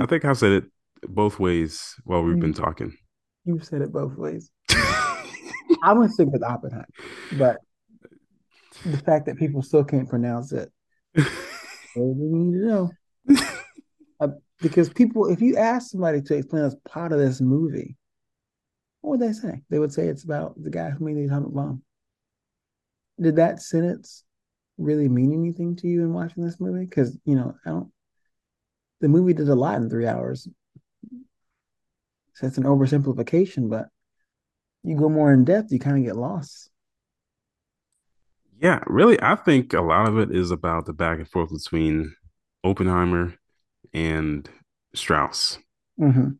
I 0.00 0.06
think 0.06 0.24
I've 0.24 0.38
said 0.38 0.52
it 0.52 0.64
both 1.02 1.38
ways 1.38 1.94
while 2.04 2.22
we've 2.22 2.40
been 2.40 2.52
talking. 2.52 2.96
You've 3.44 3.64
said 3.64 3.82
it 3.82 3.92
both 3.92 4.16
ways. 4.16 4.50
I'm 4.70 5.96
gonna 5.96 6.08
stick 6.08 6.28
with 6.28 6.42
Oppenheimer, 6.42 6.86
but 7.38 7.58
the 8.90 8.98
fact 8.98 9.26
that 9.26 9.36
people 9.36 9.62
still 9.62 9.84
can't 9.84 10.08
pronounce 10.08 10.52
it, 10.52 10.70
to 11.16 11.26
know. 11.96 12.90
Uh, 14.20 14.28
because 14.60 14.88
people, 14.88 15.26
if 15.26 15.42
you 15.42 15.56
ask 15.56 15.90
somebody 15.90 16.22
to 16.22 16.34
explain 16.34 16.64
as 16.64 16.76
part 16.88 17.12
of 17.12 17.18
this 17.18 17.40
movie, 17.40 17.96
what 19.00 19.18
would 19.18 19.20
they 19.20 19.32
say? 19.32 19.62
They 19.68 19.78
would 19.78 19.92
say 19.92 20.08
it's 20.08 20.24
about 20.24 20.54
the 20.62 20.70
guy 20.70 20.90
who 20.90 21.04
made 21.04 21.16
the 21.16 21.24
atomic 21.24 21.52
bomb. 21.52 21.82
Did 23.20 23.36
that 23.36 23.60
sentence 23.60 24.24
really 24.78 25.08
mean 25.08 25.32
anything 25.32 25.76
to 25.76 25.88
you 25.88 26.02
in 26.02 26.12
watching 26.12 26.44
this 26.44 26.60
movie? 26.60 26.86
Because 26.86 27.16
you 27.24 27.34
know, 27.34 27.54
I 27.64 27.70
don't. 27.70 27.92
The 29.00 29.08
movie 29.08 29.34
did 29.34 29.48
a 29.48 29.54
lot 29.54 29.76
in 29.76 29.90
three 29.90 30.06
hours. 30.06 30.48
So 32.34 32.46
it's 32.46 32.58
an 32.58 32.64
oversimplification, 32.64 33.68
but 33.68 33.88
you 34.82 34.96
go 34.96 35.08
more 35.08 35.32
in 35.32 35.44
depth, 35.44 35.72
you 35.72 35.78
kind 35.78 35.98
of 35.98 36.04
get 36.04 36.16
lost. 36.16 36.70
Yeah, 38.58 38.80
really, 38.86 39.20
I 39.20 39.34
think 39.34 39.74
a 39.74 39.80
lot 39.80 40.08
of 40.08 40.18
it 40.18 40.34
is 40.34 40.50
about 40.50 40.86
the 40.86 40.92
back 40.92 41.18
and 41.18 41.28
forth 41.28 41.50
between 41.50 42.14
Oppenheimer 42.64 43.34
and 43.92 44.48
Strauss. 44.94 45.58
Mm-hmm. 46.00 46.30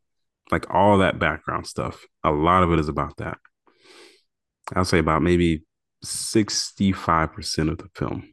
Like 0.50 0.72
all 0.72 0.98
that 0.98 1.18
background 1.18 1.66
stuff. 1.66 2.04
A 2.24 2.30
lot 2.30 2.62
of 2.62 2.72
it 2.72 2.78
is 2.78 2.88
about 2.88 3.16
that. 3.18 3.38
I'll 4.74 4.84
say 4.84 4.98
about 4.98 5.22
maybe 5.22 5.64
65% 6.04 7.70
of 7.70 7.78
the 7.78 7.88
film. 7.94 8.32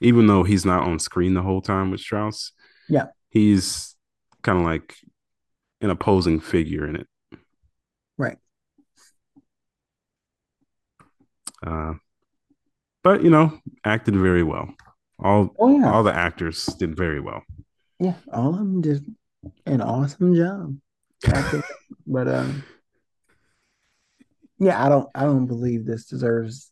Even 0.00 0.26
though 0.26 0.44
he's 0.44 0.64
not 0.64 0.84
on 0.84 0.98
screen 0.98 1.34
the 1.34 1.42
whole 1.42 1.60
time 1.60 1.90
with 1.90 2.00
Strauss. 2.00 2.52
Yeah. 2.88 3.06
He's 3.30 3.96
kind 4.42 4.58
of 4.58 4.64
like 4.64 4.94
an 5.80 5.90
opposing 5.90 6.40
figure 6.40 6.86
in 6.86 6.96
it. 6.96 7.06
Right. 8.16 8.36
Uh, 11.64 11.94
but 13.02 13.22
you 13.22 13.30
know, 13.30 13.58
acted 13.84 14.14
very 14.16 14.42
well. 14.42 14.68
All 15.22 15.54
oh, 15.58 15.78
yeah. 15.78 15.92
all 15.92 16.02
the 16.02 16.14
actors 16.14 16.66
did 16.66 16.96
very 16.96 17.20
well. 17.20 17.42
Yeah, 17.98 18.14
all 18.32 18.50
of 18.50 18.58
them 18.58 18.80
did 18.80 19.04
an 19.66 19.80
awesome 19.80 20.34
job. 20.34 20.76
but 22.06 22.28
um, 22.28 22.62
yeah, 24.58 24.84
I 24.84 24.88
don't 24.88 25.08
I 25.14 25.22
don't 25.22 25.46
believe 25.46 25.84
this 25.84 26.06
deserves 26.06 26.70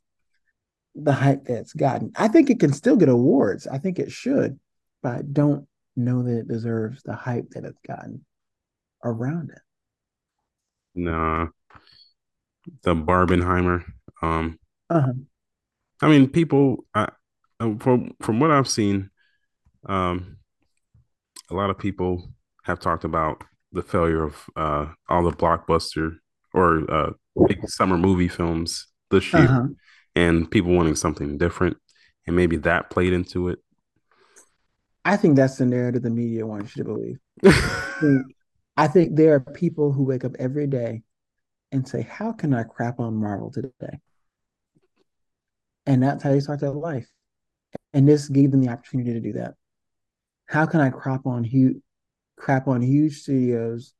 the 0.94 1.12
hype 1.12 1.44
that's 1.44 1.72
gotten. 1.72 2.12
I 2.16 2.28
think 2.28 2.50
it 2.50 2.60
can 2.60 2.72
still 2.72 2.96
get 2.96 3.08
awards. 3.08 3.66
I 3.66 3.78
think 3.78 3.98
it 3.98 4.12
should, 4.12 4.58
but 5.02 5.16
I 5.16 5.22
don't 5.22 5.66
know 5.96 6.22
that 6.22 6.38
it 6.40 6.48
deserves 6.48 7.02
the 7.02 7.14
hype 7.14 7.50
that 7.50 7.64
it's 7.64 7.80
gotten 7.86 8.24
around 9.04 9.50
it. 9.50 9.62
Nah. 10.94 11.48
The 12.82 12.94
Barbenheimer. 12.94 13.84
Um 14.22 14.58
uh-huh. 14.88 15.12
I 16.02 16.08
mean 16.08 16.28
people 16.28 16.84
I 16.94 17.08
from 17.78 18.14
from 18.20 18.40
what 18.40 18.50
I've 18.50 18.68
seen, 18.68 19.10
um 19.86 20.36
a 21.50 21.54
lot 21.54 21.70
of 21.70 21.78
people 21.78 22.28
have 22.64 22.80
talked 22.80 23.04
about 23.04 23.44
the 23.72 23.82
failure 23.82 24.24
of 24.24 24.44
uh, 24.56 24.86
all 25.08 25.22
the 25.22 25.36
blockbuster 25.36 26.16
or 26.52 26.90
uh, 26.90 27.10
big 27.46 27.68
summer 27.68 27.98
movie 27.98 28.28
films 28.28 28.86
this 29.10 29.32
year, 29.32 29.44
uh-huh. 29.44 29.66
and 30.14 30.50
people 30.50 30.74
wanting 30.74 30.96
something 30.96 31.38
different, 31.38 31.76
and 32.26 32.34
maybe 32.34 32.56
that 32.56 32.90
played 32.90 33.12
into 33.12 33.48
it. 33.48 33.58
I 35.04 35.16
think 35.16 35.36
that's 35.36 35.58
the 35.58 35.66
narrative 35.66 36.02
the 36.02 36.10
media 36.10 36.46
wants 36.46 36.76
you 36.76 36.82
to 36.82 36.88
believe. 36.88 37.18
I, 37.44 37.50
think, 38.00 38.22
I 38.76 38.88
think 38.88 39.16
there 39.16 39.34
are 39.34 39.40
people 39.40 39.92
who 39.92 40.02
wake 40.02 40.24
up 40.24 40.34
every 40.38 40.66
day 40.66 41.02
and 41.70 41.86
say, 41.86 42.02
"How 42.02 42.32
can 42.32 42.54
I 42.54 42.64
crap 42.64 42.98
on 42.98 43.14
Marvel 43.14 43.52
today?" 43.52 44.00
And 45.86 46.02
that's 46.02 46.22
how 46.22 46.30
they 46.30 46.40
start 46.40 46.60
their 46.60 46.70
life. 46.70 47.08
And 47.92 48.08
this 48.08 48.28
gave 48.28 48.50
them 48.50 48.60
the 48.60 48.68
opportunity 48.70 49.12
to 49.12 49.20
do 49.20 49.32
that. 49.34 49.54
How 50.46 50.66
can 50.66 50.80
I 50.80 50.90
crop 50.90 51.26
on 51.26 51.44
huge 51.44 51.76
crap 52.36 52.68
on 52.68 52.82
huge 52.82 53.22
studios 53.22 53.94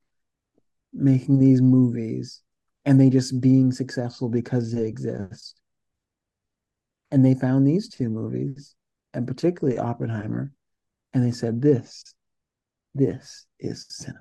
making 0.92 1.38
these 1.38 1.62
movies 1.62 2.42
and 2.84 3.00
they 3.00 3.08
just 3.08 3.40
being 3.40 3.72
successful 3.72 4.28
because 4.28 4.72
they 4.72 4.86
exist? 4.86 5.60
And 7.10 7.24
they 7.24 7.34
found 7.34 7.66
these 7.66 7.88
two 7.88 8.08
movies, 8.08 8.74
and 9.14 9.28
particularly 9.28 9.78
Oppenheimer, 9.78 10.52
and 11.14 11.24
they 11.24 11.30
said, 11.30 11.62
This, 11.62 12.14
this 12.94 13.46
is 13.60 13.86
cinema. 13.88 14.20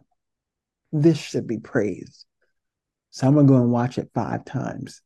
This 0.91 1.17
should 1.17 1.47
be 1.47 1.57
praised. 1.57 2.25
So 3.09 3.27
I'm 3.27 3.35
gonna 3.35 3.47
go 3.47 3.55
and 3.55 3.71
watch 3.71 3.97
it 3.97 4.11
five 4.13 4.45
times. 4.45 5.01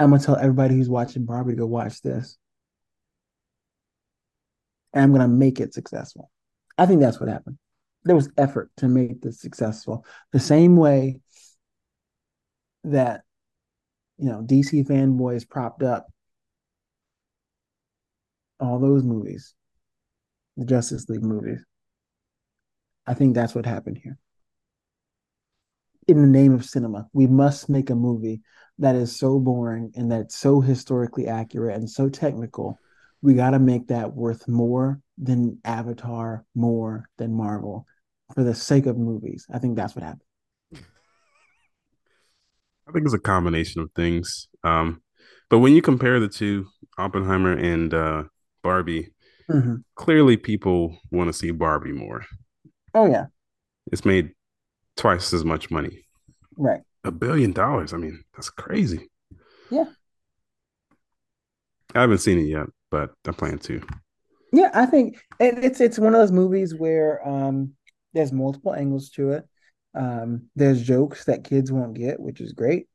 I'm 0.00 0.10
gonna 0.10 0.22
tell 0.22 0.36
everybody 0.36 0.74
who's 0.74 0.88
watching 0.88 1.26
Barbie 1.26 1.52
to 1.52 1.58
go 1.58 1.66
watch 1.66 2.00
this. 2.00 2.38
And 4.94 5.04
I'm 5.04 5.12
gonna 5.12 5.28
make 5.28 5.60
it 5.60 5.74
successful. 5.74 6.30
I 6.78 6.86
think 6.86 7.00
that's 7.00 7.20
what 7.20 7.28
happened. 7.28 7.58
There 8.04 8.16
was 8.16 8.30
effort 8.38 8.70
to 8.78 8.88
make 8.88 9.20
this 9.20 9.40
successful. 9.40 10.06
The 10.32 10.40
same 10.40 10.76
way 10.76 11.20
that 12.84 13.24
you 14.16 14.30
know 14.30 14.42
DC 14.42 14.86
fanboys 14.88 15.46
propped 15.46 15.82
up 15.82 16.06
all 18.58 18.78
those 18.78 19.02
movies, 19.02 19.54
the 20.56 20.64
Justice 20.64 21.10
League 21.10 21.22
movies. 21.22 21.62
I 23.06 23.12
think 23.12 23.34
that's 23.34 23.54
what 23.54 23.66
happened 23.66 24.00
here. 24.02 24.16
In 26.08 26.22
the 26.22 26.26
name 26.26 26.54
of 26.54 26.64
cinema, 26.64 27.06
we 27.12 27.26
must 27.26 27.68
make 27.68 27.90
a 27.90 27.94
movie 27.94 28.40
that 28.80 28.96
is 28.96 29.16
so 29.16 29.38
boring 29.38 29.92
and 29.94 30.10
that's 30.10 30.34
so 30.34 30.60
historically 30.60 31.28
accurate 31.28 31.76
and 31.76 31.88
so 31.88 32.08
technical. 32.08 32.78
We 33.22 33.34
got 33.34 33.50
to 33.50 33.58
make 33.58 33.88
that 33.88 34.14
worth 34.14 34.48
more 34.48 35.00
than 35.18 35.58
Avatar, 35.64 36.44
more 36.54 37.08
than 37.18 37.34
Marvel 37.34 37.86
for 38.34 38.42
the 38.42 38.54
sake 38.54 38.86
of 38.86 38.96
movies. 38.96 39.46
I 39.52 39.58
think 39.58 39.76
that's 39.76 39.94
what 39.94 40.02
happened. 40.02 40.22
I 42.88 42.92
think 42.92 43.04
it's 43.04 43.14
a 43.14 43.18
combination 43.18 43.82
of 43.82 43.90
things. 43.94 44.48
Um, 44.64 45.02
but 45.50 45.58
when 45.58 45.74
you 45.74 45.82
compare 45.82 46.18
the 46.18 46.28
two, 46.28 46.66
Oppenheimer 46.96 47.52
and 47.52 47.92
uh, 47.92 48.22
Barbie, 48.62 49.12
mm-hmm. 49.50 49.76
clearly 49.94 50.38
people 50.38 50.96
want 51.10 51.28
to 51.28 51.34
see 51.34 51.50
Barbie 51.50 51.92
more. 51.92 52.24
Oh 52.94 53.06
yeah, 53.06 53.26
it's 53.92 54.04
made 54.04 54.30
twice 54.96 55.32
as 55.32 55.44
much 55.44 55.70
money. 55.70 56.04
Right, 56.56 56.80
a 57.04 57.10
billion 57.10 57.52
dollars. 57.52 57.92
I 57.92 57.96
mean, 57.96 58.22
that's 58.34 58.50
crazy. 58.50 59.10
Yeah, 59.70 59.86
I 61.94 62.02
haven't 62.02 62.18
seen 62.18 62.38
it 62.38 62.42
yet, 62.42 62.66
but 62.90 63.12
I 63.26 63.32
plan 63.32 63.58
to. 63.60 63.82
Yeah, 64.52 64.70
I 64.74 64.86
think 64.86 65.18
it's 65.38 65.80
it's 65.80 65.98
one 65.98 66.14
of 66.14 66.20
those 66.20 66.32
movies 66.32 66.74
where 66.74 67.26
um, 67.26 67.72
there's 68.12 68.32
multiple 68.32 68.74
angles 68.74 69.10
to 69.10 69.32
it. 69.32 69.44
Um, 69.94 70.48
there's 70.56 70.82
jokes 70.82 71.24
that 71.24 71.44
kids 71.44 71.72
won't 71.72 71.94
get, 71.94 72.20
which 72.20 72.40
is 72.40 72.52
great. 72.52 72.86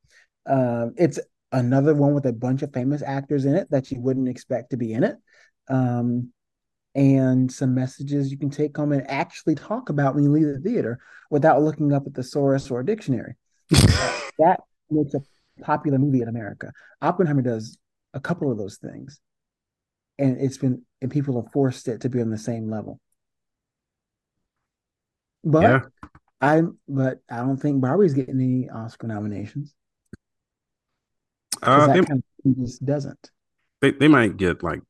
Um, 0.46 0.94
it's 0.96 1.18
another 1.52 1.94
one 1.94 2.14
with 2.14 2.26
a 2.26 2.32
bunch 2.32 2.62
of 2.62 2.72
famous 2.72 3.02
actors 3.02 3.44
in 3.44 3.54
it 3.54 3.70
that 3.70 3.90
you 3.90 4.00
wouldn't 4.00 4.28
expect 4.28 4.70
to 4.70 4.76
be 4.76 4.92
in 4.92 5.04
it 5.04 5.16
um, 5.68 6.32
and 6.94 7.50
some 7.50 7.74
messages 7.74 8.30
you 8.30 8.38
can 8.38 8.50
take 8.50 8.76
home 8.76 8.92
and 8.92 9.08
actually 9.10 9.54
talk 9.54 9.88
about 9.88 10.14
when 10.14 10.24
you 10.24 10.30
leave 10.30 10.46
the 10.46 10.58
theater 10.58 10.98
without 11.30 11.62
looking 11.62 11.92
up 11.92 12.06
at 12.06 12.14
the 12.14 12.22
source 12.22 12.70
or 12.70 12.80
a 12.80 12.86
dictionary. 12.86 13.34
that 14.38 14.60
makes 14.90 15.14
a 15.14 15.20
popular 15.62 15.98
movie 15.98 16.22
in 16.22 16.28
America. 16.28 16.72
Oppenheimer 17.02 17.42
does 17.42 17.78
a 18.14 18.20
couple 18.20 18.50
of 18.50 18.58
those 18.58 18.76
things, 18.76 19.20
and 20.18 20.40
it's 20.40 20.58
been 20.58 20.82
and 21.00 21.10
people 21.10 21.40
have 21.42 21.52
forced 21.52 21.88
it 21.88 22.00
to 22.02 22.08
be 22.08 22.20
on 22.20 22.30
the 22.30 22.38
same 22.38 22.70
level. 22.70 23.00
But 25.44 25.62
yeah. 25.62 25.80
I 26.40 26.62
but 26.88 27.20
I 27.30 27.38
don't 27.38 27.56
think 27.56 27.80
Barbie's 27.80 28.14
getting 28.14 28.40
any 28.40 28.68
Oscar 28.68 29.06
nominations. 29.06 29.74
Uh, 31.62 31.86
that 31.86 32.06
kind 32.06 32.22
of 32.44 32.56
just 32.58 32.84
doesn't. 32.84 33.30
They 33.80 33.92
they 33.92 34.08
might 34.08 34.36
get 34.36 34.62
like 34.62 34.80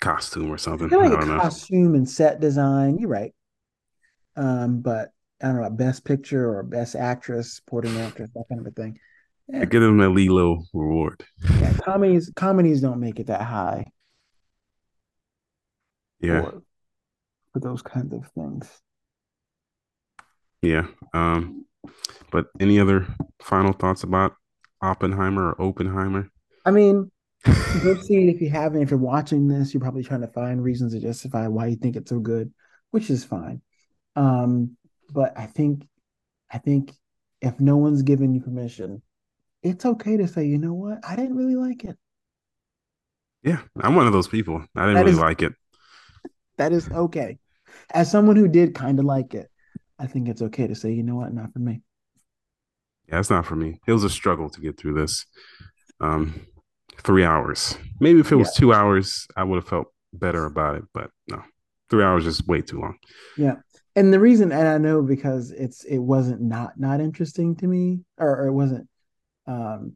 costume 0.00 0.50
or 0.50 0.58
something. 0.58 0.88
like 0.88 1.12
a 1.12 1.26
costume 1.26 1.94
and 1.94 2.08
set 2.08 2.40
design. 2.40 2.98
You're 2.98 3.08
right. 3.08 3.34
Um, 4.36 4.80
but 4.80 5.10
I 5.42 5.48
don't 5.48 5.60
know, 5.60 5.70
best 5.70 6.04
picture 6.04 6.56
or 6.56 6.62
best 6.62 6.96
actress, 6.96 7.54
supporting 7.54 7.98
actress, 7.98 8.30
that 8.34 8.44
kind 8.48 8.60
of 8.60 8.66
a 8.66 8.70
thing. 8.70 8.98
Yeah. 9.48 9.64
Get 9.64 9.80
them 9.80 10.00
a 10.00 10.08
Lilo 10.08 10.64
reward. 10.72 11.24
Yeah, 11.60 11.72
comedies 11.84 12.32
comedies 12.34 12.80
don't 12.80 13.00
make 13.00 13.20
it 13.20 13.28
that 13.28 13.42
high. 13.42 13.86
Yeah. 16.20 16.42
For, 16.42 16.62
for 17.52 17.60
those 17.60 17.82
kinds 17.82 18.12
of 18.12 18.26
things. 18.34 18.68
Yeah. 20.62 20.86
Um, 21.12 21.66
but 22.32 22.46
any 22.58 22.80
other 22.80 23.06
final 23.40 23.72
thoughts 23.72 24.02
about 24.02 24.34
Oppenheimer 24.82 25.52
or 25.52 25.62
Oppenheimer? 25.62 26.30
I 26.64 26.70
mean, 26.72 27.10
go 27.44 28.00
see 28.00 28.28
it 28.28 28.34
if 28.34 28.40
you 28.40 28.50
haven't. 28.50 28.82
If 28.82 28.90
you're 28.90 28.98
watching 28.98 29.46
this, 29.46 29.72
you're 29.72 29.80
probably 29.80 30.02
trying 30.02 30.22
to 30.22 30.28
find 30.28 30.62
reasons 30.62 30.92
to 30.92 31.00
justify 31.00 31.46
why 31.46 31.68
you 31.68 31.76
think 31.76 31.94
it's 31.94 32.10
so 32.10 32.18
good, 32.18 32.52
which 32.90 33.10
is 33.10 33.24
fine. 33.24 33.62
Um, 34.16 34.76
but 35.10 35.36
I 35.38 35.46
think, 35.46 35.86
I 36.50 36.58
think 36.58 36.92
if 37.40 37.58
no 37.60 37.76
one's 37.76 38.02
given 38.02 38.34
you 38.34 38.40
permission, 38.40 39.02
it's 39.62 39.84
okay 39.84 40.16
to 40.16 40.28
say, 40.28 40.46
you 40.46 40.58
know 40.58 40.74
what, 40.74 40.98
I 41.06 41.16
didn't 41.16 41.36
really 41.36 41.56
like 41.56 41.84
it. 41.84 41.96
Yeah, 43.42 43.60
I'm 43.80 43.94
one 43.94 44.06
of 44.06 44.12
those 44.12 44.28
people. 44.28 44.64
I 44.74 44.86
didn't 44.86 44.94
that 44.94 45.00
really 45.00 45.12
is, 45.12 45.20
like 45.20 45.42
it. 45.42 45.52
That 46.58 46.72
is 46.72 46.90
okay. 46.90 47.38
As 47.92 48.10
someone 48.10 48.36
who 48.36 48.48
did 48.48 48.74
kind 48.74 48.98
of 48.98 49.04
like 49.04 49.34
it, 49.34 49.48
I 49.98 50.06
think 50.06 50.28
it's 50.28 50.42
okay 50.42 50.66
to 50.66 50.74
say, 50.74 50.92
you 50.92 51.02
know 51.02 51.16
what, 51.16 51.32
not 51.32 51.52
for 51.52 51.58
me. 51.58 51.82
Yeah, 53.08 53.20
it's 53.20 53.30
not 53.30 53.46
for 53.46 53.54
me. 53.54 53.78
It 53.86 53.92
was 53.92 54.04
a 54.04 54.10
struggle 54.10 54.50
to 54.50 54.60
get 54.60 54.76
through 54.76 54.94
this. 54.94 55.26
Um, 56.00 56.46
three 56.98 57.24
hours. 57.24 57.76
Maybe 58.00 58.20
if 58.20 58.32
it 58.32 58.36
was 58.36 58.50
yeah. 58.54 58.58
two 58.58 58.72
hours, 58.72 59.26
I 59.36 59.44
would 59.44 59.56
have 59.56 59.68
felt 59.68 59.88
better 60.12 60.44
about 60.44 60.76
it. 60.76 60.84
But 60.92 61.10
no, 61.28 61.42
three 61.88 62.02
hours 62.02 62.26
is 62.26 62.44
way 62.46 62.62
too 62.62 62.80
long. 62.80 62.98
Yeah, 63.36 63.56
and 63.96 64.12
the 64.12 64.20
reason, 64.20 64.52
and 64.52 64.68
I 64.68 64.76
know 64.76 65.02
because 65.02 65.50
it's 65.50 65.82
it 65.84 65.98
wasn't 65.98 66.42
not 66.42 66.78
not 66.78 67.00
interesting 67.00 67.56
to 67.56 67.66
me, 67.66 68.00
or, 68.18 68.42
or 68.42 68.46
it 68.46 68.52
wasn't 68.52 68.88
um 69.46 69.94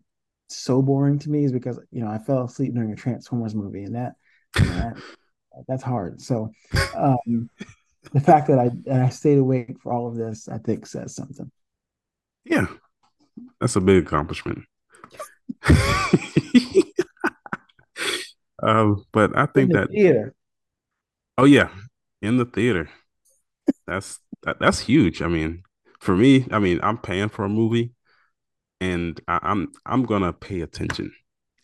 so 0.49 0.81
boring 0.81 1.19
to 1.21 1.31
me, 1.31 1.45
is 1.45 1.53
because 1.53 1.79
you 1.93 2.03
know 2.03 2.11
I 2.11 2.19
fell 2.19 2.45
asleep 2.45 2.75
during 2.75 2.93
a 2.93 2.97
Transformers 2.97 3.55
movie, 3.55 3.85
and 3.85 3.95
that, 3.95 4.15
that 4.55 4.95
that's 5.69 5.83
hard. 5.83 6.23
So 6.23 6.51
um 6.95 7.51
the 8.13 8.21
fact 8.21 8.49
that 8.49 8.59
I 8.59 8.71
that 8.85 9.03
I 9.03 9.11
stayed 9.11 9.37
awake 9.39 9.77
for 9.83 9.93
all 9.93 10.09
of 10.09 10.17
this, 10.17 10.49
I 10.49 10.57
think, 10.57 10.87
says 10.87 11.15
something. 11.15 11.53
Yeah, 12.45 12.67
that's 13.61 13.77
a 13.77 13.81
big 13.83 14.07
accomplishment. 14.07 14.65
um, 18.63 19.05
but 19.13 19.37
I 19.37 19.45
think 19.45 19.73
that 19.73 19.91
theater. 19.91 20.35
Oh 21.37 21.45
yeah, 21.45 21.69
in 22.23 22.39
the 22.39 22.47
theater. 22.47 22.89
That's 23.91 24.21
that, 24.45 24.61
that's 24.61 24.79
huge. 24.79 25.21
I 25.21 25.27
mean, 25.27 25.65
for 25.99 26.17
me, 26.17 26.47
I 26.53 26.61
mean, 26.61 26.79
I'm 26.81 26.97
paying 26.97 27.29
for 27.29 27.45
a 27.45 27.49
movie, 27.49 27.93
and 28.81 29.21
I, 29.27 29.41
I'm 29.43 29.73
I'm 29.85 30.05
gonna 30.05 30.33
pay 30.33 30.61
attention, 30.61 31.13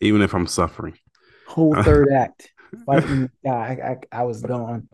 even 0.00 0.22
if 0.22 0.34
I'm 0.34 0.48
suffering. 0.48 0.98
Whole 1.46 1.80
third 1.84 2.12
act, 2.12 2.50
fighting 2.86 3.30
guy. 3.44 3.78
I, 3.80 3.90
I, 3.90 4.20
I 4.20 4.24
was 4.24 4.42
gone. 4.42 4.88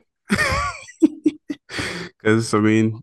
Because 2.21 2.53
I 2.55 2.59
mean, 2.59 3.01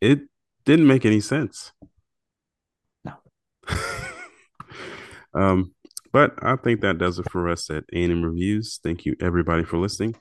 it 0.00 0.20
didn't 0.64 0.86
make 0.86 1.04
any 1.04 1.20
sense. 1.20 1.72
No. 3.04 3.14
Um, 5.34 5.74
but 6.10 6.34
I 6.42 6.56
think 6.56 6.80
that 6.80 6.96
does 6.96 7.18
it 7.18 7.30
for 7.30 7.48
us 7.50 7.68
at 7.70 7.84
A&M 7.92 8.24
Reviews. 8.24 8.80
Thank 8.82 9.04
you 9.04 9.14
everybody 9.20 9.62
for 9.62 9.76
listening. 9.76 10.16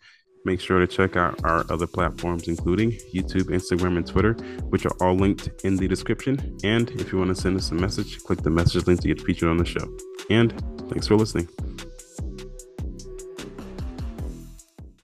Make 0.47 0.61
sure 0.61 0.79
to 0.79 0.87
check 0.87 1.17
out 1.17 1.43
our 1.43 1.65
other 1.69 1.85
platforms, 1.85 2.47
including 2.47 2.91
YouTube, 3.13 3.49
Instagram, 3.49 3.97
and 3.97 4.07
Twitter, 4.07 4.31
which 4.69 4.85
are 4.85 4.95
all 5.01 5.13
linked 5.13 5.49
in 5.65 5.75
the 5.75 5.89
description. 5.89 6.57
And 6.63 6.89
if 6.91 7.11
you 7.11 7.17
want 7.17 7.35
to 7.35 7.35
send 7.35 7.57
us 7.57 7.69
a 7.71 7.75
message, 7.75 8.23
click 8.23 8.43
the 8.43 8.49
message 8.49 8.87
link 8.87 9.01
to 9.01 9.09
get 9.09 9.19
featured 9.19 9.49
on 9.49 9.57
the 9.57 9.65
show. 9.65 9.85
And 10.29 10.53
thanks 10.89 11.05
for 11.05 11.17
listening. 11.17 11.49